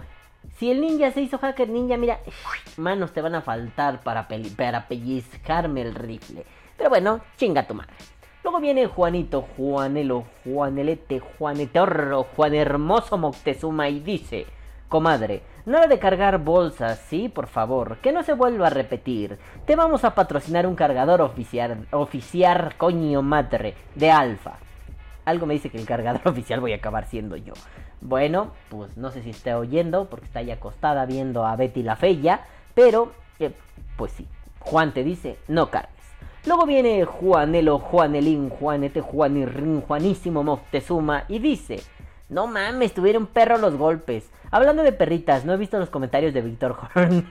Si 0.57 0.69
el 0.69 0.81
ninja 0.81 1.11
se 1.11 1.21
hizo 1.21 1.37
hacker 1.37 1.69
ninja, 1.69 1.97
mira, 1.97 2.19
manos 2.77 3.11
te 3.11 3.21
van 3.21 3.35
a 3.35 3.41
faltar 3.41 4.01
para, 4.01 4.27
para 4.55 4.87
pellizcarme 4.87 5.81
el 5.81 5.95
rifle. 5.95 6.45
Pero 6.77 6.89
bueno, 6.89 7.21
chinga 7.37 7.65
tu 7.65 7.73
madre. 7.73 7.93
Luego 8.43 8.59
viene 8.59 8.87
Juanito, 8.87 9.47
Juanelo, 9.55 10.25
Juanelete, 10.43 11.19
Juanetorro, 11.19 12.27
Juan 12.35 12.53
Hermoso 12.53 13.17
Moctezuma 13.17 13.87
y 13.87 14.01
dice, 14.01 14.45
comadre, 14.89 15.41
nada 15.65 15.87
de 15.87 15.99
cargar 15.99 16.39
bolsas, 16.39 16.99
sí, 17.07 17.29
por 17.29 17.47
favor, 17.47 17.97
que 17.97 18.11
no 18.11 18.23
se 18.23 18.33
vuelva 18.33 18.67
a 18.67 18.69
repetir. 18.69 19.37
Te 19.65 19.75
vamos 19.75 20.03
a 20.03 20.15
patrocinar 20.15 20.67
un 20.67 20.75
cargador 20.75 21.21
oficial, 21.21 21.87
oficial 21.91 22.75
coño 22.77 23.21
madre, 23.21 23.75
de 23.95 24.11
alfa. 24.11 24.57
Algo 25.25 25.45
me 25.45 25.53
dice 25.53 25.69
que 25.69 25.77
el 25.77 25.85
cargador 25.85 26.21
oficial 26.25 26.59
voy 26.59 26.73
a 26.73 26.77
acabar 26.77 27.05
siendo 27.05 27.35
yo. 27.37 27.53
Bueno, 28.01 28.51
pues 28.69 28.97
no 28.97 29.11
sé 29.11 29.23
si 29.23 29.29
está 29.29 29.57
oyendo, 29.57 30.09
porque 30.09 30.25
está 30.25 30.39
ahí 30.39 30.51
acostada 30.51 31.05
viendo 31.05 31.45
a 31.45 31.55
Betty 31.55 31.83
la 31.83 31.95
Fella, 31.95 32.41
pero, 32.73 33.13
eh, 33.39 33.53
pues 33.95 34.11
sí, 34.11 34.27
Juan 34.59 34.93
te 34.93 35.03
dice, 35.03 35.37
no 35.47 35.69
cargues. 35.69 35.93
Luego 36.45 36.65
viene 36.65 37.05
Juanelo, 37.05 37.79
Juanelín, 37.79 38.49
Juanete, 38.49 38.99
Juanirrin, 38.99 39.81
Juanísimo 39.81 40.43
Moctezuma 40.43 41.23
y 41.29 41.39
dice, 41.39 41.81
no 42.29 42.47
mames, 42.47 42.93
tuvieron 42.93 43.27
perro 43.27 43.57
los 43.57 43.75
golpes. 43.75 44.29
Hablando 44.51 44.83
de 44.83 44.91
perritas, 44.91 45.45
no 45.45 45.53
he 45.53 45.57
visto 45.57 45.79
los 45.79 45.89
comentarios 45.89 46.33
de 46.33 46.41
Víctor 46.41 46.77
Horn. 46.93 47.27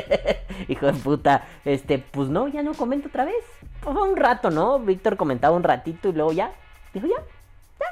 Hijo 0.68 0.86
de 0.86 0.92
puta. 0.92 1.46
Este, 1.64 1.98
pues 1.98 2.28
no, 2.28 2.48
ya 2.48 2.62
no 2.62 2.74
comento 2.74 3.08
otra 3.08 3.24
vez. 3.24 3.44
Fue 3.80 3.94
un 3.94 4.16
rato, 4.16 4.50
¿no? 4.50 4.78
Víctor 4.78 5.16
comentaba 5.16 5.56
un 5.56 5.62
ratito 5.62 6.08
y 6.08 6.12
luego 6.12 6.32
ya. 6.32 6.52
Dijo 6.92 7.06
ya. 7.06 7.16
Ya. 7.80 7.86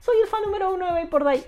Soy 0.00 0.16
el 0.22 0.28
fan 0.28 0.42
número 0.42 0.74
uno 0.74 0.92
de 0.94 1.06
por 1.06 1.22
Day. 1.22 1.44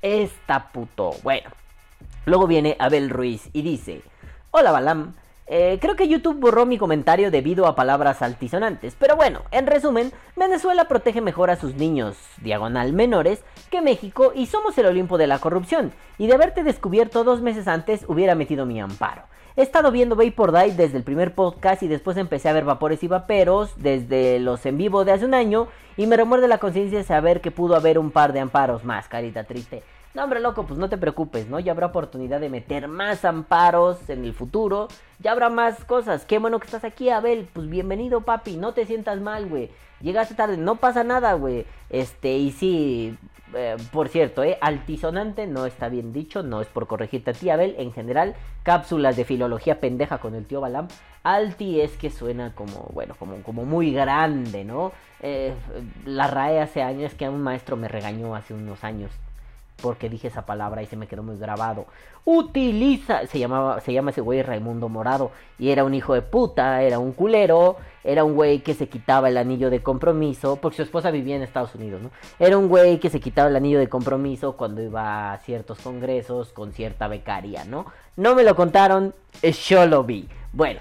Esta 0.00 0.72
puto. 0.72 1.10
Bueno. 1.22 1.50
Luego 2.24 2.46
viene 2.46 2.76
Abel 2.78 3.10
Ruiz 3.10 3.50
y 3.52 3.60
dice: 3.60 4.02
Hola 4.50 4.70
Balam. 4.70 5.14
Eh, 5.46 5.78
creo 5.80 5.96
que 5.96 6.08
YouTube 6.08 6.38
borró 6.38 6.66
mi 6.66 6.78
comentario 6.78 7.30
debido 7.30 7.66
a 7.66 7.74
palabras 7.74 8.22
altisonantes. 8.22 8.96
Pero 8.98 9.16
bueno, 9.16 9.42
en 9.50 9.66
resumen, 9.66 10.12
Venezuela 10.36 10.86
protege 10.86 11.20
mejor 11.20 11.50
a 11.50 11.56
sus 11.56 11.74
niños, 11.74 12.16
diagonal 12.40 12.92
menores, 12.92 13.44
que 13.70 13.82
México 13.82 14.32
y 14.34 14.46
somos 14.46 14.78
el 14.78 14.86
Olimpo 14.86 15.18
de 15.18 15.26
la 15.26 15.38
corrupción. 15.38 15.92
Y 16.18 16.26
de 16.26 16.34
haberte 16.34 16.62
descubierto 16.62 17.24
dos 17.24 17.42
meses 17.42 17.68
antes 17.68 18.04
hubiera 18.08 18.34
metido 18.34 18.66
mi 18.66 18.80
amparo. 18.80 19.22
He 19.54 19.62
estado 19.62 19.90
viendo 19.90 20.16
Vapor 20.16 20.52
Die 20.52 20.72
desde 20.72 20.96
el 20.96 21.04
primer 21.04 21.34
podcast 21.34 21.82
y 21.82 21.88
después 21.88 22.16
empecé 22.16 22.48
a 22.48 22.54
ver 22.54 22.64
Vapores 22.64 23.02
y 23.02 23.08
Vaperos 23.08 23.74
desde 23.76 24.38
los 24.38 24.64
en 24.64 24.78
vivo 24.78 25.04
de 25.04 25.12
hace 25.12 25.26
un 25.26 25.34
año 25.34 25.68
y 25.98 26.06
me 26.06 26.16
remuerde 26.16 26.48
la 26.48 26.56
conciencia 26.56 26.96
de 26.96 27.04
saber 27.04 27.42
que 27.42 27.50
pudo 27.50 27.76
haber 27.76 27.98
un 27.98 28.10
par 28.10 28.32
de 28.32 28.40
amparos 28.40 28.84
más, 28.84 29.08
carita 29.08 29.44
triste. 29.44 29.82
No, 30.14 30.24
hombre, 30.24 30.40
loco, 30.40 30.66
pues 30.66 30.78
no 30.78 30.90
te 30.90 30.98
preocupes, 30.98 31.48
¿no? 31.48 31.58
Ya 31.58 31.72
habrá 31.72 31.86
oportunidad 31.86 32.38
de 32.38 32.50
meter 32.50 32.86
más 32.86 33.24
amparos 33.24 34.10
en 34.10 34.26
el 34.26 34.34
futuro. 34.34 34.88
Ya 35.20 35.32
habrá 35.32 35.48
más 35.48 35.86
cosas. 35.86 36.26
Qué 36.26 36.38
bueno 36.38 36.60
que 36.60 36.66
estás 36.66 36.84
aquí, 36.84 37.08
Abel. 37.08 37.48
Pues 37.50 37.66
bienvenido, 37.70 38.20
papi. 38.20 38.58
No 38.58 38.74
te 38.74 38.84
sientas 38.84 39.22
mal, 39.22 39.48
güey. 39.48 39.70
Llegaste 40.02 40.34
tarde, 40.34 40.58
no 40.58 40.76
pasa 40.76 41.02
nada, 41.02 41.32
güey. 41.32 41.64
Este, 41.88 42.36
y 42.36 42.50
sí, 42.50 43.16
eh, 43.54 43.78
por 43.90 44.10
cierto, 44.10 44.44
eh, 44.44 44.58
altisonante 44.60 45.46
no 45.46 45.64
está 45.64 45.88
bien 45.88 46.12
dicho, 46.12 46.42
no 46.42 46.60
es 46.60 46.68
por 46.68 46.86
corregirte 46.86 47.30
a 47.30 47.34
ti, 47.34 47.48
Abel. 47.48 47.74
En 47.78 47.90
general, 47.94 48.34
cápsulas 48.64 49.16
de 49.16 49.24
filología 49.24 49.80
pendeja 49.80 50.18
con 50.18 50.34
el 50.34 50.44
tío 50.44 50.60
Balam. 50.60 50.88
Alti 51.22 51.80
es 51.80 51.96
que 51.96 52.10
suena 52.10 52.54
como, 52.54 52.90
bueno, 52.92 53.14
como, 53.18 53.42
como 53.42 53.64
muy 53.64 53.94
grande, 53.94 54.62
¿no? 54.62 54.92
Eh, 55.22 55.54
la 56.04 56.26
RAE 56.26 56.60
hace 56.60 56.82
años 56.82 57.14
que 57.14 57.30
un 57.30 57.40
maestro 57.40 57.78
me 57.78 57.88
regañó 57.88 58.34
hace 58.34 58.52
unos 58.52 58.84
años 58.84 59.10
porque 59.80 60.08
dije 60.08 60.28
esa 60.28 60.46
palabra 60.46 60.82
y 60.82 60.86
se 60.86 60.96
me 60.96 61.06
quedó 61.06 61.22
muy 61.22 61.36
grabado. 61.36 61.86
Utiliza, 62.24 63.26
se 63.26 63.38
llamaba, 63.38 63.80
se 63.80 63.92
llama 63.92 64.10
ese 64.10 64.20
güey 64.20 64.42
Raimundo 64.42 64.88
Morado 64.88 65.32
y 65.58 65.70
era 65.70 65.84
un 65.84 65.94
hijo 65.94 66.14
de 66.14 66.22
puta, 66.22 66.82
era 66.82 66.98
un 66.98 67.12
culero, 67.12 67.76
era 68.04 68.24
un 68.24 68.34
güey 68.34 68.60
que 68.60 68.74
se 68.74 68.88
quitaba 68.88 69.28
el 69.28 69.36
anillo 69.36 69.70
de 69.70 69.82
compromiso, 69.82 70.56
porque 70.56 70.76
su 70.76 70.82
esposa 70.82 71.10
vivía 71.10 71.36
en 71.36 71.42
Estados 71.42 71.74
Unidos, 71.74 72.00
¿no? 72.02 72.10
Era 72.38 72.58
un 72.58 72.68
güey 72.68 73.00
que 73.00 73.10
se 73.10 73.20
quitaba 73.20 73.48
el 73.48 73.56
anillo 73.56 73.78
de 73.78 73.88
compromiso 73.88 74.56
cuando 74.56 74.82
iba 74.82 75.32
a 75.32 75.38
ciertos 75.38 75.78
congresos 75.78 76.52
con 76.52 76.72
cierta 76.72 77.08
becaria, 77.08 77.64
¿no? 77.64 77.86
No 78.16 78.34
me 78.34 78.44
lo 78.44 78.54
contaron, 78.54 79.14
yo 79.42 79.86
lo 79.86 80.04
vi. 80.04 80.28
Bueno, 80.52 80.80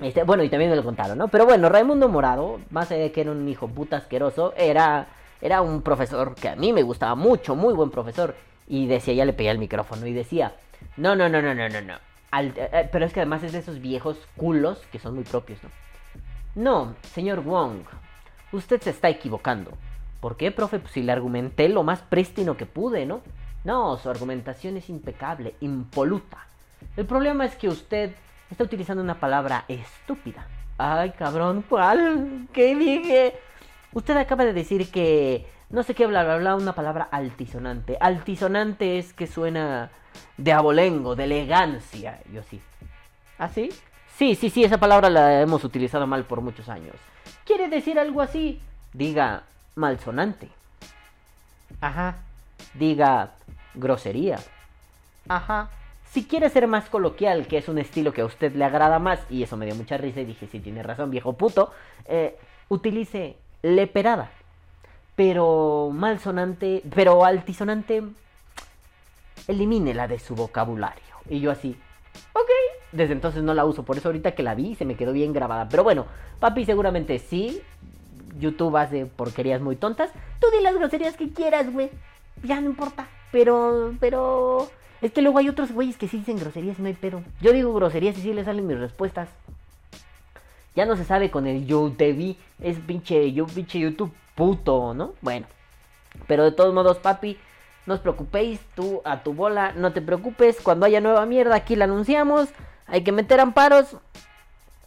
este, 0.00 0.24
bueno, 0.24 0.42
y 0.42 0.50
también 0.50 0.70
me 0.70 0.76
lo 0.76 0.84
contaron, 0.84 1.16
¿no? 1.16 1.28
Pero 1.28 1.46
bueno, 1.46 1.70
Raimundo 1.70 2.08
Morado, 2.08 2.60
más 2.70 2.90
allá 2.90 3.02
de 3.02 3.12
que 3.12 3.22
era 3.22 3.30
un 3.30 3.48
hijo 3.48 3.68
puta 3.68 3.96
asqueroso, 3.96 4.52
era 4.56 5.06
era 5.40 5.60
un 5.60 5.82
profesor 5.82 6.34
que 6.34 6.48
a 6.48 6.56
mí 6.56 6.72
me 6.72 6.82
gustaba 6.82 7.14
mucho, 7.14 7.54
muy 7.56 7.74
buen 7.74 7.90
profesor. 7.90 8.34
Y 8.68 8.86
decía, 8.86 9.14
ya 9.14 9.24
le 9.24 9.32
pegué 9.32 9.50
el 9.50 9.58
micrófono 9.58 10.06
y 10.06 10.12
decía, 10.12 10.56
no, 10.96 11.14
no, 11.14 11.28
no, 11.28 11.40
no, 11.40 11.54
no, 11.54 11.68
no, 11.68 11.80
no. 11.80 11.94
Eh, 11.94 12.52
eh, 12.56 12.88
pero 12.90 13.04
es 13.04 13.12
que 13.12 13.20
además 13.20 13.42
es 13.42 13.52
de 13.52 13.58
esos 13.58 13.80
viejos 13.80 14.18
culos 14.36 14.78
que 14.90 14.98
son 14.98 15.14
muy 15.14 15.24
propios, 15.24 15.62
¿no? 15.62 15.70
No, 16.54 16.94
señor 17.02 17.42
Wong, 17.42 17.82
usted 18.52 18.80
se 18.80 18.90
está 18.90 19.08
equivocando. 19.08 19.72
¿Por 20.20 20.36
qué, 20.36 20.50
profe? 20.50 20.78
Pues 20.78 20.92
si 20.92 21.02
le 21.02 21.12
argumenté 21.12 21.68
lo 21.68 21.82
más 21.82 22.00
prístino 22.00 22.56
que 22.56 22.66
pude, 22.66 23.06
¿no? 23.06 23.20
No, 23.64 23.96
su 23.98 24.08
argumentación 24.08 24.76
es 24.76 24.88
impecable, 24.88 25.54
impoluta. 25.60 26.46
El 26.96 27.06
problema 27.06 27.44
es 27.44 27.56
que 27.56 27.68
usted 27.68 28.14
está 28.50 28.64
utilizando 28.64 29.02
una 29.02 29.20
palabra 29.20 29.64
estúpida. 29.68 30.46
Ay, 30.78 31.10
cabrón, 31.10 31.64
¿cuál? 31.68 32.48
¿Qué 32.52 32.74
dije? 32.74 33.34
Usted 33.92 34.16
acaba 34.16 34.44
de 34.44 34.52
decir 34.52 34.90
que 34.90 35.46
no 35.70 35.82
sé 35.82 35.94
qué 35.94 36.06
bla 36.06 36.22
bla 36.24 36.36
bla, 36.36 36.56
una 36.56 36.74
palabra 36.74 37.08
altisonante. 37.10 37.96
Altisonante 38.00 38.98
es 38.98 39.12
que 39.12 39.26
suena 39.26 39.90
de 40.36 40.52
abolengo, 40.52 41.16
de 41.16 41.24
elegancia. 41.24 42.20
Yo 42.32 42.42
sí. 42.42 42.60
¿Ah, 43.38 43.48
sí? 43.48 43.70
Sí, 44.16 44.34
sí, 44.34 44.48
sí, 44.48 44.64
esa 44.64 44.78
palabra 44.78 45.10
la 45.10 45.42
hemos 45.42 45.64
utilizado 45.64 46.06
mal 46.06 46.24
por 46.24 46.40
muchos 46.40 46.68
años. 46.68 46.94
¿Quiere 47.44 47.68
decir 47.68 47.98
algo 47.98 48.22
así? 48.22 48.60
Diga 48.92 49.42
malsonante. 49.74 50.48
Ajá. 51.80 52.16
Diga 52.74 53.32
grosería. 53.74 54.38
Ajá. 55.28 55.70
Si 56.10 56.24
quiere 56.24 56.48
ser 56.48 56.66
más 56.66 56.88
coloquial, 56.88 57.46
que 57.46 57.58
es 57.58 57.68
un 57.68 57.78
estilo 57.78 58.12
que 58.12 58.22
a 58.22 58.24
usted 58.24 58.54
le 58.54 58.64
agrada 58.64 58.98
más, 58.98 59.20
y 59.28 59.42
eso 59.42 59.56
me 59.56 59.66
dio 59.66 59.74
mucha 59.74 59.98
risa 59.98 60.20
y 60.20 60.24
dije, 60.24 60.46
sí, 60.50 60.60
tiene 60.60 60.82
razón, 60.82 61.10
viejo 61.10 61.34
puto, 61.34 61.72
eh, 62.06 62.38
utilice 62.68 63.36
leperada. 63.62 64.30
Pero 65.14 65.90
malsonante, 65.92 66.82
pero 66.94 67.24
altisonante, 67.24 68.02
elimínela 69.48 70.08
de 70.08 70.18
su 70.18 70.34
vocabulario. 70.34 71.02
Y 71.28 71.40
yo 71.40 71.50
así, 71.50 71.76
ok. 72.32 72.50
Desde 72.92 73.12
entonces 73.12 73.42
no 73.42 73.54
la 73.54 73.64
uso, 73.64 73.82
por 73.82 73.96
eso 73.96 74.08
ahorita 74.08 74.32
que 74.32 74.42
la 74.42 74.54
vi 74.54 74.74
se 74.74 74.84
me 74.84 74.96
quedó 74.96 75.12
bien 75.12 75.32
grabada. 75.32 75.68
Pero 75.68 75.84
bueno, 75.84 76.06
papi 76.40 76.64
seguramente 76.64 77.18
sí. 77.18 77.62
YouTube 78.38 78.76
hace 78.76 79.06
porquerías 79.06 79.62
muy 79.62 79.76
tontas. 79.76 80.10
Tú 80.40 80.48
di 80.50 80.62
las 80.62 80.74
groserías 80.74 81.16
que 81.16 81.30
quieras, 81.30 81.72
güey. 81.72 81.90
Ya 82.42 82.60
no 82.60 82.68
importa. 82.68 83.08
Pero, 83.32 83.94
pero... 83.98 84.68
Es 85.00 85.12
que 85.12 85.22
luego 85.22 85.38
hay 85.38 85.48
otros 85.48 85.72
güeyes 85.72 85.96
que 85.96 86.08
sí 86.08 86.18
dicen 86.18 86.38
groserías 86.38 86.78
no 86.78 86.86
hay 86.86 86.94
pedo. 86.94 87.22
Yo 87.40 87.52
digo 87.52 87.72
groserías 87.74 88.16
y 88.18 88.22
sí 88.22 88.32
le 88.32 88.44
salen 88.44 88.66
mis 88.66 88.78
respuestas. 88.78 89.28
Ya 90.76 90.84
no 90.84 90.94
se 90.96 91.04
sabe 91.04 91.30
con 91.30 91.46
el 91.46 91.66
YouTube. 91.66 92.36
Es 92.60 92.78
pinche, 92.78 93.32
yo, 93.32 93.46
pinche 93.46 93.78
YouTube 93.78 94.12
puto, 94.36 94.94
¿no? 94.94 95.14
Bueno. 95.22 95.46
Pero 96.28 96.44
de 96.44 96.52
todos 96.52 96.72
modos, 96.72 96.98
papi, 96.98 97.38
no 97.86 97.94
os 97.94 98.00
preocupéis. 98.00 98.60
Tú 98.76 99.00
a 99.04 99.22
tu 99.22 99.34
bola, 99.34 99.72
no 99.72 99.92
te 99.92 100.02
preocupes. 100.02 100.60
Cuando 100.62 100.86
haya 100.86 101.00
nueva 101.00 101.26
mierda, 101.26 101.56
aquí 101.56 101.74
la 101.74 101.84
anunciamos. 101.86 102.50
Hay 102.86 103.02
que 103.02 103.12
meter 103.12 103.40
amparos. 103.40 103.96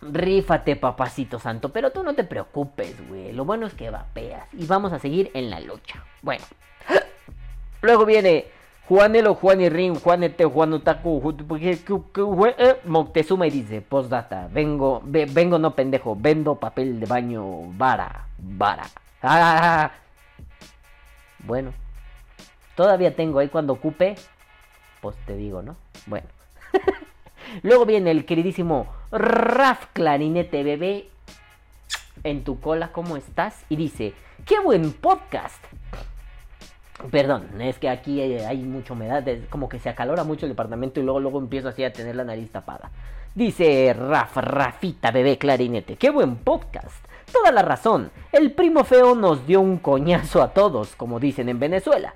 Rífate, 0.01 0.75
papacito 0.75 1.39
santo. 1.39 1.69
Pero 1.69 1.91
tú 1.91 2.03
no 2.03 2.13
te 2.13 2.23
preocupes, 2.23 2.95
güey. 3.09 3.33
Lo 3.33 3.43
bueno 3.43 3.67
es 3.67 3.73
que 3.73 3.89
vapeas. 3.89 4.47
Y 4.53 4.65
vamos 4.65 4.93
a 4.93 4.99
seguir 4.99 5.31
en 5.33 5.49
la 5.49 5.59
lucha. 5.59 6.05
Bueno. 6.21 6.45
Luego 7.81 8.05
viene 8.05 8.45
Juanelo, 8.89 9.35
Juan 9.35 9.61
y 9.61 9.69
Rin, 9.69 9.93
Juanete, 9.93 10.45
Juan 10.45 10.73
Utaku, 10.73 11.35
eh, 11.61 12.79
Moctezuma 12.85 13.45
y 13.45 13.51
dice, 13.51 13.81
postdata, 13.81 14.49
vengo, 14.51 15.03
vengo 15.05 15.59
no 15.59 15.75
pendejo, 15.75 16.17
vendo 16.19 16.55
papel 16.55 16.99
de 16.99 17.05
baño, 17.05 17.71
vara, 17.77 18.25
vara. 18.39 18.87
Ah, 19.21 19.91
bueno, 21.45 21.71
todavía 22.73 23.15
tengo 23.15 23.37
ahí 23.37 23.49
cuando 23.49 23.73
ocupe, 23.73 24.15
pues 25.01 25.15
te 25.27 25.35
digo, 25.35 25.61
¿no? 25.61 25.75
Bueno. 26.07 26.27
Luego 27.61 27.85
viene 27.85 28.09
el 28.09 28.25
queridísimo 28.25 28.87
Raf 29.11 29.85
Clarinete 29.93 30.63
Bebé 30.63 31.09
en 32.23 32.43
tu 32.43 32.59
cola, 32.59 32.91
¿cómo 32.91 33.17
estás? 33.17 33.63
Y 33.69 33.75
dice, 33.75 34.15
qué 34.47 34.59
buen 34.59 34.93
podcast. 34.93 35.63
Perdón, 37.11 37.61
es 37.61 37.79
que 37.79 37.89
aquí 37.89 38.21
hay, 38.21 38.57
mucha 38.57 38.93
humedad, 38.93 39.23
como 39.49 39.69
que 39.69 39.79
se 39.79 39.89
acalora 39.89 40.23
mucho 40.23 40.45
el 40.45 40.51
departamento 40.51 40.99
y 40.99 41.03
luego, 41.03 41.19
luego 41.19 41.39
empiezo 41.39 41.69
así 41.69 41.83
a 41.83 41.93
tener 41.93 42.15
la 42.15 42.25
nariz 42.25 42.51
tapada. 42.51 42.91
Dice 43.33 43.93
Raf, 43.93 44.35
Rafita, 44.37 45.11
bebé 45.11 45.37
clarinete, 45.37 45.95
qué 45.95 46.09
buen 46.09 46.35
podcast. 46.37 47.05
toda 47.31 47.51
la 47.51 47.61
razón. 47.61 48.11
El 48.31 48.51
primo 48.51 48.83
feo 48.83 49.15
nos 49.15 49.47
dio 49.47 49.61
un 49.61 49.77
coñazo 49.77 50.41
a 50.41 50.53
todos, 50.53 50.95
como 50.95 51.19
dicen 51.19 51.47
en 51.47 51.59
Venezuela. 51.59 52.13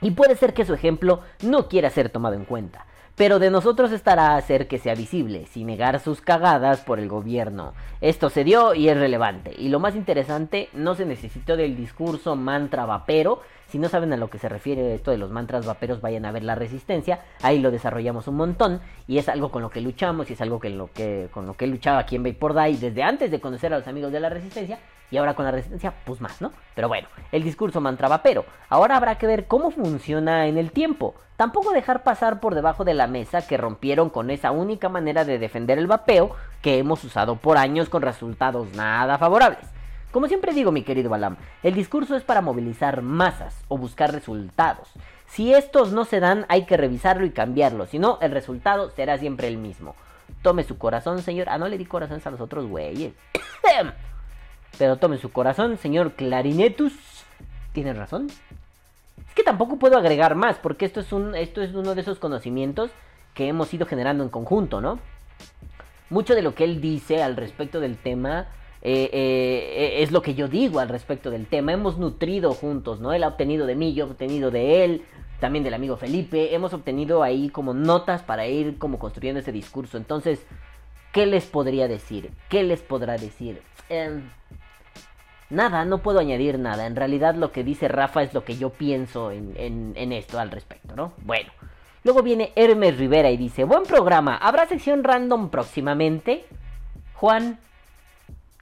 Y 0.00 0.12
puede 0.12 0.36
ser 0.36 0.54
que 0.54 0.64
su 0.64 0.72
ejemplo 0.72 1.20
no 1.42 1.68
quiera 1.68 1.90
ser 1.90 2.08
tomado 2.08 2.36
en 2.36 2.44
cuenta. 2.44 2.86
Pero 3.20 3.38
de 3.38 3.50
nosotros 3.50 3.92
estará 3.92 4.34
hacer 4.34 4.66
que 4.66 4.78
sea 4.78 4.94
visible, 4.94 5.44
sin 5.44 5.66
negar 5.66 6.00
sus 6.00 6.22
cagadas 6.22 6.80
por 6.80 6.98
el 6.98 7.06
gobierno. 7.06 7.74
Esto 8.00 8.30
se 8.30 8.44
dio 8.44 8.72
y 8.72 8.88
es 8.88 8.96
relevante. 8.96 9.52
Y 9.58 9.68
lo 9.68 9.78
más 9.78 9.94
interesante, 9.94 10.70
no 10.72 10.94
se 10.94 11.04
necesitó 11.04 11.58
del 11.58 11.76
discurso 11.76 12.34
mantra 12.34 12.86
vapero. 12.86 13.42
Si 13.68 13.78
no 13.78 13.90
saben 13.90 14.14
a 14.14 14.16
lo 14.16 14.30
que 14.30 14.38
se 14.38 14.48
refiere 14.48 14.94
esto 14.94 15.10
de 15.10 15.18
los 15.18 15.30
mantras 15.30 15.66
vaperos, 15.66 16.00
vayan 16.00 16.24
a 16.24 16.32
ver 16.32 16.44
la 16.44 16.54
resistencia. 16.54 17.20
Ahí 17.42 17.58
lo 17.58 17.70
desarrollamos 17.70 18.26
un 18.26 18.36
montón. 18.36 18.80
Y 19.06 19.18
es 19.18 19.28
algo 19.28 19.50
con 19.50 19.60
lo 19.60 19.68
que 19.68 19.82
luchamos 19.82 20.30
y 20.30 20.32
es 20.32 20.40
algo 20.40 20.58
que 20.58 20.70
lo 20.70 20.90
que, 20.90 21.28
con 21.30 21.46
lo 21.46 21.52
que 21.52 21.66
luchaba 21.66 21.98
aquí 21.98 22.16
en 22.16 22.22
Vapor 22.22 22.54
Day 22.54 22.78
desde 22.78 23.02
antes 23.02 23.30
de 23.30 23.38
conocer 23.38 23.74
a 23.74 23.80
los 23.80 23.86
amigos 23.86 24.12
de 24.12 24.20
la 24.20 24.30
resistencia. 24.30 24.78
Y 25.10 25.16
ahora 25.16 25.34
con 25.34 25.44
la 25.44 25.50
resistencia, 25.50 25.92
pues 26.04 26.20
más, 26.20 26.40
¿no? 26.40 26.52
Pero 26.74 26.88
bueno, 26.88 27.08
el 27.32 27.42
discurso 27.42 27.80
mantra 27.80 28.08
vapero. 28.08 28.44
Ahora 28.68 28.96
habrá 28.96 29.18
que 29.18 29.26
ver 29.26 29.46
cómo 29.46 29.70
funciona 29.70 30.46
en 30.46 30.56
el 30.56 30.70
tiempo. 30.70 31.14
Tampoco 31.36 31.72
dejar 31.72 32.02
pasar 32.02 32.38
por 32.38 32.54
debajo 32.54 32.84
de 32.84 32.94
la 32.94 33.06
mesa 33.06 33.46
que 33.46 33.56
rompieron 33.56 34.10
con 34.10 34.30
esa 34.30 34.50
única 34.50 34.88
manera 34.88 35.24
de 35.24 35.38
defender 35.38 35.78
el 35.78 35.86
vapeo 35.86 36.36
que 36.62 36.78
hemos 36.78 37.02
usado 37.02 37.36
por 37.36 37.56
años 37.56 37.88
con 37.88 38.02
resultados 38.02 38.72
nada 38.74 39.18
favorables. 39.18 39.66
Como 40.12 40.26
siempre 40.26 40.52
digo, 40.52 40.72
mi 40.72 40.82
querido 40.82 41.08
Balam, 41.08 41.36
el 41.62 41.74
discurso 41.74 42.16
es 42.16 42.24
para 42.24 42.40
movilizar 42.40 43.00
masas 43.00 43.56
o 43.68 43.78
buscar 43.78 44.12
resultados. 44.12 44.90
Si 45.26 45.54
estos 45.54 45.92
no 45.92 46.04
se 46.04 46.18
dan, 46.18 46.46
hay 46.48 46.66
que 46.66 46.76
revisarlo 46.76 47.24
y 47.24 47.30
cambiarlo, 47.30 47.86
si 47.86 48.00
no, 48.00 48.18
el 48.20 48.32
resultado 48.32 48.90
será 48.90 49.18
siempre 49.18 49.46
el 49.46 49.56
mismo. 49.56 49.94
Tome 50.42 50.64
su 50.64 50.78
corazón, 50.78 51.22
señor. 51.22 51.48
Ah, 51.48 51.58
no 51.58 51.68
le 51.68 51.78
di 51.78 51.84
corazones 51.84 52.26
a 52.26 52.30
los 52.30 52.40
otros 52.40 52.66
güeyes. 52.66 53.12
Pero 54.80 54.96
tome 54.96 55.18
su 55.18 55.30
corazón, 55.30 55.76
señor 55.76 56.12
Clarinetus. 56.12 56.94
Tiene 57.74 57.92
razón. 57.92 58.28
Es 59.28 59.34
que 59.34 59.42
tampoco 59.42 59.76
puedo 59.76 59.98
agregar 59.98 60.36
más, 60.36 60.56
porque 60.56 60.86
esto 60.86 61.00
es, 61.00 61.12
un, 61.12 61.34
esto 61.34 61.60
es 61.60 61.74
uno 61.74 61.94
de 61.94 62.00
esos 62.00 62.18
conocimientos 62.18 62.90
que 63.34 63.46
hemos 63.46 63.74
ido 63.74 63.84
generando 63.84 64.24
en 64.24 64.30
conjunto, 64.30 64.80
¿no? 64.80 64.98
Mucho 66.08 66.34
de 66.34 66.40
lo 66.40 66.54
que 66.54 66.64
él 66.64 66.80
dice 66.80 67.22
al 67.22 67.36
respecto 67.36 67.78
del 67.78 67.98
tema 67.98 68.48
eh, 68.80 69.10
eh, 69.12 70.02
es 70.02 70.12
lo 70.12 70.22
que 70.22 70.34
yo 70.34 70.48
digo 70.48 70.80
al 70.80 70.88
respecto 70.88 71.30
del 71.30 71.44
tema. 71.44 71.74
Hemos 71.74 71.98
nutrido 71.98 72.54
juntos, 72.54 73.00
¿no? 73.00 73.12
Él 73.12 73.22
ha 73.24 73.28
obtenido 73.28 73.66
de 73.66 73.74
mí, 73.74 73.92
yo 73.92 74.06
he 74.06 74.08
obtenido 74.08 74.50
de 74.50 74.82
él, 74.82 75.02
también 75.40 75.62
del 75.62 75.74
amigo 75.74 75.98
Felipe. 75.98 76.54
Hemos 76.54 76.72
obtenido 76.72 77.22
ahí 77.22 77.50
como 77.50 77.74
notas 77.74 78.22
para 78.22 78.46
ir 78.46 78.78
como 78.78 78.98
construyendo 78.98 79.40
ese 79.40 79.52
discurso. 79.52 79.98
Entonces, 79.98 80.46
¿qué 81.12 81.26
les 81.26 81.44
podría 81.44 81.86
decir? 81.86 82.30
¿Qué 82.48 82.62
les 82.62 82.80
podrá 82.80 83.18
decir? 83.18 83.60
Eh, 83.90 84.22
Nada, 85.50 85.84
no 85.84 85.98
puedo 85.98 86.20
añadir 86.20 86.58
nada. 86.58 86.86
En 86.86 86.94
realidad 86.94 87.34
lo 87.34 87.50
que 87.50 87.64
dice 87.64 87.88
Rafa 87.88 88.22
es 88.22 88.32
lo 88.32 88.44
que 88.44 88.56
yo 88.56 88.70
pienso 88.70 89.32
en, 89.32 90.12
esto 90.12 90.38
al 90.38 90.50
respecto, 90.50 90.94
¿no? 90.96 91.12
Bueno. 91.24 91.50
Luego 92.02 92.22
viene 92.22 92.52
Hermes 92.56 92.96
Rivera 92.96 93.30
y 93.30 93.36
dice, 93.36 93.64
buen 93.64 93.82
programa, 93.82 94.34
¿habrá 94.36 94.66
sección 94.66 95.04
random 95.04 95.50
próximamente? 95.50 96.46
Juan, 97.12 97.58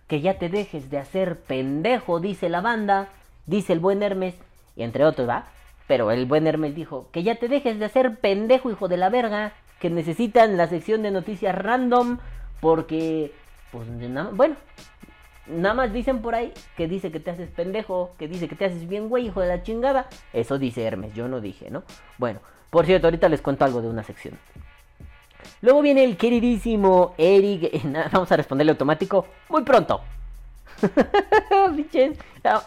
que 0.09 0.21
ya 0.21 0.39
te 0.39 0.49
dejes 0.49 0.91
de 0.91 0.99
hacer 0.99 1.39
pendejo, 1.39 2.19
dice 2.19 2.49
la 2.49 2.63
banda, 2.63 3.11
dice 3.47 3.75
el 3.75 3.79
buen 3.79 4.03
Hermes, 4.03 4.35
y 4.75 4.83
entre 4.83 5.05
otros, 5.05 5.29
¿va? 5.29 5.45
Pero 5.87 6.11
el 6.11 6.27
buen 6.27 6.49
Hermes 6.49 6.75
dijo, 6.75 7.09
que 7.13 7.23
ya 7.23 7.37
te 7.37 7.47
dejes 7.47 7.79
de 7.79 7.85
hacer 7.85 8.17
pendejo, 8.17 8.73
hijo 8.73 8.89
de 8.89 8.97
la 8.97 9.09
verga, 9.09 9.53
que 9.79 9.89
necesitan 9.89 10.57
la 10.57 10.67
sección 10.67 11.03
de 11.03 11.13
noticias 11.13 11.55
random, 11.55 12.19
porque, 12.61 13.33
pues, 13.71 13.87
bueno, 14.33 14.57
Nada 15.49 15.75
más 15.75 15.93
dicen 15.93 16.21
por 16.21 16.35
ahí 16.35 16.53
que 16.77 16.89
dice 16.89 17.11
que 17.11 17.21
te 17.21 17.31
haces 17.31 17.49
pendejo, 17.51 18.15
que 18.19 18.29
dice 18.29 18.49
que 18.49 18.57
te 18.57 18.67
haces 18.67 18.89
bien 18.89 19.09
güey, 19.09 19.27
hijo 19.27 19.41
de 19.41 19.49
la 19.49 19.63
chingada. 19.63 20.09
Eso 20.33 20.59
dice 20.59 20.83
Hermes, 20.83 21.15
yo 21.15 21.29
no 21.29 21.41
dije, 21.41 21.71
¿no? 21.71 21.83
Bueno, 22.19 22.41
por 22.71 22.87
cierto, 22.87 23.07
ahorita 23.07 23.29
les 23.29 23.41
cuento 23.41 23.65
algo 23.65 23.81
de 23.81 23.89
una 23.89 24.03
sección. 24.03 24.39
Luego 25.61 25.83
viene 25.83 26.05
el 26.05 26.17
queridísimo 26.17 27.15
Eric. 27.17 27.83
Vamos 28.13 28.31
a 28.31 28.37
responderle 28.37 28.73
automático 28.73 29.27
muy 29.49 29.63
pronto. 29.63 30.03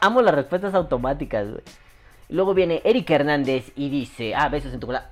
amo 0.02 0.22
las 0.22 0.36
respuestas 0.36 0.74
automáticas, 0.74 1.50
güey. 1.50 1.64
Luego 2.30 2.54
viene 2.54 2.82
Eric 2.84 3.10
Hernández 3.10 3.72
y 3.76 3.90
dice: 3.90 4.34
Ah, 4.36 4.50
besos 4.50 4.74
en 4.74 4.80
tu 4.80 4.88
cola. 4.88 5.10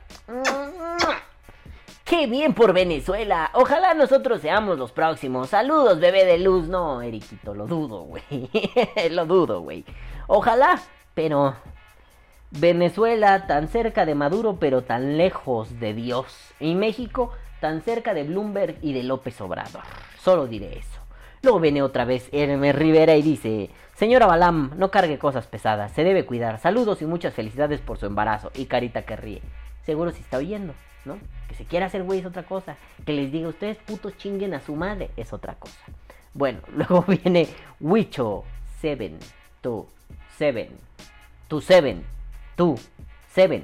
¡Qué 2.10 2.26
bien 2.26 2.56
por 2.56 2.74
Venezuela! 2.74 3.52
Ojalá 3.54 3.94
nosotros 3.94 4.42
seamos 4.42 4.80
los 4.80 4.92
próximos. 4.92 5.50
Saludos, 5.50 6.00
bebé 6.00 6.26
de 6.26 6.40
luz. 6.40 6.68
No, 6.68 7.04
Eriquito, 7.04 7.54
lo 7.54 7.68
dudo, 7.68 8.02
güey. 8.02 8.24
lo 9.12 9.28
dudo, 9.28 9.62
güey. 9.62 9.86
Ojalá, 10.26 10.82
pero... 11.14 11.54
Venezuela 12.50 13.46
tan 13.46 13.68
cerca 13.68 14.08
de 14.08 14.16
Maduro, 14.16 14.58
pero 14.60 14.82
tan 14.82 15.18
lejos 15.18 15.80
de 15.80 15.94
Dios. 15.94 16.36
Y 16.60 16.74
México 16.74 17.32
tan 17.62 17.84
cerca 17.84 18.16
de 18.16 18.24
Bloomberg 18.24 18.80
y 18.82 18.94
de 18.94 19.04
López 19.04 19.40
Obrador. 19.40 19.84
Solo 20.20 20.48
diré 20.48 20.80
eso. 20.80 21.00
Luego 21.44 21.60
viene 21.60 21.84
otra 21.84 22.06
vez 22.06 22.28
Hermes 22.32 22.74
Rivera 22.74 23.18
y 23.18 23.22
dice, 23.22 23.70
Señora 23.94 24.26
Balam, 24.26 24.72
no 24.78 24.90
cargue 24.90 25.20
cosas 25.20 25.46
pesadas, 25.46 25.92
se 25.92 26.04
debe 26.04 26.26
cuidar. 26.26 26.58
Saludos 26.58 27.04
y 27.04 27.06
muchas 27.06 27.36
felicidades 27.36 27.82
por 27.82 28.00
su 28.00 28.08
embarazo. 28.08 28.50
Y 28.56 28.66
Carita 28.66 29.04
que 29.04 29.16
ríe. 29.16 29.44
Seguro 29.86 30.10
si 30.10 30.22
está 30.22 30.38
oyendo. 30.38 30.74
Que 31.48 31.56
se 31.56 31.66
quiera 31.66 31.88
hacer 31.88 32.04
güey 32.04 32.20
es 32.20 32.26
otra 32.26 32.44
cosa. 32.44 32.78
Que 33.06 33.14
les 33.14 33.32
diga 33.32 33.50
ustedes 33.50 33.78
putos 33.78 34.18
chinguen 34.18 34.54
a 34.54 34.60
su 34.60 34.76
madre 34.76 35.12
es 35.18 35.34
otra 35.34 35.56
cosa. 35.56 35.80
Bueno, 36.34 36.60
luego 36.76 37.04
viene 37.08 37.48
Wicho 37.80 38.44
7, 38.82 39.18
tú, 39.62 39.88
7, 40.38 40.70
tú 41.48 41.62
7, 41.62 42.02
tú, 42.56 42.80
7, 43.28 43.64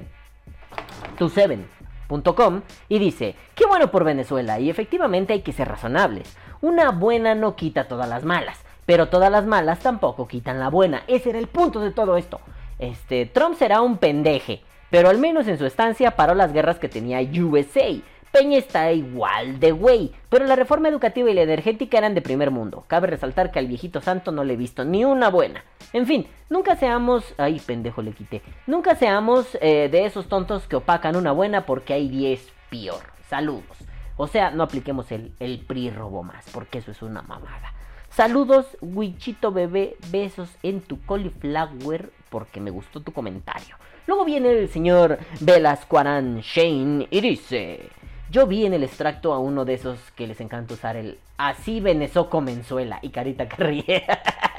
tú 1.16 1.28
7.com 1.28 2.62
y 2.88 2.98
dice, 2.98 3.34
qué 3.54 3.66
bueno 3.66 3.90
por 3.90 4.04
Venezuela 4.04 4.60
y 4.60 4.68
efectivamente 4.68 5.32
hay 5.32 5.42
que 5.42 5.52
ser 5.52 5.68
razonables. 5.68 6.36
Una 6.60 6.90
buena 6.90 7.34
no 7.34 7.56
quita 7.56 7.88
todas 7.88 8.08
las 8.08 8.24
malas, 8.24 8.58
pero 8.84 9.08
todas 9.08 9.30
las 9.30 9.46
malas 9.46 9.80
tampoco 9.80 10.28
quitan 10.28 10.58
la 10.58 10.68
buena. 10.68 11.02
Ese 11.06 11.30
era 11.30 11.38
el 11.38 11.48
punto 11.48 11.80
de 11.80 11.92
todo 11.92 12.16
esto. 12.16 12.40
Este, 12.78 13.24
Trump 13.26 13.56
será 13.56 13.80
un 13.80 13.96
pendeje, 13.96 14.62
pero 14.90 15.08
al 15.08 15.18
menos 15.18 15.48
en 15.48 15.58
su 15.58 15.66
estancia 15.66 16.12
paró 16.12 16.34
las 16.34 16.52
guerras 16.52 16.78
que 16.78 16.88
tenía 16.88 17.20
USA. 17.20 17.94
Peña 18.32 18.58
está 18.58 18.92
igual 18.92 19.60
de 19.60 19.72
güey, 19.72 20.12
pero 20.28 20.44
la 20.44 20.56
reforma 20.56 20.88
educativa 20.88 21.30
y 21.30 21.34
la 21.34 21.42
energética 21.42 21.96
eran 21.96 22.14
de 22.14 22.20
primer 22.20 22.50
mundo. 22.50 22.84
Cabe 22.86 23.06
resaltar 23.06 23.50
que 23.50 23.58
al 23.58 23.66
viejito 23.66 24.00
santo 24.00 24.30
no 24.32 24.44
le 24.44 24.54
he 24.54 24.56
visto 24.56 24.84
ni 24.84 25.04
una 25.04 25.30
buena. 25.30 25.64
En 25.92 26.06
fin, 26.06 26.26
nunca 26.50 26.76
seamos... 26.76 27.34
Ay, 27.38 27.60
pendejo 27.60 28.02
le 28.02 28.12
quité. 28.12 28.42
Nunca 28.66 28.94
seamos 28.94 29.56
eh, 29.60 29.88
de 29.90 30.04
esos 30.04 30.28
tontos 30.28 30.66
que 30.66 30.76
opacan 30.76 31.16
una 31.16 31.32
buena 31.32 31.64
porque 31.64 31.94
hay 31.94 32.08
10 32.08 32.52
peor. 32.68 33.00
Saludos. 33.30 33.78
O 34.18 34.26
sea, 34.26 34.50
no 34.50 34.62
apliquemos 34.62 35.10
el, 35.12 35.32
el 35.40 35.60
PRI 35.60 35.90
robo 35.90 36.22
más, 36.22 36.46
porque 36.52 36.78
eso 36.78 36.90
es 36.90 37.02
una 37.02 37.22
mamada. 37.22 37.72
Saludos, 38.10 38.78
Wichito 38.80 39.52
bebé, 39.52 39.96
besos 40.10 40.48
en 40.62 40.80
tu 40.80 40.98
cauliflower, 41.04 42.10
porque 42.28 42.60
me 42.60 42.70
gustó 42.70 43.00
tu 43.00 43.12
comentario. 43.12 43.76
Luego 44.06 44.24
viene 44.24 44.50
el 44.50 44.68
señor 44.68 45.18
Velasquarán 45.40 46.40
Shane 46.40 47.08
y 47.10 47.20
dice... 47.20 47.90
Yo 48.28 48.44
vi 48.48 48.66
en 48.66 48.74
el 48.74 48.82
extracto 48.82 49.32
a 49.32 49.38
uno 49.38 49.64
de 49.64 49.74
esos 49.74 49.98
que 50.16 50.26
les 50.26 50.40
encanta 50.40 50.74
usar 50.74 50.96
el 50.96 51.20
así 51.38 51.80
Venezuela 51.80 52.28
comenzuela 52.28 52.98
y 53.00 53.10
carita 53.10 53.48
que 53.48 53.62
ríe. 53.62 54.04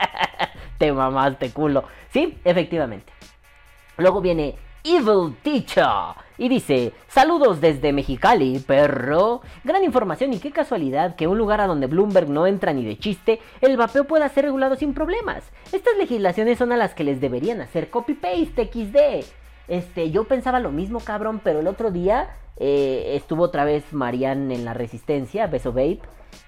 te 0.78 0.92
mamaste 0.94 1.52
culo. 1.52 1.84
Sí, 2.12 2.38
efectivamente. 2.46 3.12
Luego 3.98 4.22
viene 4.22 4.56
Evil 4.84 5.36
Teacher 5.44 5.86
y 6.38 6.50
dice, 6.50 6.94
saludos 7.08 7.62
desde 7.62 7.94
Mexicali, 7.94 8.60
perro. 8.60 9.42
Gran 9.64 9.84
información 9.84 10.34
y 10.34 10.40
qué 10.40 10.52
casualidad 10.52 11.16
que 11.16 11.28
un 11.28 11.38
lugar 11.38 11.62
a 11.62 11.68
donde 11.68 11.88
Bloomberg 11.88 12.30
no 12.30 12.46
entra 12.46 12.74
ni 12.74 12.86
de 12.86 12.98
chiste, 12.98 13.40
el 13.62 13.78
vapeo 13.78 14.06
pueda 14.06 14.30
ser 14.30 14.46
regulado 14.46 14.76
sin 14.76 14.94
problemas. 14.94 15.44
Estas 15.72 15.98
legislaciones 15.98 16.58
son 16.58 16.72
a 16.72 16.78
las 16.78 16.94
que 16.94 17.04
les 17.04 17.20
deberían 17.20 17.62
hacer 17.62 17.90
copy-paste 17.90 18.70
XD. 18.72 19.26
Este, 19.68 20.12
yo 20.12 20.26
pensaba 20.26 20.60
lo 20.60 20.72
mismo, 20.72 21.00
cabrón, 21.00 21.42
pero 21.44 21.60
el 21.60 21.68
otro 21.68 21.92
día 21.92 22.30
eh, 22.58 23.14
estuvo 23.16 23.44
otra 23.44 23.66
vez 23.66 23.92
Marian 23.92 24.52
en 24.52 24.64
la 24.64 24.74
Resistencia, 24.74 25.48
Beso 25.48 25.72
Babe. 25.72 26.00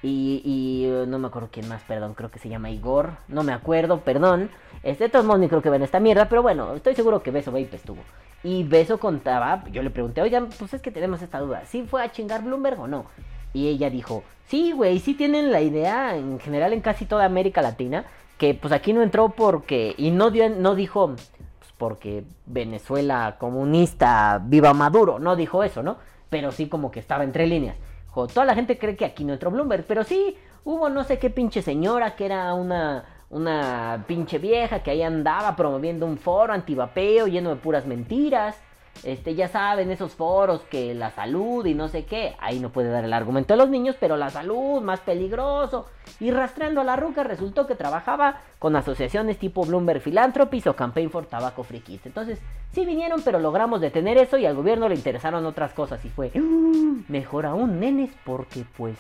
Y, 0.04 0.42
y 0.46 0.90
uh, 0.90 1.06
no 1.08 1.20
me 1.20 1.28
acuerdo 1.28 1.50
quién 1.52 1.68
más, 1.68 1.82
perdón, 1.84 2.14
creo 2.14 2.30
que 2.30 2.40
se 2.40 2.48
llama 2.48 2.70
Igor. 2.70 3.14
No 3.28 3.44
me 3.44 3.54
acuerdo, 3.54 4.02
perdón. 4.02 4.50
Este, 4.84 5.06
de 5.06 5.10
todos 5.10 5.26
modos, 5.26 5.42
ni 5.42 5.50
creo 5.50 5.62
que 5.62 5.70
ven 5.70 5.82
esta 5.82 6.00
mierda, 6.00 6.30
pero 6.30 6.42
bueno, 6.42 6.76
estoy 6.76 6.96
seguro 6.96 7.24
que 7.24 7.32
Beso 7.32 7.52
Babe 7.52 7.70
estuvo. 7.74 8.02
Y 8.44 8.64
Beso 8.64 9.00
contaba, 9.00 9.66
yo 9.72 9.84
le 9.84 9.90
pregunté, 9.90 10.22
oigan, 10.22 10.50
pues 10.58 10.74
es 10.74 10.82
que 10.82 10.92
tenemos 10.92 11.22
esta 11.22 11.40
duda, 11.40 11.64
¿sí 11.66 11.84
fue 11.84 12.04
a 12.04 12.12
chingar 12.12 12.44
Bloomberg 12.44 12.80
o 12.80 12.88
no? 12.88 13.06
Y 13.54 13.68
ella 13.68 13.90
dijo, 13.90 14.24
sí, 14.48 14.72
güey, 14.72 15.00
sí 15.00 15.14
tienen 15.14 15.52
la 15.52 15.62
idea 15.62 16.16
en 16.16 16.40
general 16.40 16.72
en 16.72 16.82
casi 16.82 17.06
toda 17.06 17.26
América 17.26 17.62
Latina, 17.62 18.06
que 18.38 18.54
pues 18.54 18.72
aquí 18.72 18.94
no 18.94 19.02
entró 19.02 19.30
porque, 19.30 19.94
y 19.98 20.12
no, 20.12 20.32
dio, 20.32 20.50
no 20.50 20.76
dijo, 20.76 21.16
pues 21.16 21.74
porque 21.78 22.24
Venezuela 22.46 23.36
comunista, 23.40 24.42
viva 24.42 24.74
Maduro, 24.74 25.20
no 25.20 25.36
dijo 25.36 25.64
eso, 25.64 25.84
¿no? 25.84 25.98
Pero 26.30 26.52
sí 26.54 26.70
como 26.70 26.92
que 26.92 27.02
estaba 27.02 27.26
entre 27.26 27.46
líneas. 27.48 27.76
toda 28.14 28.46
la 28.46 28.56
gente 28.56 28.78
cree 28.78 28.96
que 28.96 29.06
aquí 29.06 29.26
no 29.26 29.34
entró 29.34 29.52
Bloomberg, 29.52 29.84
pero 29.86 30.06
sí, 30.06 30.38
hubo 30.64 30.88
no 30.88 31.04
sé 31.04 31.20
qué 31.20 31.30
pinche 31.30 31.62
señora 31.62 32.16
que 32.16 32.26
era 32.26 32.54
una, 32.54 33.04
una 33.30 34.06
pinche 34.08 34.40
vieja 34.40 34.82
que 34.82 34.92
ahí 34.92 35.02
andaba 35.04 35.56
promoviendo 35.56 36.06
un 36.06 36.18
foro 36.18 36.54
antivapeo 36.54 37.28
lleno 37.28 37.50
de 37.50 37.56
puras 37.58 37.86
mentiras. 37.86 38.60
Este, 39.04 39.34
ya 39.34 39.48
saben, 39.48 39.92
esos 39.92 40.14
foros 40.14 40.62
que 40.64 40.94
la 40.94 41.12
salud 41.12 41.66
y 41.66 41.74
no 41.74 41.88
sé 41.88 42.04
qué. 42.04 42.36
Ahí 42.40 42.60
no 42.60 42.70
puede 42.70 42.90
dar 42.90 43.06
el 43.06 43.14
argumento 43.14 43.54
a 43.54 43.58
los 43.58 43.70
niños, 43.70 43.96
pero 43.98 44.18
la 44.18 44.30
salud, 44.30 44.82
más 44.82 45.00
peligroso. 45.00 45.86
Y 46.20 46.32
rastreando 46.32 46.82
a 46.82 46.84
la 46.84 46.98
ruca, 46.98 47.24
resultó 47.24 47.66
que 47.66 47.76
trabajaba 47.76 48.42
con 48.58 48.76
asociaciones 48.76 49.38
tipo 49.38 49.64
Bloomberg 49.64 50.02
Philanthropies 50.02 50.68
o 50.68 50.76
Campaign 50.76 51.12
for 51.12 51.26
Tobacco 51.28 51.64
Free 51.64 51.80
Kids. 51.80 52.08
Entonces, 52.08 52.40
sí 52.74 52.86
vinieron, 52.86 53.22
pero 53.22 53.40
logramos 53.40 53.80
detener 53.80 54.18
eso 54.18 54.38
y 54.38 54.46
al 54.46 54.56
gobierno 54.56 54.90
le 54.90 54.96
interesaron 54.96 55.46
otras 55.46 55.72
cosas. 55.72 56.04
Y 56.04 56.10
fue, 56.10 56.32
"Mm, 56.34 57.06
mejor 57.08 57.46
aún, 57.46 57.80
nenes, 57.80 58.12
porque 58.26 58.66
pues 58.76 58.98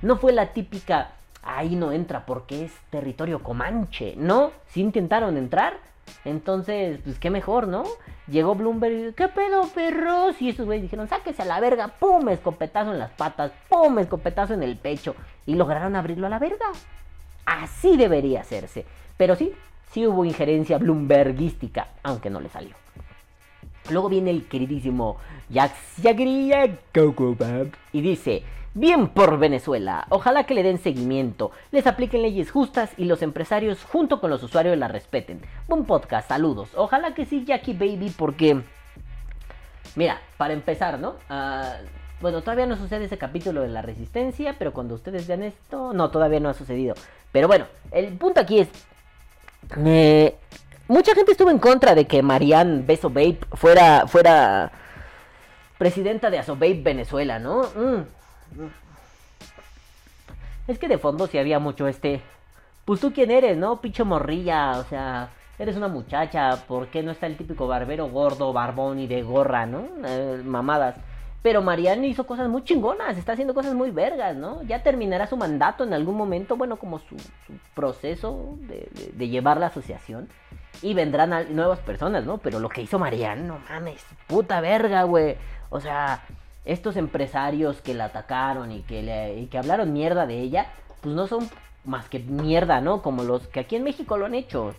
no 0.00 0.16
fue 0.16 0.32
la 0.32 0.54
típica, 0.54 1.10
ahí 1.44 1.76
no 1.76 1.92
entra 1.92 2.26
porque 2.26 2.64
es 2.64 2.72
territorio 2.90 3.42
comanche. 3.42 4.14
No, 4.16 4.52
sí 4.68 4.80
intentaron 4.80 5.36
entrar. 5.36 5.78
Entonces, 6.24 7.00
pues 7.02 7.18
qué 7.18 7.30
mejor, 7.30 7.66
¿no? 7.66 7.84
Llegó 8.26 8.54
Bloomberg 8.54 9.14
¿qué 9.14 9.28
pedo, 9.28 9.66
perros? 9.68 10.40
Y 10.40 10.50
esos 10.50 10.66
güeyes 10.66 10.82
dijeron, 10.82 11.08
sáquese 11.08 11.42
a 11.42 11.46
la 11.46 11.60
verga, 11.60 11.88
pum, 11.88 12.28
escopetazo 12.28 12.92
en 12.92 12.98
las 12.98 13.10
patas, 13.10 13.52
pum, 13.68 13.98
escopetazo 13.98 14.54
en 14.54 14.62
el 14.62 14.76
pecho. 14.76 15.14
Y 15.46 15.54
lograron 15.54 15.96
abrirlo 15.96 16.26
a 16.26 16.30
la 16.30 16.38
verga. 16.38 16.66
Así 17.46 17.96
debería 17.96 18.40
hacerse. 18.40 18.84
Pero 19.16 19.36
sí, 19.36 19.52
sí 19.92 20.06
hubo 20.06 20.24
injerencia 20.24 20.78
bloombergística, 20.78 21.88
aunque 22.02 22.30
no 22.30 22.40
le 22.40 22.48
salió. 22.48 22.74
Luego 23.90 24.08
viene 24.08 24.30
el 24.30 24.46
queridísimo 24.48 25.18
Coco 26.94 27.34
Bag 27.34 27.72
y 27.92 28.00
dice, 28.00 28.42
bien 28.74 29.08
por 29.08 29.38
Venezuela, 29.38 30.06
ojalá 30.10 30.44
que 30.44 30.54
le 30.54 30.62
den 30.62 30.78
seguimiento, 30.78 31.52
les 31.70 31.86
apliquen 31.86 32.22
leyes 32.22 32.50
justas 32.50 32.90
y 32.96 33.04
los 33.04 33.22
empresarios 33.22 33.82
junto 33.84 34.20
con 34.20 34.30
los 34.30 34.42
usuarios 34.42 34.76
la 34.76 34.88
respeten. 34.88 35.40
Buen 35.68 35.84
podcast, 35.84 36.28
saludos. 36.28 36.70
Ojalá 36.74 37.14
que 37.14 37.24
sí, 37.24 37.44
Jackie 37.44 37.72
Baby, 37.72 38.12
porque... 38.16 38.60
Mira, 39.94 40.20
para 40.36 40.54
empezar, 40.54 40.98
¿no? 40.98 41.14
Ah, 41.28 41.76
bueno, 42.20 42.42
todavía 42.42 42.66
no 42.66 42.76
sucede 42.76 43.04
ese 43.04 43.16
capítulo 43.16 43.62
de 43.62 43.68
la 43.68 43.80
resistencia, 43.80 44.56
pero 44.58 44.72
cuando 44.72 44.94
ustedes 44.94 45.26
vean 45.28 45.44
esto, 45.44 45.92
no, 45.92 46.10
todavía 46.10 46.40
no 46.40 46.48
ha 46.48 46.54
sucedido. 46.54 46.94
Pero 47.30 47.46
bueno, 47.46 47.66
el 47.92 48.12
punto 48.14 48.40
aquí 48.40 48.58
es... 48.58 48.68
mucha 50.88 51.14
gente 51.14 51.32
estuvo 51.32 51.50
en 51.50 51.58
contra 51.58 51.94
de 51.94 52.06
que 52.06 52.22
Marianne 52.22 52.82
Beso 52.82 53.08
Babe 53.08 53.38
fuera, 53.52 54.08
fuera 54.08 54.72
presidenta 55.78 56.28
de 56.30 56.38
Asobabe 56.38 56.80
Venezuela, 56.82 57.38
¿no? 57.38 57.62
Mm. 57.62 58.23
Es 60.66 60.78
que 60.78 60.88
de 60.88 60.98
fondo 60.98 61.26
sí 61.26 61.38
había 61.38 61.58
mucho 61.58 61.86
este... 61.86 62.22
Pues 62.84 63.00
tú 63.00 63.12
quién 63.12 63.30
eres, 63.30 63.56
¿no? 63.56 63.80
Pinche 63.80 64.04
morrilla, 64.04 64.78
o 64.78 64.84
sea... 64.84 65.30
Eres 65.56 65.76
una 65.76 65.86
muchacha, 65.86 66.64
¿por 66.66 66.88
qué 66.88 67.02
no 67.02 67.12
está 67.12 67.26
el 67.26 67.36
típico 67.36 67.68
barbero 67.68 68.08
gordo, 68.08 68.52
barbón 68.52 68.98
y 68.98 69.06
de 69.06 69.22
gorra, 69.22 69.66
¿no? 69.66 69.86
Eh, 70.04 70.42
mamadas. 70.44 70.96
Pero 71.44 71.60
Marianne 71.60 72.08
hizo 72.08 72.26
cosas 72.26 72.48
muy 72.48 72.64
chingonas, 72.64 73.18
está 73.18 73.32
haciendo 73.32 73.52
cosas 73.52 73.74
muy 73.74 73.90
vergas, 73.90 74.34
¿no? 74.34 74.62
Ya 74.62 74.82
terminará 74.82 75.26
su 75.26 75.36
mandato 75.36 75.84
en 75.84 75.92
algún 75.92 76.16
momento, 76.16 76.56
bueno, 76.56 76.76
como 76.76 76.98
su, 76.98 77.16
proceso 77.74 78.56
de, 78.60 79.28
llevar 79.28 79.58
la 79.58 79.66
asociación. 79.66 80.28
Y 80.80 80.94
vendrán 80.94 81.54
nuevas 81.54 81.80
personas, 81.80 82.24
¿no? 82.24 82.38
Pero 82.38 82.60
lo 82.60 82.70
que 82.70 82.80
hizo 82.80 82.98
Marianne, 82.98 83.46
no 83.46 83.58
mames, 83.68 84.02
puta 84.26 84.62
verga, 84.62 85.02
güey. 85.02 85.36
O 85.68 85.80
sea, 85.80 86.22
estos 86.64 86.96
empresarios 86.96 87.80
que 87.80 87.94
la 87.94 88.06
atacaron 88.06 88.72
y 88.72 88.80
que, 88.82 89.46
que 89.50 89.58
hablaron 89.58 89.92
mierda 89.92 90.26
de 90.26 90.40
ella, 90.40 90.66
pues 91.02 91.14
no 91.14 91.26
son 91.26 91.48
más 91.84 92.08
que 92.08 92.18
mierda, 92.18 92.80
¿no? 92.80 93.02
Como 93.02 93.22
los 93.24 93.46
que 93.48 93.60
aquí 93.60 93.76
en 93.76 93.84
México 93.84 94.16
lo 94.16 94.26
han 94.26 94.34
hecho. 94.34 94.74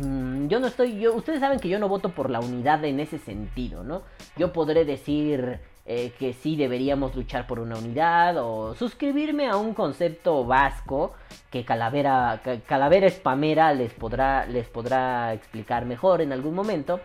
Mm, 0.00 0.46
Yo 0.48 0.60
no 0.60 0.66
estoy, 0.68 0.98
yo, 1.00 1.14
ustedes 1.14 1.40
saben 1.40 1.58
que 1.58 1.68
yo 1.68 1.78
no 1.78 1.88
voto 1.88 2.10
por 2.10 2.30
la 2.30 2.40
unidad 2.40 2.84
en 2.84 3.00
ese 3.00 3.18
sentido, 3.18 3.82
¿no? 3.82 4.02
Yo 4.36 4.52
podré 4.52 4.84
decir 4.84 5.58
eh, 5.86 6.12
que 6.18 6.32
sí 6.32 6.56
deberíamos 6.56 7.14
luchar 7.14 7.46
por 7.46 7.58
una 7.58 7.76
unidad 7.76 8.36
o 8.38 8.74
suscribirme 8.74 9.48
a 9.48 9.56
un 9.56 9.74
concepto 9.74 10.44
vasco 10.44 11.12
que 11.50 11.64
Calavera, 11.64 12.40
Ca- 12.44 12.60
Calavera 12.60 13.10
Spamera 13.10 13.74
les 13.74 13.92
podrá, 13.92 14.46
les 14.46 14.68
podrá 14.68 15.34
explicar 15.34 15.84
mejor 15.84 16.20
en 16.20 16.32
algún 16.32 16.54
momento, 16.54 17.00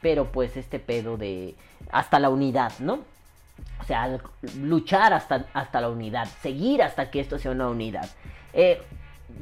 pero 0.00 0.32
pues 0.32 0.56
este 0.56 0.78
pedo 0.78 1.16
de 1.16 1.54
hasta 1.90 2.18
la 2.18 2.30
unidad, 2.30 2.72
¿no? 2.78 3.00
O 3.80 3.84
sea, 3.84 4.18
luchar 4.60 5.12
hasta, 5.12 5.46
hasta 5.52 5.80
la 5.80 5.88
unidad, 5.88 6.26
seguir 6.40 6.82
hasta 6.82 7.10
que 7.10 7.20
esto 7.20 7.38
sea 7.38 7.50
una 7.50 7.68
unidad. 7.68 8.08
Eh, 8.52 8.80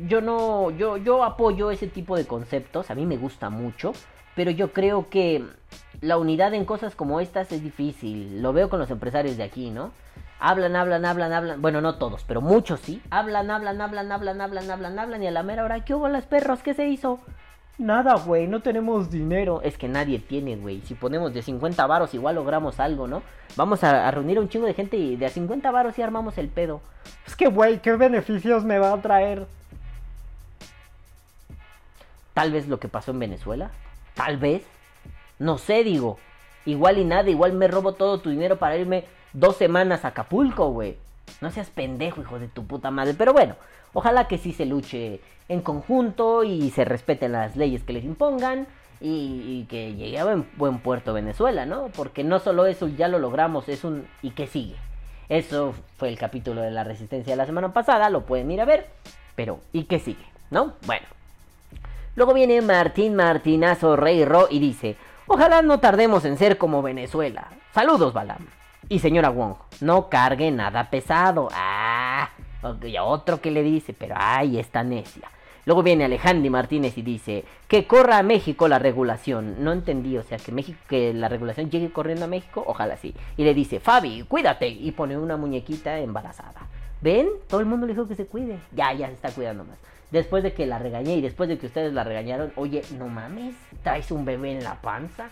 yo 0.07 0.21
no, 0.21 0.71
yo, 0.71 0.97
yo 0.97 1.25
apoyo 1.25 1.71
ese 1.71 1.87
tipo 1.87 2.17
de 2.17 2.27
conceptos, 2.27 2.91
a 2.91 2.95
mí 2.95 3.07
me 3.07 3.17
gusta 3.17 3.51
mucho, 3.51 3.93
pero 4.35 4.51
yo 4.51 4.73
creo 4.73 5.09
que 5.11 5.45
la 6.01 6.19
unidad 6.19 6.55
en 6.55 6.65
cosas 6.65 6.95
como 6.95 7.21
estas 7.21 7.53
es 7.53 7.63
difícil. 7.63 8.43
Lo 8.43 8.53
veo 8.53 8.69
con 8.69 8.79
los 8.79 8.91
empresarios 8.91 9.37
de 9.37 9.45
aquí, 9.45 9.71
¿no? 9.71 9.93
Hablan, 10.41 10.75
hablan, 10.75 11.05
hablan, 11.05 11.33
hablan. 11.33 11.63
Bueno, 11.63 11.81
no 11.81 11.95
todos, 11.95 12.25
pero 12.25 12.41
muchos 12.41 12.81
sí. 12.81 13.01
Hablan, 13.11 13.51
hablan, 13.51 13.81
hablan, 13.81 14.11
hablan, 14.11 14.41
hablan, 14.41 14.71
hablan, 14.71 14.99
hablan. 14.99 15.23
Y 15.23 15.29
a 15.29 15.31
la 15.31 15.45
mera 15.45 15.65
hora, 15.65 15.85
¿qué 15.85 15.95
hubo 15.95 16.09
las 16.09 16.25
perros? 16.25 16.63
¿Qué 16.63 16.75
se 16.75 16.89
hizo? 16.89 17.21
Nada, 17.83 18.15
güey, 18.15 18.47
no 18.47 18.61
tenemos 18.61 19.11
dinero. 19.11 19.61
Es 19.63 19.77
que 19.77 19.89
nadie 19.89 20.21
tiene, 20.21 20.55
güey. 20.55 20.83
Si 20.83 20.95
ponemos 20.95 21.35
de 21.35 21.43
50 21.43 21.85
varos, 21.89 22.15
igual 22.15 22.37
logramos 22.37 22.79
algo, 22.79 23.09
¿no? 23.09 23.25
Vamos 23.57 23.83
a, 23.83 24.07
a 24.07 24.11
reunir 24.13 24.39
a 24.39 24.41
un 24.41 24.49
chingo 24.49 24.67
de 24.67 24.75
gente 24.75 24.97
y 24.97 25.17
de 25.17 25.27
a 25.27 25.31
50 25.31 25.69
varos 25.73 25.99
y 25.99 26.03
armamos 26.03 26.39
el 26.39 26.47
pedo. 26.47 26.81
Es 27.27 27.35
que, 27.35 27.49
güey, 27.49 27.83
¿qué 27.83 27.97
beneficios 27.97 28.63
me 28.63 28.79
va 28.79 28.93
a 28.93 29.03
traer? 29.03 29.49
Tal 32.35 32.53
vez 32.53 32.69
lo 32.69 32.79
que 32.79 32.87
pasó 32.87 33.11
en 33.11 33.19
Venezuela. 33.19 33.73
Tal 34.15 34.37
vez. 34.37 34.63
No 35.41 35.59
sé, 35.59 35.83
digo. 35.83 36.21
Igual 36.65 36.99
y 36.99 37.05
nada, 37.05 37.31
igual 37.31 37.53
me 37.53 37.67
robo 37.67 37.95
todo 37.95 38.21
tu 38.21 38.31
dinero 38.31 38.59
para 38.59 38.77
irme 38.77 39.07
dos 39.33 39.57
semanas 39.57 40.05
a 40.05 40.09
Acapulco, 40.09 40.71
güey. 40.71 40.99
No 41.41 41.51
seas 41.51 41.69
pendejo, 41.71 42.21
hijo 42.21 42.39
de 42.39 42.47
tu 42.47 42.65
puta 42.65 42.93
madre. 42.93 43.15
Pero 43.15 43.33
bueno, 43.33 43.57
ojalá 43.93 44.29
que 44.29 44.39
sí 44.39 44.53
se 44.53 44.67
luche 44.67 45.21
en 45.49 45.61
conjunto 45.61 46.45
y 46.45 46.71
se 46.71 46.85
respeten 46.85 47.33
las 47.33 47.57
leyes 47.57 47.83
que 47.83 47.93
les 47.93 48.05
impongan. 48.05 48.67
Y, 49.05 49.67
que 49.69 49.95
llegue 49.97 50.17
a 50.21 50.25
buen, 50.25 50.47
buen 50.57 50.79
puerto 50.79 51.13
Venezuela, 51.13 51.67
¿no? 51.67 51.89
Porque 51.89 52.23
no 52.23 52.39
solo 52.39 52.67
eso 52.67 52.87
ya 52.87 53.09
lo 53.09 53.19
logramos, 53.19 53.69
es 53.69 53.83
un... 53.83 54.07
¿Y 54.23 54.31
qué 54.31 54.47
sigue? 54.47 54.77
Eso 55.29 55.75
fue 55.97 56.09
el 56.09 56.19
capítulo 56.19 56.61
de 56.61 56.71
la 56.71 56.85
resistencia 56.85 57.33
de 57.33 57.37
la 57.37 57.47
semana 57.47 57.73
pasada, 57.73 58.11
lo 58.11 58.27
pueden 58.27 58.51
ir 58.53 58.61
a 58.61 58.65
ver. 58.65 58.87
Pero, 59.35 59.59
¿y 59.73 59.85
qué 59.85 59.99
sigue? 59.99 60.25
¿No? 60.51 60.75
Bueno. 60.87 61.07
Luego 62.15 62.35
viene 62.35 62.61
Martín 62.61 63.17
Martinazo 63.17 63.97
Rey 63.97 64.25
Ro 64.25 64.47
y 64.51 64.61
dice, 64.61 64.97
ojalá 65.27 65.63
no 65.63 65.81
tardemos 65.81 66.25
en 66.25 66.37
ser 66.37 66.59
como 66.59 66.83
Venezuela. 66.83 67.49
Saludos, 67.73 68.13
Balam. 68.13 68.47
Y 68.89 68.99
señora 68.99 69.31
Wong, 69.31 69.55
no 69.81 70.11
cargue 70.11 70.51
nada 70.51 70.91
pesado. 70.91 71.49
Ah, 71.55 72.29
y 72.83 72.97
otro 72.99 73.41
que 73.41 73.51
le 73.51 73.63
dice, 73.63 73.93
pero 73.93 74.15
ay, 74.19 74.59
esta 74.59 74.83
necia. 74.83 75.29
Luego 75.65 75.85
viene 75.85 76.05
Alejandro 76.05 76.51
Martínez 76.51 76.99
y 76.99 77.03
dice, 77.03 77.45
que 77.69 77.87
corra 77.87 78.19
a 78.19 78.23
México 78.25 78.67
la 78.67 78.81
regulación. 78.81 79.63
No 79.63 79.73
entendí, 79.73 80.17
o 80.19 80.25
sea, 80.25 80.39
que 80.39 80.51
México, 80.51 80.79
que 80.89 81.15
la 81.15 81.29
regulación 81.29 81.71
llegue 81.71 81.93
corriendo 81.93 82.25
a 82.25 82.29
México, 82.29 82.65
ojalá 82.67 82.97
sí. 82.97 83.15
Y 83.37 83.45
le 83.45 83.55
dice, 83.55 83.79
Fabi, 83.79 84.25
cuídate. 84.25 84.67
Y 84.69 84.91
pone 84.91 85.17
una 85.17 85.37
muñequita 85.37 86.01
embarazada. 86.01 86.67
¿Ven? 87.01 87.29
Todo 87.49 87.61
el 87.61 87.67
mundo 87.67 87.87
le 87.87 87.93
dijo 87.93 88.09
que 88.09 88.17
se 88.17 88.27
cuide. 88.27 88.59
Ya, 88.73 88.93
ya 88.93 89.07
se 89.07 89.15
está 89.15 89.31
cuidando 89.31 89.65
más. 89.65 89.79
Después 90.11 90.43
de 90.43 90.53
que 90.53 90.67
la 90.67 90.79
regañé 90.79 91.17
y 91.17 91.21
después 91.21 91.49
de 91.49 91.59
que 91.59 91.67
ustedes 91.67 91.93
la 91.93 92.05
regañaron, 92.05 92.53
oye, 92.57 92.83
no 92.99 93.09
mames, 93.09 93.55
traes 93.83 94.11
un 94.11 94.25
bebé 94.25 94.53
en 94.53 94.65
la 94.65 94.81
panza. 94.83 95.31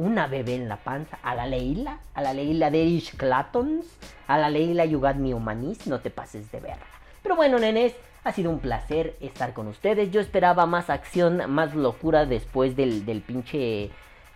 Una 0.00 0.28
bebé 0.28 0.54
en 0.54 0.66
la 0.66 0.78
panza. 0.78 1.18
A 1.22 1.34
la 1.34 1.46
Leila, 1.46 1.98
a 2.14 2.22
la 2.22 2.32
Leila 2.32 2.70
de 2.70 2.78
Irish 2.78 3.18
Clatons, 3.18 3.84
a 4.26 4.38
la 4.38 4.48
Leila 4.48 4.86
Yugat 4.86 5.16
Mi 5.16 5.34
Humanis, 5.34 5.86
no 5.86 6.00
te 6.00 6.08
pases 6.08 6.50
de 6.50 6.58
verga. 6.58 6.86
Pero 7.22 7.36
bueno, 7.36 7.58
nenes, 7.58 7.94
ha 8.24 8.32
sido 8.32 8.50
un 8.50 8.60
placer 8.60 9.18
estar 9.20 9.52
con 9.52 9.68
ustedes. 9.68 10.10
Yo 10.10 10.22
esperaba 10.22 10.64
más 10.64 10.88
acción, 10.88 11.42
más 11.50 11.74
locura 11.74 12.24
después 12.24 12.76
del, 12.76 13.04
del 13.04 13.20
pinche 13.20 13.90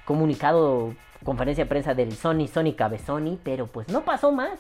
comunicado, 0.04 0.94
conferencia 1.24 1.64
de 1.64 1.70
prensa 1.70 1.94
del 1.94 2.12
Sony, 2.12 2.46
Sony 2.46 2.74
Cabezoni, 2.76 3.40
pero 3.42 3.66
pues 3.66 3.88
no 3.88 4.04
pasó 4.04 4.32
más. 4.32 4.58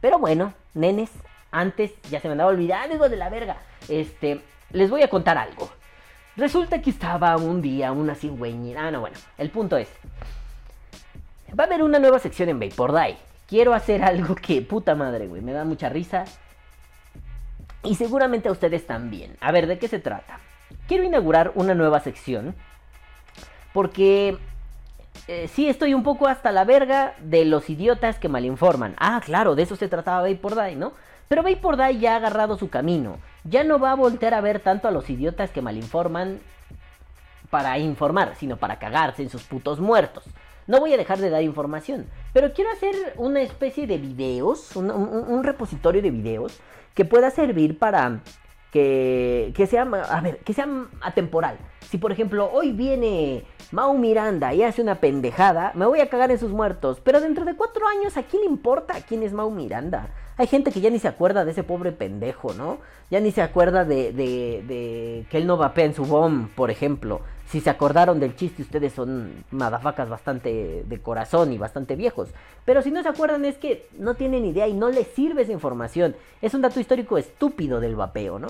Pero 0.00 0.18
bueno, 0.18 0.54
nenes, 0.72 1.10
antes 1.50 1.92
ya 2.10 2.20
se 2.20 2.28
me 2.28 2.32
andaba 2.32 2.48
olvidando, 2.48 2.94
hijo 2.94 3.10
de 3.10 3.16
la 3.16 3.28
verga. 3.28 3.58
Este, 3.90 4.40
les 4.70 4.88
voy 4.88 5.02
a 5.02 5.10
contar 5.10 5.36
algo. 5.36 5.68
Resulta 6.36 6.82
que 6.82 6.90
estaba 6.90 7.36
un 7.36 7.62
día 7.62 7.92
una 7.92 8.14
cigüeñera. 8.14 8.88
Ah, 8.88 8.90
no, 8.90 9.00
bueno, 9.00 9.16
el 9.38 9.50
punto 9.50 9.76
es. 9.76 9.88
Va 11.58 11.64
a 11.64 11.66
haber 11.66 11.82
una 11.82 12.00
nueva 12.00 12.18
sección 12.18 12.48
en 12.48 12.58
Vapor 12.58 12.92
Die. 12.92 13.16
Quiero 13.46 13.72
hacer 13.72 14.02
algo 14.02 14.34
que, 14.34 14.60
puta 14.62 14.94
madre, 14.94 15.28
güey, 15.28 15.42
me 15.42 15.52
da 15.52 15.64
mucha 15.64 15.88
risa. 15.88 16.24
Y 17.84 17.94
seguramente 17.94 18.48
a 18.48 18.52
ustedes 18.52 18.86
también. 18.86 19.36
A 19.40 19.52
ver, 19.52 19.66
¿de 19.68 19.78
qué 19.78 19.86
se 19.86 20.00
trata? 20.00 20.40
Quiero 20.88 21.04
inaugurar 21.04 21.52
una 21.54 21.74
nueva 21.74 22.00
sección. 22.00 22.56
Porque 23.72 24.38
eh, 25.28 25.48
sí 25.48 25.68
estoy 25.68 25.94
un 25.94 26.02
poco 26.02 26.26
hasta 26.26 26.50
la 26.50 26.64
verga 26.64 27.14
de 27.20 27.44
los 27.44 27.70
idiotas 27.70 28.18
que 28.18 28.28
malinforman. 28.28 28.96
Ah, 28.98 29.20
claro, 29.24 29.54
de 29.54 29.62
eso 29.62 29.76
se 29.76 29.88
trataba 29.88 30.28
Vapor 30.28 30.56
Die, 30.56 30.76
¿no? 30.76 30.92
Pero 31.28 31.44
Vapor 31.44 31.76
Day 31.76 31.98
ya 31.98 32.14
ha 32.14 32.16
agarrado 32.16 32.58
su 32.58 32.70
camino. 32.70 33.18
Ya 33.44 33.62
no 33.62 33.78
va 33.78 33.92
a 33.92 33.94
voltear 33.94 34.34
a 34.34 34.40
ver 34.40 34.60
tanto 34.60 34.88
a 34.88 34.90
los 34.90 35.08
idiotas 35.10 35.50
que 35.50 35.62
malinforman 35.62 36.40
para 37.50 37.78
informar, 37.78 38.34
sino 38.36 38.56
para 38.56 38.78
cagarse 38.78 39.22
en 39.22 39.30
sus 39.30 39.44
putos 39.44 39.80
muertos. 39.80 40.24
No 40.66 40.80
voy 40.80 40.94
a 40.94 40.96
dejar 40.96 41.18
de 41.18 41.28
dar 41.28 41.42
información, 41.42 42.06
pero 42.32 42.52
quiero 42.54 42.70
hacer 42.70 42.94
una 43.16 43.42
especie 43.42 43.86
de 43.86 43.98
videos, 43.98 44.74
un, 44.76 45.44
repositorio 45.44 46.00
de 46.00 46.10
videos 46.10 46.58
que 46.94 47.04
pueda 47.04 47.30
servir 47.30 47.78
para 47.78 48.20
que, 48.72 49.52
que 49.54 49.66
sea, 49.66 49.82
a 49.82 50.20
ver, 50.22 50.38
que 50.38 50.54
sea 50.54 50.66
atemporal. 51.02 51.58
Si 51.90 51.98
por 51.98 52.12
ejemplo 52.12 52.50
hoy 52.50 52.72
viene 52.72 53.44
Mau 53.70 53.96
Miranda 53.96 54.54
y 54.54 54.62
hace 54.62 54.80
una 54.80 54.96
pendejada, 54.96 55.72
me 55.74 55.86
voy 55.86 56.00
a 56.00 56.08
cagar 56.08 56.30
en 56.30 56.38
sus 56.38 56.50
muertos. 56.50 57.00
Pero 57.04 57.20
dentro 57.20 57.44
de 57.44 57.54
cuatro 57.54 57.86
años, 57.86 58.16
¿a 58.16 58.22
quién 58.22 58.42
le 58.42 58.48
importa 58.48 58.94
quién 59.06 59.22
es 59.22 59.32
Mau 59.32 59.50
Miranda? 59.50 60.08
Hay 60.36 60.46
gente 60.48 60.72
que 60.72 60.80
ya 60.80 60.90
ni 60.90 60.98
se 60.98 61.08
acuerda 61.08 61.44
de 61.44 61.52
ese 61.52 61.62
pobre 61.62 61.92
pendejo, 61.92 62.54
¿no? 62.54 62.78
Ya 63.10 63.20
ni 63.20 63.30
se 63.30 63.42
acuerda 63.42 63.84
de, 63.84 64.12
de, 64.12 64.64
de 64.66 65.26
que 65.30 65.38
él 65.38 65.46
no 65.46 65.56
vapea 65.56 65.84
en 65.84 65.94
su 65.94 66.04
bomb, 66.04 66.48
por 66.50 66.70
ejemplo. 66.70 67.20
Si 67.46 67.60
se 67.60 67.70
acordaron 67.70 68.18
del 68.18 68.34
chiste, 68.34 68.62
ustedes 68.62 68.92
son 68.92 69.44
madafacas 69.50 70.08
bastante 70.08 70.84
de 70.84 71.00
corazón 71.00 71.52
y 71.52 71.58
bastante 71.58 71.94
viejos. 71.94 72.30
Pero 72.64 72.82
si 72.82 72.90
no 72.90 73.02
se 73.02 73.08
acuerdan 73.08 73.44
es 73.44 73.58
que 73.58 73.86
no 73.98 74.14
tienen 74.14 74.44
idea 74.44 74.66
y 74.66 74.72
no 74.72 74.90
les 74.90 75.06
sirve 75.08 75.42
esa 75.42 75.52
información. 75.52 76.16
Es 76.42 76.54
un 76.54 76.62
dato 76.62 76.80
histórico 76.80 77.16
estúpido 77.16 77.78
del 77.78 77.94
vapeo, 77.94 78.38
¿no? 78.38 78.48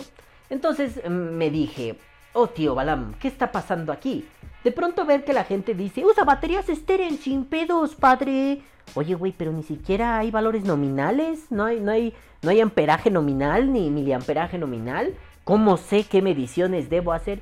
Entonces 0.49 1.01
mm, 1.07 1.11
me 1.11 1.51
dije, 1.51 1.99
oh 2.33 2.47
tío 2.47 2.75
Balam, 2.75 3.15
¿qué 3.19 3.29
está 3.29 3.53
pasando 3.53 3.93
aquí? 3.93 4.27
De 4.65 4.73
pronto 4.73 5.05
ver 5.05 5.25
que 5.25 5.35
la 5.35 5.45
gente 5.45 5.75
dice, 5.75 6.05
usa 6.05 6.25
baterías 6.25 6.69
esteren 6.71 7.19
sin 7.19 7.45
pedos, 7.45 7.95
padre. 7.95 8.63
Oye, 8.95 9.15
güey, 9.15 9.33
pero 9.37 9.53
ni 9.53 9.63
siquiera 9.63 10.19
hay 10.19 10.31
valores 10.31 10.65
nominales, 10.65 11.51
no 11.51 11.65
hay, 11.65 11.81
no 11.81 11.93
hay, 11.93 12.15
no 12.43 12.51
hay 12.51 12.61
amperaje 12.61 13.11
nominal 13.11 13.71
ni 13.73 13.91
miliamperaje 13.91 14.57
nominal. 14.57 15.15
¿Cómo 15.45 15.77
sé 15.77 16.05
qué 16.05 16.23
mediciones 16.23 16.89
debo 16.89 17.13
hacer? 17.13 17.41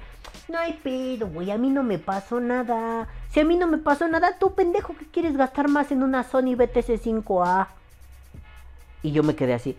No 0.48 0.58
hay 0.58 0.72
pedo, 0.72 1.28
güey, 1.28 1.52
a 1.52 1.58
mí 1.58 1.70
no 1.70 1.84
me 1.84 2.00
pasó 2.00 2.40
nada. 2.40 3.06
Si 3.30 3.38
a 3.38 3.44
mí 3.44 3.56
no 3.56 3.68
me 3.68 3.78
pasó 3.78 4.08
nada, 4.08 4.38
tú 4.38 4.54
pendejo 4.54 4.96
que 4.96 5.06
quieres 5.06 5.36
gastar 5.36 5.68
más 5.68 5.92
en 5.92 6.02
una 6.02 6.24
Sony 6.24 6.56
BTC 6.56 7.00
5A. 7.00 7.68
Y 9.04 9.12
yo 9.12 9.22
me 9.22 9.36
quedé 9.36 9.54
así. 9.54 9.76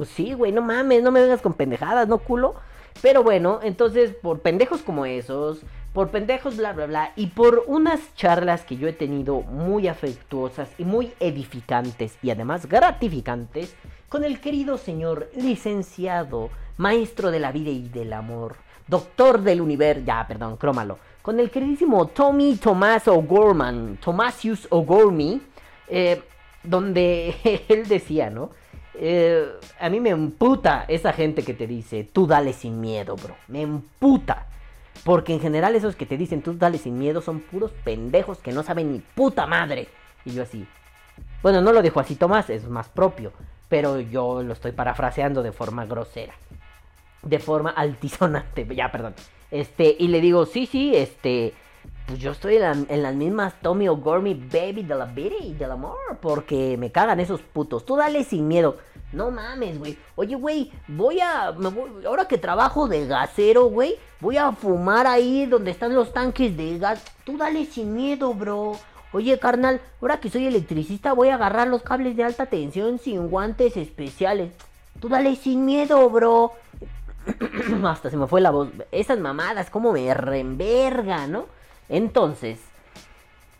Pues 0.00 0.08
sí, 0.12 0.32
güey, 0.32 0.50
no 0.50 0.62
mames, 0.62 1.02
no 1.02 1.10
me 1.10 1.20
vengas 1.20 1.42
con 1.42 1.52
pendejadas, 1.52 2.08
¿no, 2.08 2.16
culo? 2.16 2.54
Pero 3.02 3.22
bueno, 3.22 3.60
entonces, 3.62 4.14
por 4.14 4.40
pendejos 4.40 4.80
como 4.80 5.04
esos, 5.04 5.60
por 5.92 6.08
pendejos 6.08 6.56
bla, 6.56 6.72
bla, 6.72 6.86
bla, 6.86 7.12
y 7.16 7.26
por 7.26 7.64
unas 7.66 8.14
charlas 8.14 8.64
que 8.64 8.78
yo 8.78 8.88
he 8.88 8.94
tenido 8.94 9.42
muy 9.42 9.88
afectuosas 9.88 10.70
y 10.78 10.86
muy 10.86 11.12
edificantes 11.20 12.16
y 12.22 12.30
además 12.30 12.66
gratificantes 12.66 13.76
con 14.08 14.24
el 14.24 14.40
querido 14.40 14.78
señor 14.78 15.28
licenciado, 15.36 16.48
maestro 16.78 17.30
de 17.30 17.40
la 17.40 17.52
vida 17.52 17.68
y 17.68 17.90
del 17.90 18.14
amor, 18.14 18.56
doctor 18.86 19.42
del 19.42 19.60
universo, 19.60 20.04
ya, 20.06 20.26
perdón, 20.26 20.56
crómalo, 20.56 20.98
con 21.20 21.38
el 21.40 21.50
queridísimo 21.50 22.06
Tommy 22.06 22.56
Tomás 22.56 23.06
O'Gorman, 23.06 23.98
Tomasius 24.02 24.66
O'Gormy, 24.70 25.42
eh, 25.88 26.22
donde 26.62 27.34
él 27.68 27.86
decía, 27.86 28.30
¿no? 28.30 28.58
Eh, 29.02 29.50
a 29.78 29.88
mí 29.88 29.98
me 29.98 30.10
emputa 30.10 30.84
esa 30.86 31.14
gente 31.14 31.42
que 31.42 31.54
te 31.54 31.66
dice, 31.66 32.04
tú 32.04 32.26
dale 32.26 32.52
sin 32.52 32.82
miedo, 32.82 33.16
bro. 33.16 33.34
Me 33.48 33.62
emputa. 33.62 34.46
Porque 35.04 35.32
en 35.32 35.40
general 35.40 35.74
esos 35.74 35.96
que 35.96 36.04
te 36.04 36.18
dicen, 36.18 36.42
tú 36.42 36.58
dale 36.58 36.76
sin 36.76 36.98
miedo, 36.98 37.22
son 37.22 37.40
puros 37.40 37.70
pendejos 37.82 38.38
que 38.38 38.52
no 38.52 38.62
saben 38.62 38.92
ni 38.92 38.98
puta 38.98 39.46
madre. 39.46 39.88
Y 40.26 40.32
yo 40.32 40.42
así. 40.42 40.66
Bueno, 41.42 41.62
no 41.62 41.72
lo 41.72 41.80
dijo 41.80 41.98
así 41.98 42.14
Tomás, 42.14 42.50
es 42.50 42.68
más 42.68 42.90
propio. 42.90 43.32
Pero 43.70 44.00
yo 44.00 44.42
lo 44.42 44.52
estoy 44.52 44.72
parafraseando 44.72 45.42
de 45.42 45.52
forma 45.52 45.86
grosera. 45.86 46.34
De 47.22 47.38
forma 47.38 47.70
altisonante. 47.70 48.66
Ya, 48.76 48.92
perdón. 48.92 49.14
Este, 49.50 49.96
y 49.98 50.08
le 50.08 50.20
digo, 50.20 50.44
sí, 50.44 50.66
sí, 50.66 50.94
este. 50.94 51.54
Pues 52.10 52.20
yo 52.20 52.32
estoy 52.32 52.56
en, 52.56 52.60
la- 52.62 52.72
en 52.88 53.02
las 53.04 53.14
mismas 53.14 53.54
Tommy 53.62 53.88
O'Gormy 53.88 54.34
Baby 54.34 54.82
de 54.82 54.94
la 54.96 55.04
vida 55.04 55.36
y 55.40 55.54
del 55.54 55.70
amor. 55.70 55.96
Porque 56.20 56.76
me 56.76 56.90
cagan 56.90 57.20
esos 57.20 57.40
putos. 57.40 57.86
Tú 57.86 57.94
dale 57.94 58.24
sin 58.24 58.48
miedo. 58.48 58.78
No 59.12 59.30
mames, 59.30 59.78
güey. 59.78 59.96
Oye, 60.16 60.34
güey, 60.34 60.72
voy 60.88 61.20
a. 61.20 61.52
voy- 61.52 62.04
ahora 62.04 62.26
que 62.26 62.36
trabajo 62.36 62.88
de 62.88 63.06
gasero, 63.06 63.66
güey, 63.66 63.94
voy 64.18 64.36
a 64.38 64.50
fumar 64.50 65.06
ahí 65.06 65.46
donde 65.46 65.70
están 65.70 65.94
los 65.94 66.12
tanques 66.12 66.56
de 66.56 66.78
gas. 66.78 67.04
Tú 67.24 67.38
dale 67.38 67.64
sin 67.66 67.94
miedo, 67.94 68.34
bro. 68.34 68.72
Oye, 69.12 69.38
carnal, 69.38 69.80
ahora 70.00 70.18
que 70.18 70.30
soy 70.30 70.46
electricista, 70.48 71.12
voy 71.12 71.28
a 71.28 71.34
agarrar 71.36 71.68
los 71.68 71.82
cables 71.82 72.16
de 72.16 72.24
alta 72.24 72.46
tensión 72.46 72.98
sin 72.98 73.28
guantes 73.28 73.76
especiales. 73.76 74.52
Tú 74.98 75.08
dale 75.08 75.36
sin 75.36 75.64
miedo, 75.64 76.10
bro. 76.10 76.52
Hasta 77.84 78.10
se 78.10 78.16
me 78.16 78.26
fue 78.26 78.40
la 78.40 78.50
voz. 78.50 78.68
Esas 78.90 79.20
mamadas, 79.20 79.70
como 79.70 79.92
me 79.92 80.12
reenverga, 80.12 81.28
¿no? 81.28 81.46
Entonces, 81.90 82.60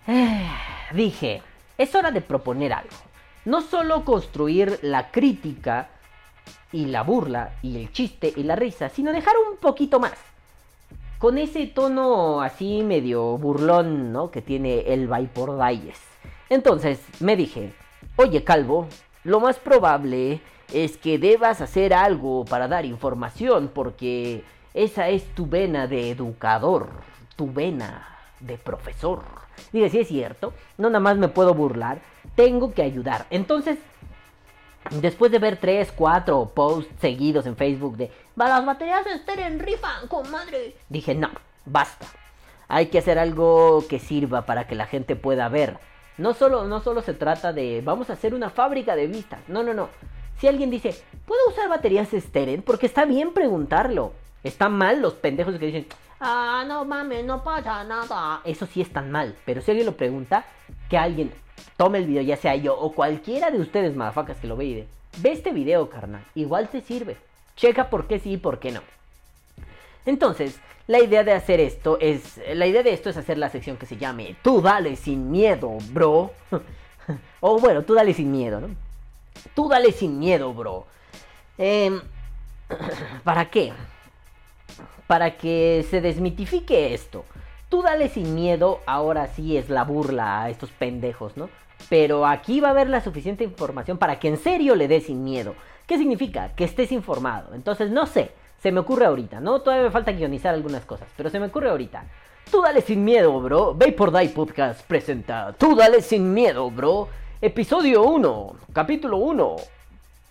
dije, 0.95 1.43
es 1.77 1.95
hora 1.95 2.13
de 2.13 2.21
proponer 2.21 2.73
algo. 2.73 2.97
No 3.45 3.61
solo 3.61 4.05
construir 4.05 4.79
la 4.83 5.11
crítica 5.11 5.89
y 6.73 6.87
la 6.87 7.03
burla 7.03 7.55
y 7.61 7.77
el 7.77 7.93
chiste 7.93 8.33
y 8.35 8.45
la 8.45 8.55
risa, 8.55 8.89
sino 8.89 9.13
dejar 9.13 9.35
un 9.51 9.59
poquito 9.59 9.99
más. 9.99 10.15
Con 11.19 11.39
ese 11.39 11.67
tono 11.67 12.41
así 12.41 12.83
medio 12.83 13.37
burlón, 13.37 14.13
¿no? 14.13 14.31
Que 14.31 14.41
tiene 14.41 14.93
el 14.93 15.09
Vapor 15.09 15.59
Dies. 15.59 16.01
Entonces 16.49 17.01
me 17.19 17.37
dije, 17.37 17.73
oye 18.17 18.45
Calvo, 18.45 18.87
lo 19.25 19.41
más 19.41 19.59
probable 19.59 20.41
es 20.73 20.97
que 20.97 21.19
debas 21.19 21.61
hacer 21.61 21.93
algo 21.93 22.45
para 22.45 22.69
dar 22.69 22.85
información 22.85 23.71
porque 23.75 24.45
esa 24.73 25.09
es 25.09 25.25
tu 25.35 25.47
vena 25.47 25.89
de 25.89 26.11
educador, 26.11 26.91
tu 27.37 27.53
vena 27.53 28.20
de 28.41 28.59
profesor. 28.59 29.23
Dije, 29.73 29.91
sí 29.91 30.01
es 30.01 30.09
cierto, 30.09 30.53
no 30.79 30.89
nada 30.89 31.01
más 31.01 31.17
me 31.17 31.29
puedo 31.29 31.55
burlar, 31.55 32.01
tengo 32.35 32.73
que 32.73 32.83
ayudar. 32.83 33.27
Entonces, 33.31 33.79
después 34.91 35.31
de 35.31 35.39
ver 35.39 35.59
3, 35.59 35.93
4 35.95 36.53
posts 36.55 36.93
seguidos 37.01 37.47
en 37.47 37.57
Facebook 37.57 37.97
de 37.97 38.11
"Va, 38.41 38.49
las 38.49 38.65
baterías 38.65 39.07
esteren 39.07 39.59
rifan, 39.59 40.09
comadre, 40.09 40.77
dije, 40.89 41.15
no, 41.15 41.31
basta. 41.67 42.07
Hay 42.69 42.87
que 42.87 42.99
hacer 42.99 43.19
algo 43.19 43.85
que 43.89 43.99
sirva 43.99 44.47
para 44.47 44.67
que 44.67 44.75
la 44.75 44.87
gente 44.87 45.17
pueda 45.17 45.49
ver. 45.49 45.79
No 46.19 46.35
solo, 46.35 46.65
no 46.65 46.81
solo 46.81 47.03
se 47.03 47.15
trata 47.15 47.53
de 47.53 47.83
vamos 47.85 48.11
a 48.11 48.13
hacer 48.13 48.35
una 48.35 48.51
fábrica 48.51 48.95
de 48.95 49.07
vistas. 49.07 49.41
No, 49.49 49.63
no, 49.63 49.75
no. 49.75 49.89
Si 50.39 50.47
alguien 50.47 50.71
dice, 50.71 50.95
¿puedo 51.27 51.41
usar 51.49 51.69
baterías 51.69 52.13
esteren? 52.15 52.63
Porque 52.63 52.87
está 52.87 53.05
bien 53.05 53.35
preguntarlo. 53.35 54.13
Están 54.43 54.73
mal 54.73 55.03
los 55.03 55.15
pendejos 55.15 55.59
que 55.59 55.67
dicen, 55.67 55.87
ah, 56.21 56.65
no 56.67 56.85
mames, 56.85 57.25
no 57.25 57.43
pasa 57.45 57.85
nada. 57.85 58.41
Eso 58.45 58.67
sí 58.67 58.81
están 58.81 59.11
mal. 59.11 59.37
Pero 59.45 59.61
si 59.61 59.71
alguien 59.71 59.87
lo 59.87 59.97
pregunta, 59.97 60.45
que 60.89 60.97
alguien 60.97 61.33
tome 61.77 61.99
el 61.99 62.07
video, 62.07 62.23
ya 62.23 62.37
sea 62.37 62.57
yo 62.57 62.79
o 62.79 62.93
cualquiera 62.93 63.51
de 63.51 63.61
ustedes, 63.61 63.97
madafacas, 63.97 64.39
que 64.39 64.47
lo 64.47 64.57
ve 64.57 64.65
y 64.65 64.89
ve 65.19 65.33
este 65.33 65.53
video, 65.53 65.91
carnal. 65.91 66.25
Igual 66.35 66.69
te 66.69 66.81
sirve. 66.81 67.17
Checa 67.57 67.91
por 67.91 68.07
qué 68.07 68.19
sí 68.19 68.33
y 68.33 68.37
por 68.39 68.59
qué 68.59 68.73
no. 68.73 68.81
Entonces, 70.07 70.59
la 70.87 71.01
idea 71.01 71.23
de 71.23 71.33
hacer 71.33 71.61
esto 71.61 71.99
es. 72.01 72.41
La 72.55 72.67
idea 72.67 72.83
de 72.83 72.93
esto 72.93 73.11
es 73.11 73.17
hacer 73.17 73.39
la 73.39 73.51
sección 73.51 73.77
que 73.77 73.87
se 73.87 73.97
llame 73.97 74.37
Tú 74.43 74.61
dale 74.61 74.97
sin 74.97 75.31
miedo, 75.31 75.77
bro. 75.93 76.33
o 77.41 77.59
bueno, 77.59 77.83
tú 77.83 77.95
dale 77.95 78.15
sin 78.15 78.33
miedo, 78.33 78.61
¿no? 78.61 78.69
Tú 79.55 79.69
dale 79.69 79.93
sin 79.93 80.19
miedo, 80.19 80.53
bro. 80.53 80.87
Em, 81.59 82.01
¿Para 83.25 83.51
qué? 83.51 83.73
Para 85.11 85.37
que 85.37 85.85
se 85.91 86.01
desmitifique 86.01 86.95
esto. 86.95 87.25
Tú 87.69 87.83
dale 87.83 88.09
sin 88.09 88.33
miedo, 88.33 88.79
ahora 88.87 89.27
sí 89.27 89.57
es 89.57 89.69
la 89.69 89.83
burla 89.83 90.43
a 90.43 90.51
estos 90.51 90.71
pendejos, 90.71 91.37
¿no? 91.37 91.51
Pero 91.89 92.29
aquí 92.29 92.61
va 92.61 92.69
a 92.69 92.71
haber 92.71 92.89
la 92.89 93.01
suficiente 93.01 93.43
información 93.43 93.99
para 93.99 94.21
que 94.21 94.29
en 94.29 94.37
serio 94.37 94.77
le 94.77 94.87
des 94.87 95.07
sin 95.07 95.25
miedo. 95.25 95.57
¿Qué 95.89 95.99
significa? 95.99 96.51
Que 96.55 96.63
estés 96.63 96.93
informado. 96.93 97.57
Entonces, 97.57 97.91
no 97.91 98.07
sé, 98.07 98.31
se 98.63 98.71
me 98.71 98.79
ocurre 98.79 99.07
ahorita, 99.07 99.41
¿no? 99.41 99.63
Todavía 99.63 99.87
me 99.87 99.91
falta 99.91 100.13
guionizar 100.13 100.55
algunas 100.55 100.85
cosas, 100.85 101.09
pero 101.17 101.29
se 101.29 101.41
me 101.41 101.47
ocurre 101.47 101.71
ahorita. 101.71 102.05
Tú 102.49 102.63
dale 102.63 102.81
sin 102.81 103.03
miedo, 103.03 103.41
bro. 103.41 103.75
Vapor 103.75 104.17
Die 104.17 104.29
Podcast 104.29 104.83
presenta 104.87 105.53
Tú 105.59 105.75
dale 105.75 106.03
sin 106.03 106.33
miedo, 106.33 106.71
bro. 106.71 107.09
Episodio 107.41 108.05
1, 108.05 108.57
capítulo 108.73 109.17
1, 109.17 109.57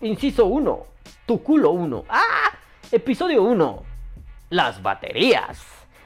inciso 0.00 0.46
1, 0.46 0.86
tu 1.26 1.42
culo 1.42 1.72
1. 1.72 2.04
¡Ah! 2.08 2.50
Episodio 2.90 3.42
1, 3.42 3.89
las 4.50 4.82
baterías. 4.82 5.64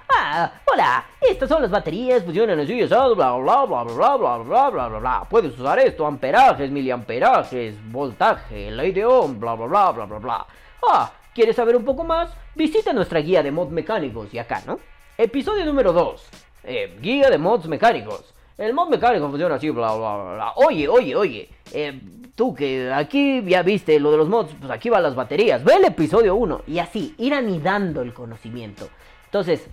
Ah, 0.09 0.53
hola, 0.71 1.05
estas 1.21 1.49
son 1.49 1.63
las 1.63 1.71
baterías, 1.71 2.23
funcionan 2.23 2.61
así, 2.61 2.83
bla 2.85 3.09
bla 3.09 3.37
bla 3.37 3.65
bla 3.65 3.83
bla 3.85 4.17
bla 4.17 4.39
bla 4.39 4.71
bla 4.71 4.89
bla 4.89 4.99
bla. 4.99 5.27
Puedes 5.29 5.59
usar 5.59 5.79
esto, 5.79 6.07
amperajes, 6.07 6.71
miliamperajes, 6.71 7.75
voltaje, 7.91 8.71
ley 8.71 8.93
de 8.93 9.05
ohm, 9.07 9.41
bla 9.41 9.55
bla 9.55 9.67
bla 9.67 9.91
bla 9.93 10.05
bla 10.05 10.19
bla. 10.19 10.47
Ah, 10.87 11.11
¿quieres 11.35 11.57
saber 11.57 11.75
un 11.75 11.85
poco 11.85 12.05
más? 12.05 12.31
Visita 12.55 12.93
nuestra 12.93 13.21
guía 13.21 13.43
de 13.43 13.51
mod 13.51 13.69
mecánicos 13.69 14.33
y 14.33 14.39
acá, 14.39 14.63
¿no? 14.67 14.79
Episodio 15.17 15.65
número 15.65 15.93
2. 15.93 16.29
eh, 16.65 16.99
guía 17.01 17.31
de 17.31 17.39
mods 17.39 17.67
mecánicos. 17.67 18.35
El 18.57 18.73
mod 18.73 18.89
mecánico 18.89 19.29
funciona 19.29 19.57
así, 19.57 19.71
bla, 19.71 19.95
bla, 19.95 20.17
bla, 20.17 20.35
bla. 20.35 20.53
Oye, 20.57 20.89
oye, 20.89 21.17
oye. 21.17 21.49
eh, 21.73 22.01
tú 22.37 22.55
que 22.55 22.93
aquí 22.93 23.43
ya 23.45 23.63
viste 23.63 23.99
lo 23.99 24.11
de 24.11 24.17
los 24.17 24.29
mods, 24.29 24.55
pues 24.59 24.71
aquí 24.71 24.91
van 24.91 25.03
las 25.03 25.15
baterías. 25.15 25.65
Ve 25.65 25.75
el 25.75 25.85
episodio 25.85 26.37
1. 26.37 26.63
Y 26.69 26.79
así, 26.79 27.15
ir 27.19 27.35
anidando 27.35 28.03
el 28.03 28.15
conocimiento. 28.15 28.89
Entonces, 29.27 29.67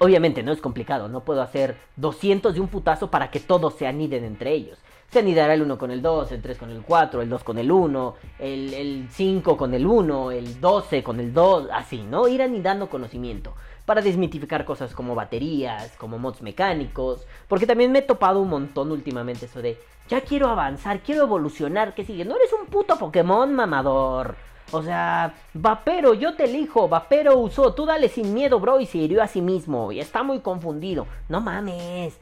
obviamente 0.00 0.42
no 0.42 0.52
es 0.52 0.60
complicado. 0.60 1.08
No 1.08 1.20
puedo 1.20 1.40
hacer 1.40 1.76
200 1.96 2.54
de 2.54 2.60
un 2.60 2.68
putazo 2.68 3.10
para 3.10 3.30
que 3.30 3.40
todos 3.40 3.74
se 3.74 3.86
aniden 3.86 4.24
entre 4.24 4.52
ellos. 4.52 4.78
Se 5.10 5.20
anidará 5.20 5.54
el 5.54 5.62
1 5.62 5.78
con 5.78 5.90
el 5.90 6.02
2, 6.02 6.32
el 6.32 6.42
3 6.42 6.58
con 6.58 6.70
el 6.70 6.82
4, 6.82 7.22
el 7.22 7.30
2 7.30 7.42
con 7.42 7.58
el 7.58 7.72
1, 7.72 8.14
el, 8.40 8.74
el 8.74 9.08
5 9.10 9.56
con 9.56 9.72
el 9.72 9.86
1, 9.86 10.32
el 10.32 10.60
12 10.60 11.02
con 11.02 11.18
el 11.18 11.32
2, 11.32 11.68
así, 11.72 12.02
¿no? 12.02 12.28
Ir 12.28 12.42
anidando 12.42 12.90
conocimiento 12.90 13.54
para 13.88 14.02
desmitificar 14.02 14.66
cosas 14.66 14.92
como 14.92 15.14
baterías, 15.14 15.96
como 15.96 16.18
mods 16.18 16.42
mecánicos, 16.42 17.26
porque 17.48 17.66
también 17.66 17.90
me 17.90 18.00
he 18.00 18.02
topado 18.02 18.38
un 18.42 18.50
montón 18.50 18.92
últimamente 18.92 19.46
eso 19.46 19.62
de, 19.62 19.78
ya 20.10 20.20
quiero 20.20 20.50
avanzar, 20.50 21.00
quiero 21.00 21.22
evolucionar, 21.22 21.94
¿qué 21.94 22.04
sigue? 22.04 22.26
No 22.26 22.36
eres 22.36 22.52
un 22.52 22.66
puto 22.66 22.98
Pokémon 22.98 23.50
mamador. 23.54 24.36
O 24.72 24.82
sea, 24.82 25.32
Vapero, 25.54 26.12
yo 26.12 26.34
te 26.34 26.44
elijo, 26.44 26.86
Vapero 26.86 27.38
usó, 27.38 27.72
tú 27.72 27.86
dale 27.86 28.10
sin 28.10 28.34
miedo, 28.34 28.60
bro, 28.60 28.78
y 28.78 28.84
se 28.84 28.98
hirió 28.98 29.22
a 29.22 29.26
sí 29.26 29.40
mismo, 29.40 29.90
y 29.90 30.00
está 30.00 30.22
muy 30.22 30.40
confundido. 30.40 31.06
No 31.30 31.40
mames, 31.40 32.14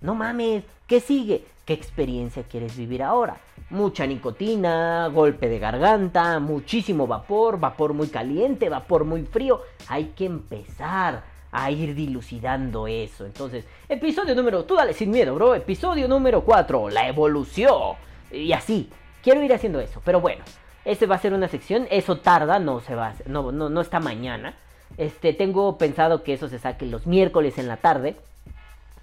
no 0.00 0.16
mames, 0.16 0.64
¿qué 0.88 0.98
sigue? 0.98 1.44
¿Qué 1.64 1.72
experiencia 1.72 2.42
quieres 2.42 2.76
vivir 2.76 3.00
ahora? 3.00 3.36
Mucha 3.72 4.06
nicotina, 4.06 5.08
golpe 5.08 5.48
de 5.48 5.58
garganta, 5.58 6.38
muchísimo 6.40 7.06
vapor, 7.06 7.58
vapor 7.58 7.94
muy 7.94 8.08
caliente, 8.08 8.68
vapor 8.68 9.04
muy 9.06 9.22
frío. 9.22 9.62
Hay 9.88 10.12
que 10.14 10.26
empezar 10.26 11.22
a 11.50 11.70
ir 11.70 11.94
dilucidando 11.94 12.86
eso. 12.86 13.24
Entonces, 13.24 13.64
episodio 13.88 14.34
número, 14.34 14.64
tú 14.64 14.74
dale 14.76 14.92
sin 14.92 15.10
miedo, 15.10 15.34
bro. 15.34 15.54
Episodio 15.54 16.06
número 16.06 16.42
4, 16.42 16.90
la 16.90 17.08
evolución. 17.08 17.94
Y 18.30 18.52
así, 18.52 18.90
quiero 19.22 19.42
ir 19.42 19.54
haciendo 19.54 19.80
eso. 19.80 20.02
Pero 20.04 20.20
bueno, 20.20 20.44
este 20.84 21.06
va 21.06 21.14
a 21.14 21.18
ser 21.18 21.32
una 21.32 21.48
sección, 21.48 21.86
eso 21.90 22.18
tarda, 22.18 22.58
no 22.58 22.80
se 22.80 22.94
va, 22.94 23.06
a 23.06 23.10
hacer- 23.12 23.28
no, 23.28 23.52
no, 23.52 23.70
no 23.70 23.80
está 23.80 24.00
mañana. 24.00 24.54
Este, 24.98 25.32
tengo 25.32 25.78
pensado 25.78 26.22
que 26.24 26.34
eso 26.34 26.46
se 26.48 26.58
saque 26.58 26.84
los 26.84 27.06
miércoles 27.06 27.56
en 27.56 27.68
la 27.68 27.78
tarde 27.78 28.16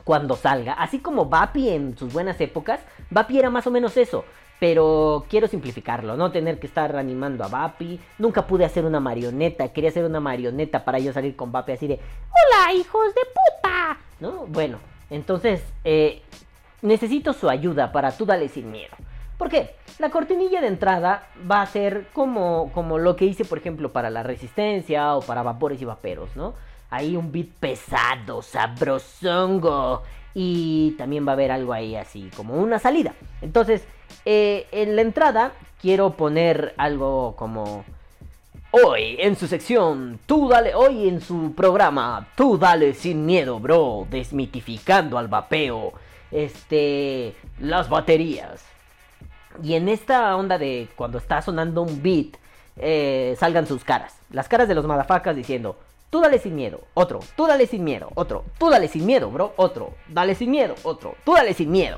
cuando 0.03 0.35
salga. 0.35 0.73
Así 0.73 0.99
como 0.99 1.25
Vapi 1.25 1.69
en 1.69 1.97
sus 1.97 2.13
buenas 2.13 2.39
épocas, 2.39 2.79
Vapi 3.09 3.39
era 3.39 3.49
más 3.49 3.65
o 3.65 3.71
menos 3.71 3.97
eso. 3.97 4.25
Pero 4.59 5.25
quiero 5.29 5.47
simplificarlo, 5.47 6.17
no 6.17 6.31
tener 6.31 6.59
que 6.59 6.67
estar 6.67 6.95
animando 6.97 7.43
a 7.43 7.47
Vapi. 7.47 7.99
Nunca 8.17 8.45
pude 8.45 8.65
hacer 8.65 8.83
una 8.85 8.99
marioneta, 8.99 9.69
quería 9.69 9.89
hacer 9.89 10.03
una 10.03 10.19
marioneta 10.19 10.83
para 10.83 10.99
yo 10.99 11.13
salir 11.13 11.35
con 11.35 11.51
Vapi 11.51 11.71
así 11.71 11.87
de 11.87 11.95
¡Hola, 11.95 12.73
hijos 12.73 13.15
de 13.15 13.21
puta! 13.21 13.97
¿No? 14.19 14.45
Bueno, 14.47 14.79
entonces 15.09 15.63
eh, 15.83 16.21
necesito 16.81 17.33
su 17.33 17.49
ayuda 17.49 17.91
para 17.91 18.11
tú 18.11 18.25
dale 18.25 18.49
sin 18.49 18.71
miedo. 18.71 18.95
¿Por 19.39 19.49
qué? 19.49 19.75
La 19.99 20.09
cortinilla 20.09 20.59
de 20.59 20.67
entrada 20.67 21.29
va 21.49 21.61
a 21.61 21.65
ser 21.65 22.07
como, 22.11 22.71
como 22.73 22.97
lo 22.97 23.15
que 23.15 23.23
hice, 23.23 23.45
por 23.45 23.57
ejemplo, 23.57 23.93
para 23.93 24.09
la 24.09 24.21
resistencia 24.21 25.15
o 25.15 25.21
para 25.21 25.43
vapores 25.43 25.81
y 25.81 25.85
vaperos, 25.85 26.35
¿no? 26.35 26.55
Ahí 26.89 27.15
un 27.15 27.31
beat 27.31 27.47
pesado, 27.47 28.41
sabrosongo. 28.41 30.03
Y 30.33 30.91
también 30.97 31.25
va 31.25 31.31
a 31.31 31.33
haber 31.33 31.51
algo 31.51 31.71
ahí 31.71 31.95
así, 31.95 32.29
como 32.35 32.55
una 32.55 32.79
salida. 32.79 33.13
Entonces, 33.41 33.87
eh, 34.31 34.67
en 34.71 34.95
la 34.95 35.01
entrada 35.01 35.53
quiero 35.81 36.11
poner 36.11 36.75
algo 36.77 37.35
como... 37.35 37.83
Hoy 38.69 39.15
en 39.17 39.35
su 39.35 39.47
sección, 39.47 40.19
tú 40.27 40.47
dale, 40.47 40.75
hoy 40.75 41.09
en 41.09 41.19
su 41.19 41.55
programa, 41.55 42.27
tú 42.35 42.59
dale 42.59 42.93
sin 42.93 43.25
miedo, 43.25 43.59
bro, 43.59 44.05
desmitificando 44.11 45.17
al 45.17 45.29
vapeo, 45.29 45.93
este, 46.29 47.33
las 47.59 47.89
baterías. 47.89 48.63
Y 49.63 49.73
en 49.73 49.89
esta 49.89 50.35
onda 50.35 50.59
de 50.59 50.87
cuando 50.95 51.17
está 51.17 51.41
sonando 51.41 51.81
un 51.81 52.03
beat, 52.03 52.37
eh, 52.77 53.35
salgan 53.39 53.65
sus 53.65 53.83
caras. 53.83 54.15
Las 54.29 54.47
caras 54.47 54.67
de 54.67 54.75
los 54.75 54.85
madafacas 54.85 55.35
diciendo, 55.35 55.79
tú 56.11 56.21
dale 56.21 56.37
sin 56.37 56.55
miedo, 56.55 56.81
otro, 56.93 57.21
tú 57.35 57.47
dale 57.47 57.65
sin 57.65 57.83
miedo, 57.83 58.11
otro, 58.13 58.43
tú 58.59 58.69
dale 58.69 58.89
sin 58.89 59.07
miedo, 59.07 59.31
bro, 59.31 59.53
otro, 59.55 59.95
dale 60.07 60.35
sin 60.35 60.51
miedo, 60.51 60.75
otro, 60.83 61.15
tú 61.25 61.33
dale 61.33 61.55
sin 61.55 61.71
miedo. 61.71 61.97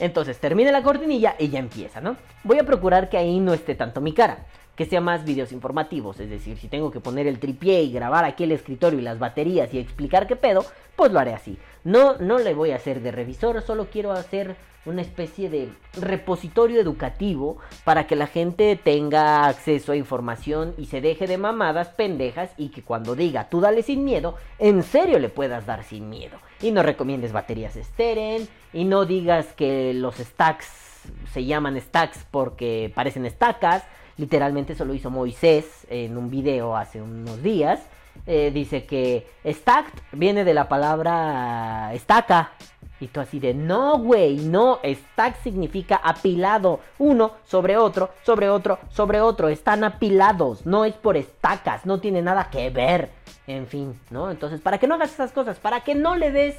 Entonces 0.00 0.38
termina 0.38 0.70
la 0.72 0.82
cortinilla 0.82 1.34
y 1.38 1.48
ya 1.48 1.58
empieza, 1.58 2.00
¿no? 2.00 2.16
Voy 2.44 2.58
a 2.58 2.64
procurar 2.64 3.08
que 3.08 3.18
ahí 3.18 3.40
no 3.40 3.52
esté 3.52 3.74
tanto 3.74 4.00
mi 4.00 4.12
cara, 4.12 4.46
que 4.76 4.86
sea 4.86 5.00
más 5.00 5.24
videos 5.24 5.50
informativos, 5.50 6.20
es 6.20 6.30
decir, 6.30 6.56
si 6.56 6.68
tengo 6.68 6.90
que 6.90 7.00
poner 7.00 7.26
el 7.26 7.40
tripié 7.40 7.82
y 7.82 7.92
grabar 7.92 8.24
aquí 8.24 8.44
el 8.44 8.52
escritorio 8.52 9.00
y 9.00 9.02
las 9.02 9.18
baterías 9.18 9.74
y 9.74 9.78
explicar 9.78 10.28
qué 10.28 10.36
pedo, 10.36 10.64
pues 10.94 11.10
lo 11.10 11.18
haré 11.18 11.34
así. 11.34 11.58
No, 11.84 12.16
no 12.18 12.38
le 12.38 12.54
voy 12.54 12.72
a 12.72 12.76
hacer 12.76 13.00
de 13.00 13.12
revisor, 13.12 13.62
solo 13.62 13.88
quiero 13.90 14.12
hacer 14.12 14.56
una 14.86 15.02
especie 15.02 15.50
de 15.50 15.68
repositorio 16.00 16.80
educativo 16.80 17.58
para 17.84 18.06
que 18.06 18.16
la 18.16 18.26
gente 18.26 18.76
tenga 18.82 19.46
acceso 19.46 19.92
a 19.92 19.96
información 19.96 20.74
y 20.78 20.86
se 20.86 21.00
deje 21.00 21.26
de 21.26 21.38
mamadas 21.38 21.88
pendejas 21.90 22.50
y 22.56 22.70
que 22.70 22.82
cuando 22.82 23.14
diga 23.14 23.48
tú 23.48 23.60
dale 23.60 23.82
sin 23.82 24.04
miedo, 24.04 24.36
en 24.58 24.82
serio 24.82 25.18
le 25.18 25.28
puedas 25.28 25.66
dar 25.66 25.84
sin 25.84 26.08
miedo. 26.08 26.38
Y 26.60 26.70
no 26.70 26.82
recomiendes 26.82 27.32
baterías 27.32 27.74
Steren 27.74 28.48
y 28.72 28.84
no 28.84 29.04
digas 29.04 29.52
que 29.52 29.92
los 29.94 30.16
stacks 30.16 30.88
se 31.32 31.44
llaman 31.44 31.80
stacks 31.80 32.24
porque 32.30 32.92
parecen 32.94 33.26
estacas. 33.26 33.84
Literalmente 34.16 34.72
eso 34.72 34.84
lo 34.84 34.94
hizo 34.94 35.10
Moisés 35.10 35.86
en 35.90 36.16
un 36.16 36.30
video 36.30 36.76
hace 36.76 37.00
unos 37.00 37.42
días. 37.42 37.80
Eh, 38.26 38.50
dice 38.52 38.84
que 38.84 39.26
stacked 39.44 40.00
viene 40.12 40.44
de 40.44 40.54
la 40.54 40.68
palabra 40.68 41.90
estaca. 41.94 42.52
Y 43.00 43.06
tú 43.06 43.20
así 43.20 43.38
de, 43.38 43.54
no, 43.54 43.98
güey, 43.98 44.36
no, 44.36 44.80
stack 44.84 45.40
significa 45.42 46.00
apilado, 46.02 46.80
uno 46.98 47.32
sobre 47.44 47.76
otro, 47.76 48.10
sobre 48.24 48.50
otro, 48.50 48.80
sobre 48.90 49.20
otro, 49.20 49.48
están 49.48 49.84
apilados, 49.84 50.66
no 50.66 50.84
es 50.84 50.94
por 50.94 51.16
estacas, 51.16 51.86
no 51.86 52.00
tiene 52.00 52.22
nada 52.22 52.50
que 52.50 52.70
ver, 52.70 53.10
en 53.46 53.68
fin, 53.68 54.00
¿no? 54.10 54.32
Entonces, 54.32 54.60
para 54.60 54.78
que 54.78 54.88
no 54.88 54.96
hagas 54.96 55.12
esas 55.12 55.30
cosas, 55.30 55.60
para 55.60 55.82
que 55.82 55.94
no 55.94 56.16
le 56.16 56.32
des 56.32 56.56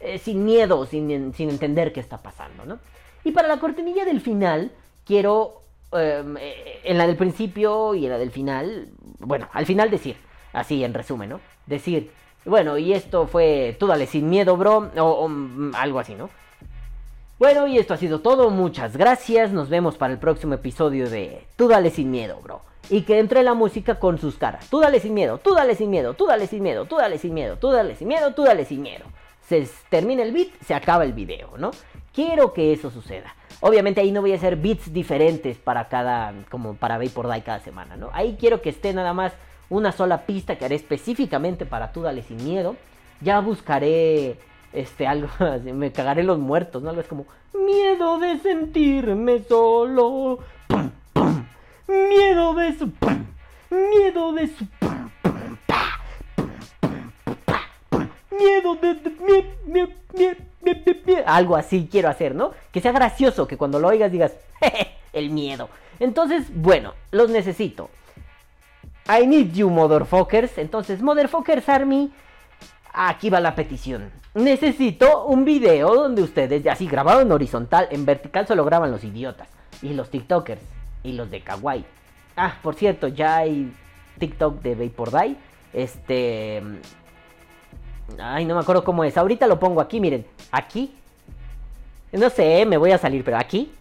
eh, 0.00 0.18
sin 0.18 0.44
miedo, 0.44 0.84
sin, 0.84 1.32
sin 1.32 1.48
entender 1.48 1.94
qué 1.94 2.00
está 2.00 2.18
pasando, 2.18 2.66
¿no? 2.66 2.78
Y 3.24 3.32
para 3.32 3.48
la 3.48 3.58
cortinilla 3.58 4.04
del 4.04 4.20
final, 4.20 4.70
quiero, 5.06 5.62
eh, 5.92 6.82
en 6.84 6.98
la 6.98 7.06
del 7.06 7.16
principio 7.16 7.94
y 7.94 8.04
en 8.04 8.12
la 8.12 8.18
del 8.18 8.30
final, 8.30 8.90
bueno, 9.20 9.48
al 9.52 9.64
final 9.64 9.90
decir, 9.90 10.16
así 10.58 10.84
en 10.84 10.94
resumen, 10.94 11.30
¿no? 11.30 11.40
Decir, 11.66 12.10
bueno, 12.44 12.78
y 12.78 12.92
esto 12.92 13.26
fue 13.26 13.76
Tú 13.78 13.86
dale 13.86 14.06
sin 14.06 14.28
miedo, 14.28 14.56
bro. 14.56 14.90
O, 14.98 15.28
mm, 15.28 15.74
algo 15.74 15.98
así, 15.98 16.14
¿no? 16.14 16.30
Bueno, 17.38 17.66
y 17.66 17.78
esto 17.78 17.94
ha 17.94 17.96
sido 17.96 18.20
todo. 18.20 18.50
Muchas 18.50 18.96
gracias. 18.96 19.52
Nos 19.52 19.68
vemos 19.68 19.96
para 19.96 20.12
el 20.12 20.18
próximo 20.18 20.54
episodio 20.54 21.08
de 21.10 21.46
Tú 21.56 21.68
dale 21.68 21.90
sin 21.90 22.10
miedo, 22.10 22.40
bro. 22.42 22.62
Y 22.90 23.02
que 23.02 23.18
entre 23.18 23.42
la 23.42 23.54
música 23.54 23.96
con 23.96 24.18
sus 24.18 24.36
caras. 24.36 24.68
Tú 24.70 24.80
dale 24.80 24.98
sin 24.98 25.12
miedo, 25.12 25.38
tú 25.38 25.54
dale 25.54 25.74
sin 25.74 25.90
miedo, 25.90 26.14
tú 26.14 26.26
dale 26.26 26.46
sin 26.46 26.62
miedo, 26.62 26.86
tú 26.86 26.96
dale 26.96 27.18
sin 27.18 27.34
miedo, 27.34 27.56
tú 27.56 27.70
dale 27.70 27.94
sin 27.96 28.08
miedo, 28.08 28.32
tú 28.32 28.44
dale 28.44 28.64
sin 28.64 28.80
miedo. 28.80 29.04
Se 29.46 29.68
termina 29.90 30.22
el 30.22 30.32
beat, 30.32 30.48
se 30.64 30.74
acaba 30.74 31.04
el 31.04 31.12
video, 31.12 31.52
¿no? 31.58 31.70
Quiero 32.14 32.54
que 32.54 32.72
eso 32.72 32.90
suceda. 32.90 33.34
Obviamente 33.60 34.00
ahí 34.00 34.10
no 34.10 34.22
voy 34.22 34.32
a 34.32 34.36
hacer 34.36 34.56
beats 34.56 34.92
diferentes 34.92 35.58
para 35.58 35.88
cada, 35.88 36.32
como 36.50 36.74
para 36.74 36.96
Vapor 36.96 37.30
Die 37.30 37.42
cada 37.42 37.60
semana, 37.60 37.96
¿no? 37.96 38.08
Ahí 38.12 38.36
quiero 38.40 38.62
que 38.62 38.70
esté 38.70 38.94
nada 38.94 39.12
más 39.12 39.32
una 39.70 39.92
sola 39.92 40.26
pista 40.26 40.56
que 40.56 40.64
haré 40.64 40.76
específicamente 40.76 41.66
para 41.66 41.92
tú 41.92 42.02
dale 42.02 42.22
sin 42.22 42.42
miedo. 42.44 42.76
Ya 43.20 43.40
buscaré 43.40 44.36
este 44.72 45.06
algo 45.06 45.28
así, 45.38 45.72
me 45.72 45.92
cagaré 45.92 46.22
los 46.22 46.38
muertos, 46.38 46.82
¿no? 46.82 46.90
Algo 46.90 47.02
es 47.02 47.08
como 47.08 47.26
miedo 47.52 48.18
de 48.18 48.38
sentirme 48.38 49.42
solo. 49.42 50.38
Pum, 50.68 50.90
pum. 51.12 51.44
Miedo 51.86 52.54
de 52.54 52.76
su 52.78 52.92
miedo 53.70 54.32
de 54.32 54.46
su 54.48 54.66
miedo 58.30 58.74
de, 58.76 58.98
algo 61.26 61.56
así 61.56 61.88
quiero 61.90 62.08
hacer, 62.08 62.34
¿no? 62.34 62.52
Que 62.72 62.80
sea 62.80 62.92
gracioso, 62.92 63.46
que 63.46 63.56
cuando 63.56 63.80
lo 63.80 63.88
oigas 63.88 64.12
digas, 64.12 64.32
"Jeje, 64.60 64.92
el 65.12 65.30
miedo. 65.30 65.68
Entonces, 65.98 66.46
bueno, 66.54 66.94
los 67.10 67.30
necesito. 67.30 67.90
I 69.08 69.26
need 69.26 69.52
you, 69.52 69.70
motherfuckers. 69.70 70.58
Entonces, 70.58 71.00
motherfuckers 71.00 71.68
army, 71.68 72.12
aquí 72.92 73.30
va 73.30 73.40
la 73.40 73.54
petición. 73.54 74.10
Necesito 74.34 75.24
un 75.24 75.44
video 75.44 75.94
donde 75.94 76.22
ustedes, 76.22 76.66
así 76.66 76.86
grabado 76.86 77.22
en 77.22 77.32
horizontal, 77.32 77.88
en 77.90 78.04
vertical 78.04 78.46
solo 78.46 78.64
graban 78.64 78.90
los 78.90 79.02
idiotas. 79.04 79.48
Y 79.82 79.94
los 79.94 80.10
TikTokers. 80.10 80.60
Y 81.02 81.12
los 81.12 81.30
de 81.30 81.40
Kawaii. 81.40 81.84
Ah, 82.36 82.56
por 82.62 82.74
cierto, 82.74 83.08
ya 83.08 83.38
hay 83.38 83.72
TikTok 84.18 84.60
de 84.60 84.74
Vapor 84.74 85.10
Die. 85.10 85.36
Este. 85.72 86.62
Ay, 88.18 88.44
no 88.44 88.54
me 88.54 88.60
acuerdo 88.60 88.84
cómo 88.84 89.04
es. 89.04 89.16
Ahorita 89.16 89.46
lo 89.46 89.58
pongo 89.58 89.80
aquí, 89.80 90.00
miren. 90.00 90.26
Aquí. 90.52 90.94
No 92.12 92.30
sé, 92.30 92.64
me 92.66 92.76
voy 92.76 92.92
a 92.92 92.98
salir, 92.98 93.24
pero 93.24 93.38
aquí 93.38 93.72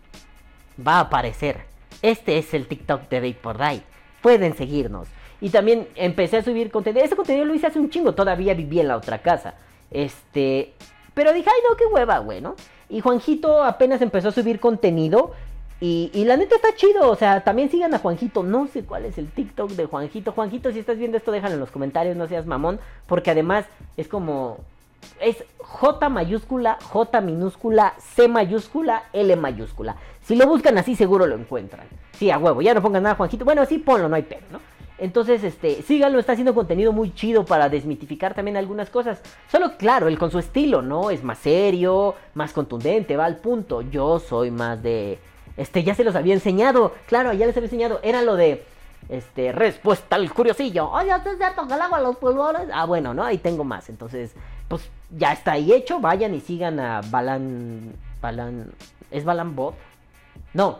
va 0.86 0.97
a 0.97 1.01
aparecer. 1.01 1.61
Este 2.01 2.38
es 2.38 2.53
el 2.53 2.67
TikTok 2.67 3.09
de 3.09 3.32
Vapor 3.32 3.57
Die. 3.57 3.82
Pueden 4.21 4.55
seguirnos. 4.55 5.07
Y 5.40 5.50
también 5.50 5.88
empecé 5.96 6.38
a 6.38 6.44
subir 6.44 6.72
contenido. 6.72 7.06
Ese 7.06 7.16
contenido 7.16 7.46
lo 7.46 7.54
hice 7.54 7.68
hace 7.68 7.80
un 7.80 7.90
chingo. 7.90 8.14
Todavía 8.14 8.54
vivía 8.54 8.82
en 8.82 8.88
la 8.88 8.98
otra 8.98 9.22
casa. 9.22 9.56
Este, 9.92 10.74
pero 11.14 11.34
dije, 11.34 11.50
ay, 11.50 11.62
no, 11.70 11.76
qué 11.76 11.86
hueva, 11.86 12.20
güey, 12.20 12.42
¿no? 12.42 12.56
Y 12.90 13.02
Juanjito 13.02 13.64
apenas 13.64 14.02
empezó 14.02 14.30
a 14.30 14.32
subir 14.32 14.60
contenido. 14.60 15.32
Y, 15.80 16.10
y, 16.14 16.26
la 16.26 16.38
neta 16.38 16.56
está 16.56 16.74
chido, 16.76 17.08
o 17.12 17.16
sea, 17.16 17.44
también 17.44 17.70
sigan 17.70 17.94
a 17.94 18.00
Juanjito. 18.00 18.42
No 18.42 18.68
sé 18.68 18.84
cuál 18.84 19.06
es 19.06 19.20
el 19.20 19.30
TikTok 19.30 19.72
de 19.72 19.86
Juanjito. 19.86 20.32
Juanjito, 20.32 20.72
si 20.72 20.80
estás 20.80 20.98
viendo 20.98 21.18
esto, 21.18 21.32
déjalo 21.32 21.54
en 21.54 21.60
los 21.60 21.70
comentarios, 21.70 22.16
no 22.16 22.28
seas 22.28 22.48
mamón. 22.48 22.80
Porque 23.06 23.32
además 23.32 23.66
es 23.96 24.08
como. 24.08 24.58
Es 25.22 25.44
J 25.60 26.10
mayúscula, 26.10 26.80
J 26.82 27.22
minúscula, 27.22 27.94
C 28.00 28.28
mayúscula, 28.28 29.04
L 29.14 29.36
mayúscula. 29.36 29.96
Si 30.22 30.36
lo 30.36 30.48
buscan 30.48 30.78
así, 30.80 30.96
seguro 30.96 31.28
lo 31.28 31.36
encuentran. 31.36 31.86
Sí, 32.14 32.32
a 32.32 32.40
huevo, 32.40 32.64
ya 32.64 32.74
no 32.74 32.82
pongan 32.82 33.04
nada 33.04 33.16
Juanjito. 33.16 33.46
Bueno, 33.46 33.64
sí, 33.66 33.78
ponlo, 33.78 34.10
no 34.10 34.16
hay 34.16 34.24
pedo, 34.24 34.42
¿no? 34.52 34.60
Entonces, 34.98 35.43
este, 35.43 35.82
síganlo, 35.84 36.20
está 36.20 36.32
haciendo 36.32 36.56
contenido 36.56 36.91
muy 36.91 37.14
chido 37.14 37.45
para 37.45 37.70
desmitificar 37.70 38.34
también 38.34 38.58
algunas 38.58 38.89
cosas. 38.89 39.22
Solo, 39.52 39.78
claro, 39.78 40.08
él 40.08 40.18
con 40.18 40.32
su 40.32 40.39
estilo, 40.39 40.82
¿no? 40.82 41.12
Es 41.12 41.24
más 41.24 41.38
serio, 41.38 42.16
más 42.34 42.52
contundente, 42.52 43.16
va 43.16 43.26
al 43.26 43.38
punto. 43.38 43.82
Yo 43.82 44.20
soy 44.20 44.50
más 44.50 44.82
de 44.82 45.20
este, 45.58 45.84
ya 45.84 45.95
se 45.95 46.04
los 46.04 46.16
había 46.16 46.36
enseñado. 46.36 46.93
Claro, 47.08 47.34
ya 47.34 47.48
les 47.48 47.58
había 47.58 47.66
enseñado. 47.66 48.00
Era 48.04 48.22
lo 48.22 48.36
de. 48.36 48.64
Este, 49.10 49.54
respuesta 49.54 50.18
al 50.18 50.32
curiosillo. 50.34 50.89
Oye, 50.91 51.12
¿es 51.12 51.38
cierto 51.38 51.66
que 51.66 51.74
el 51.74 51.82
agua 51.82 52.02
los 52.02 52.18
pulmones? 52.18 52.68
Ah, 52.74 52.86
bueno, 52.86 53.14
¿no? 53.14 53.24
Ahí 53.24 53.38
tengo 53.38 53.64
más. 53.64 53.89
Entonces, 53.89 54.34
pues 54.68 54.89
ya 55.10 55.32
está 55.34 55.54
ahí 55.54 55.74
hecho. 55.74 56.00
Vayan 56.00 56.36
y 56.36 56.41
sigan 56.41 56.80
a 56.80 57.02
Balan. 57.10 57.93
Balan. 58.22 58.72
¿Es 59.10 59.24
Balan 59.24 59.56
Bot? 59.56 59.76
No. 60.54 60.80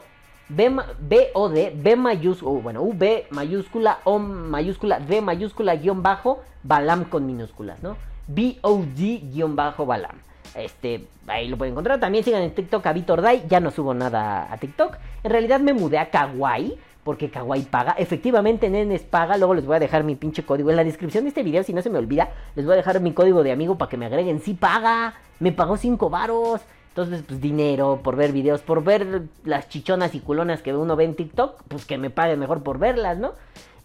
B, 0.50 0.76
B 1.00 1.30
O 1.34 1.50
D, 1.50 1.74
B 1.76 1.96
mayúscula, 1.96 2.62
bueno, 2.62 2.82
V 2.84 3.28
mayúscula, 3.32 4.00
O 4.04 4.20
mayúscula, 4.20 5.00
D 5.00 5.22
mayúscula, 5.22 5.76
guion 5.76 6.02
bajo, 6.02 6.42
Balam 6.64 7.06
con 7.06 7.26
minúsculas, 7.26 7.82
¿no? 7.84 7.98
B 8.28 8.58
O 8.62 8.78
D 8.78 9.22
guion 9.32 9.56
bajo 9.56 9.86
Balam. 9.86 10.18
Este, 10.56 11.08
ahí 11.28 11.48
lo 11.48 11.58
pueden 11.58 11.74
encontrar. 11.74 12.00
También 12.00 12.24
sigan 12.24 12.42
en 12.42 12.54
TikTok 12.54 12.86
a 12.86 12.94
Vitor 12.94 13.22
Dai. 13.22 13.44
Ya 13.48 13.60
no 13.60 13.72
subo 13.72 13.94
nada 13.94 14.52
a 14.52 14.58
TikTok. 14.58 14.98
En 15.24 15.32
realidad 15.32 15.60
me 15.60 15.74
mudé 15.74 16.00
a 16.00 16.10
Kawaii. 16.10 16.78
Porque 17.04 17.30
Kawaii 17.30 17.62
paga. 17.62 17.96
Efectivamente, 17.98 18.70
Nenes 18.70 19.04
paga. 19.04 19.38
Luego 19.38 19.54
les 19.54 19.66
voy 19.66 19.78
a 19.78 19.80
dejar 19.80 20.04
mi 20.04 20.16
pinche 20.16 20.44
código. 20.44 20.72
En 20.72 20.76
la 20.76 20.84
descripción 20.84 21.24
de 21.24 21.30
este 21.30 21.44
video, 21.44 21.64
si 21.64 21.74
no 21.74 21.82
se 21.82 21.90
me 21.90 22.00
olvida, 22.00 22.32
les 22.56 22.66
voy 22.66 22.74
a 22.74 22.78
dejar 22.78 23.00
mi 23.00 23.14
código 23.14 23.44
de 23.44 23.52
amigo 23.52 23.78
para 23.78 23.88
que 23.88 23.98
me 23.98 24.08
agreguen. 24.08 24.42
Sí 24.42 24.56
paga. 24.56 25.14
Me 25.40 25.52
pagó 25.52 25.78
5 25.78 26.10
varos. 26.10 26.62
Entonces, 26.98 27.24
pues 27.28 27.40
dinero 27.40 28.00
por 28.04 28.16
ver 28.16 28.32
videos, 28.32 28.62
por 28.62 28.84
ver 28.84 29.28
las 29.44 29.70
chichonas 29.70 30.16
y 30.16 30.20
culonas 30.20 30.64
que 30.64 30.74
uno 30.76 30.96
ve 30.96 31.04
en 31.04 31.14
TikTok, 31.14 31.62
pues 31.68 31.86
que 31.86 32.00
me 32.00 32.10
pague 32.10 32.36
mejor 32.38 32.64
por 32.64 32.80
verlas, 32.80 33.20
¿no? 33.20 33.34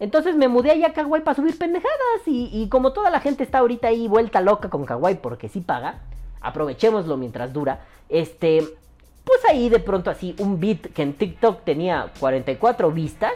Entonces 0.00 0.34
me 0.34 0.48
mudé 0.48 0.70
allá 0.70 0.86
a 0.86 0.92
Kawaii 0.94 1.22
para 1.22 1.34
subir 1.34 1.58
pendejadas. 1.58 2.22
Y, 2.24 2.66
como 2.70 2.94
toda 2.94 3.10
la 3.10 3.20
gente 3.20 3.44
está 3.44 3.58
ahorita 3.58 3.88
ahí 3.88 4.08
vuelta 4.08 4.40
loca 4.40 4.70
con 4.70 4.86
Kawaii 4.86 5.16
porque 5.16 5.50
sí 5.50 5.60
paga, 5.60 5.98
aprovechémoslo 6.40 7.18
mientras 7.18 7.52
dura. 7.52 7.84
Este, 8.08 8.64
pues 9.24 9.44
ahí 9.46 9.68
de 9.68 9.80
pronto 9.80 10.08
así 10.08 10.34
un 10.38 10.58
beat 10.58 10.80
que 10.94 11.02
en 11.02 11.12
TikTok 11.12 11.64
tenía 11.64 12.12
44 12.18 12.90
vistas, 12.92 13.34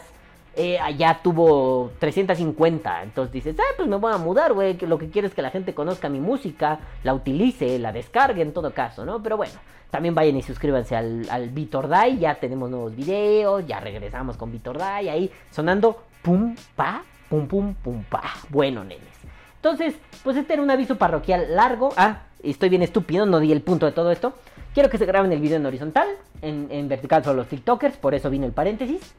eh, 0.57 0.79
allá 0.79 1.21
tuvo 1.23 1.93
350. 1.99 3.03
Entonces 3.03 3.33
dices, 3.33 3.57
ah, 3.59 3.75
pues 3.77 3.89
me 3.89 3.97
voy 3.97 4.13
a 4.13 4.19
mudar, 4.19 4.53
güey. 4.53 4.77
Lo 4.81 4.99
que 4.99 5.11
quiero 5.11 5.29
es 5.29 5.35
que 5.35 5.43
la 5.43 5.51
gente 5.51 5.75
conozca 5.75 6.09
mi 6.09 6.21
música, 6.21 6.81
la 7.05 7.15
utilice, 7.15 7.79
la 7.79 7.93
descargue 7.93 8.43
en 8.43 8.53
todo 8.53 8.73
caso, 8.73 9.05
¿no? 9.05 9.23
Pero 9.23 9.37
bueno, 9.37 9.55
también 9.91 10.15
vayan 10.15 10.37
y 10.37 10.43
suscríbanse 10.43 10.97
al, 10.97 11.29
al 11.31 11.51
Vitor 11.51 11.89
Dai. 11.89 12.19
Ya 12.19 12.35
tenemos 12.37 12.71
nuevos 12.71 12.97
videos, 12.97 13.67
ya 13.67 13.81
regresamos 13.81 14.37
con 14.37 14.51
Vitor 14.51 14.79
Dai 14.79 15.09
ahí 15.09 15.31
sonando 15.51 16.03
pum, 16.23 16.57
pa, 16.75 17.03
pum, 17.29 17.47
pum, 17.47 17.75
pum, 17.75 18.03
pa. 18.05 18.23
Bueno, 18.49 18.83
nenes. 18.83 19.17
Entonces, 19.57 19.95
pues 20.23 20.37
este 20.37 20.53
era 20.53 20.63
un 20.63 20.71
aviso 20.71 20.97
parroquial 20.97 21.55
largo. 21.55 21.93
Ah, 21.97 22.23
estoy 22.43 22.69
bien 22.69 22.83
estúpido, 22.83 23.27
no 23.27 23.41
di 23.41 23.53
el 23.53 23.63
punto 23.63 23.87
de 23.87 23.93
todo 23.93 24.11
esto. 24.13 24.33
Quiero 24.75 24.91
que 24.91 24.99
se 24.99 25.07
graben 25.07 25.33
el 25.33 25.41
video 25.41 25.57
en 25.57 25.67
horizontal, 25.67 26.07
en, 26.43 26.89
vertical 26.89 27.25
son 27.25 27.37
los 27.37 27.49
TikTokers, 27.49 27.97
por 27.97 28.15
eso 28.15 28.29
vino 28.29 28.45
el 28.45 28.53
paréntesis. 28.53 29.15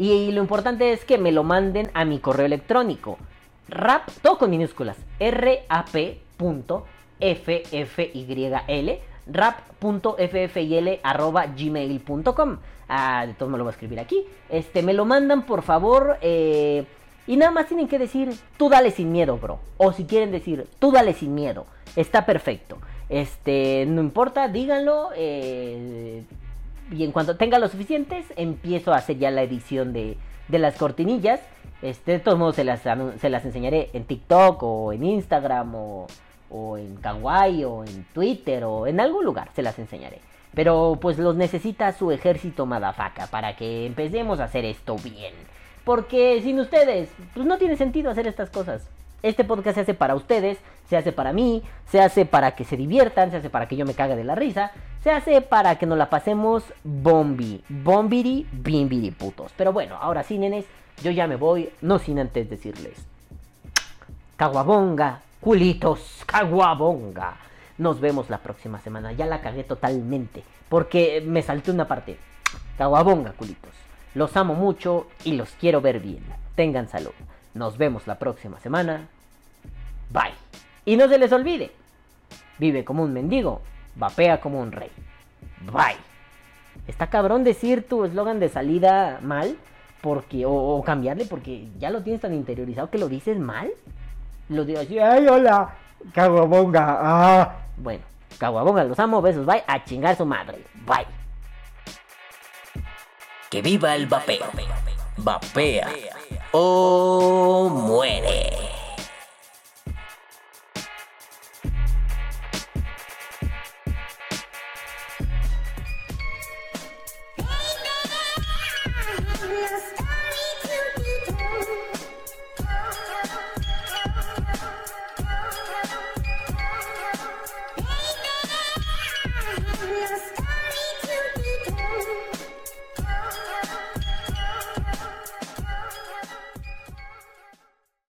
Y, 0.00 0.32
lo 0.32 0.40
importante 0.40 0.94
es 0.94 1.04
que 1.04 1.18
me 1.18 1.30
lo 1.30 1.44
manden 1.44 1.90
a 1.92 2.06
mi 2.06 2.20
correo 2.20 2.46
electrónico. 2.46 3.18
Rap, 3.68 4.08
todo 4.22 4.38
con 4.38 4.48
minúsculas. 4.48 4.96
rap.ffyl 5.20 6.80
rap.ffyl 9.26 11.00
arroba 11.02 11.46
gmail.com 11.46 12.56
ah, 12.88 13.26
de 13.26 13.34
todos 13.34 13.52
me 13.52 13.58
lo 13.58 13.64
voy 13.64 13.72
a 13.72 13.74
escribir 13.74 14.00
aquí. 14.00 14.24
Este, 14.48 14.82
me 14.82 14.94
lo 14.94 15.04
mandan 15.04 15.44
por 15.44 15.60
favor. 15.60 16.16
Eh, 16.22 16.86
y 17.26 17.36
nada 17.36 17.52
más 17.52 17.66
tienen 17.66 17.86
que 17.86 17.98
decir, 17.98 18.32
tú 18.56 18.70
dale 18.70 18.92
sin 18.92 19.12
miedo, 19.12 19.36
bro. 19.36 19.60
O 19.76 19.92
si 19.92 20.04
quieren 20.06 20.32
decir, 20.32 20.66
tú 20.78 20.92
dale 20.92 21.12
sin 21.12 21.34
miedo. 21.34 21.66
Está 21.94 22.24
perfecto. 22.24 22.78
Este, 23.10 23.84
no 23.86 24.00
importa, 24.00 24.48
díganlo. 24.48 25.10
Eh, 25.14 26.24
y 26.90 27.04
en 27.04 27.12
cuanto 27.12 27.36
tenga 27.36 27.58
lo 27.58 27.68
suficientes, 27.68 28.26
empiezo 28.36 28.92
a 28.92 28.96
hacer 28.96 29.18
ya 29.18 29.30
la 29.30 29.42
edición 29.42 29.92
de, 29.92 30.16
de 30.48 30.58
las 30.58 30.76
cortinillas. 30.76 31.40
Este, 31.82 32.12
de 32.12 32.18
todos 32.18 32.38
modos, 32.38 32.56
se 32.56 32.64
las, 32.64 32.82
se 32.82 33.30
las 33.30 33.44
enseñaré 33.44 33.90
en 33.92 34.04
TikTok 34.04 34.62
o 34.62 34.92
en 34.92 35.04
Instagram 35.04 35.74
o, 35.74 36.06
o 36.50 36.76
en 36.76 36.96
Kawaii 36.96 37.64
o 37.64 37.84
en 37.84 38.04
Twitter 38.12 38.64
o 38.64 38.86
en 38.86 39.00
algún 39.00 39.24
lugar. 39.24 39.50
Se 39.54 39.62
las 39.62 39.78
enseñaré. 39.78 40.20
Pero 40.54 40.98
pues 41.00 41.18
los 41.18 41.36
necesita 41.36 41.92
su 41.92 42.10
ejército 42.10 42.66
madafaca 42.66 43.28
para 43.28 43.56
que 43.56 43.86
empecemos 43.86 44.40
a 44.40 44.44
hacer 44.44 44.64
esto 44.64 44.96
bien. 44.96 45.32
Porque 45.84 46.40
sin 46.42 46.58
ustedes, 46.60 47.08
pues 47.34 47.46
no 47.46 47.56
tiene 47.56 47.76
sentido 47.76 48.10
hacer 48.10 48.26
estas 48.26 48.50
cosas. 48.50 48.88
Este 49.22 49.44
podcast 49.44 49.76
se 49.76 49.80
hace 49.82 49.94
para 49.94 50.14
ustedes, 50.14 50.58
se 50.90 50.96
hace 50.96 51.12
para 51.12 51.32
mí, 51.32 51.62
se 51.86 52.00
hace 52.00 52.26
para 52.26 52.56
que 52.56 52.64
se 52.64 52.76
diviertan, 52.76 53.30
se 53.30 53.36
hace 53.36 53.48
para 53.48 53.68
que 53.68 53.76
yo 53.76 53.86
me 53.86 53.94
cague 53.94 54.16
de 54.16 54.24
la 54.24 54.34
risa, 54.34 54.72
se 55.04 55.12
hace 55.12 55.40
para 55.40 55.76
que 55.76 55.86
nos 55.86 55.96
la 55.96 56.10
pasemos 56.10 56.64
bombi, 56.82 57.62
bombiri, 57.68 58.44
bimbiri 58.50 59.12
putos. 59.12 59.52
Pero 59.56 59.72
bueno, 59.72 59.96
ahora 60.00 60.24
sí, 60.24 60.36
nenes, 60.36 60.64
yo 61.00 61.12
ya 61.12 61.28
me 61.28 61.36
voy, 61.36 61.70
no 61.80 62.00
sin 62.00 62.18
antes 62.18 62.50
decirles. 62.50 62.98
Caguabonga, 64.36 65.20
culitos, 65.40 66.24
caguabonga. 66.26 67.36
Nos 67.78 68.00
vemos 68.00 68.28
la 68.28 68.38
próxima 68.38 68.80
semana. 68.80 69.12
Ya 69.12 69.26
la 69.26 69.42
cagué 69.42 69.62
totalmente, 69.62 70.42
porque 70.68 71.22
me 71.24 71.42
salté 71.42 71.70
una 71.70 71.86
parte. 71.86 72.18
Caguabonga, 72.76 73.30
culitos. 73.34 73.70
Los 74.14 74.36
amo 74.36 74.54
mucho 74.54 75.06
y 75.22 75.34
los 75.34 75.50
quiero 75.52 75.80
ver 75.80 76.00
bien. 76.00 76.24
Tengan 76.56 76.88
salud. 76.88 77.14
Nos 77.54 77.78
vemos 77.78 78.08
la 78.08 78.18
próxima 78.18 78.58
semana. 78.58 79.06
Bye. 80.10 80.49
Y 80.90 80.96
no 80.96 81.06
se 81.06 81.18
les 81.18 81.30
olvide. 81.30 81.70
Vive 82.58 82.84
como 82.84 83.04
un 83.04 83.12
mendigo. 83.12 83.62
Vapea 83.94 84.40
como 84.40 84.58
un 84.58 84.72
rey. 84.72 84.90
Bye. 85.60 85.96
Está 86.88 87.06
cabrón 87.06 87.44
decir 87.44 87.86
tu 87.88 88.04
eslogan 88.04 88.40
de 88.40 88.48
salida 88.48 89.20
mal. 89.22 89.56
Porque, 90.00 90.42
o, 90.44 90.82
cambiarle 90.84 91.26
porque 91.26 91.68
ya 91.78 91.90
lo 91.90 92.02
tienes 92.02 92.22
tan 92.22 92.34
interiorizado 92.34 92.90
que 92.90 92.98
lo 92.98 93.08
dices 93.08 93.38
mal. 93.38 93.70
Lo 94.48 94.64
digo 94.64 94.80
así, 94.80 94.98
ay, 94.98 95.28
hola, 95.28 95.76
caguabonga. 96.12 96.98
Ah. 97.00 97.56
Bueno, 97.76 98.02
caguabonga, 98.38 98.82
los 98.82 98.98
amo, 98.98 99.22
besos, 99.22 99.46
bye, 99.46 99.62
a 99.68 99.84
chingar 99.84 100.16
su 100.16 100.26
madre. 100.26 100.58
Bye. 100.84 101.06
Que 103.48 103.62
viva 103.62 103.94
el 103.94 104.08
vapeo. 104.08 104.46
Vapea 105.18 105.88
o 106.50 107.68
muere. 107.68 108.79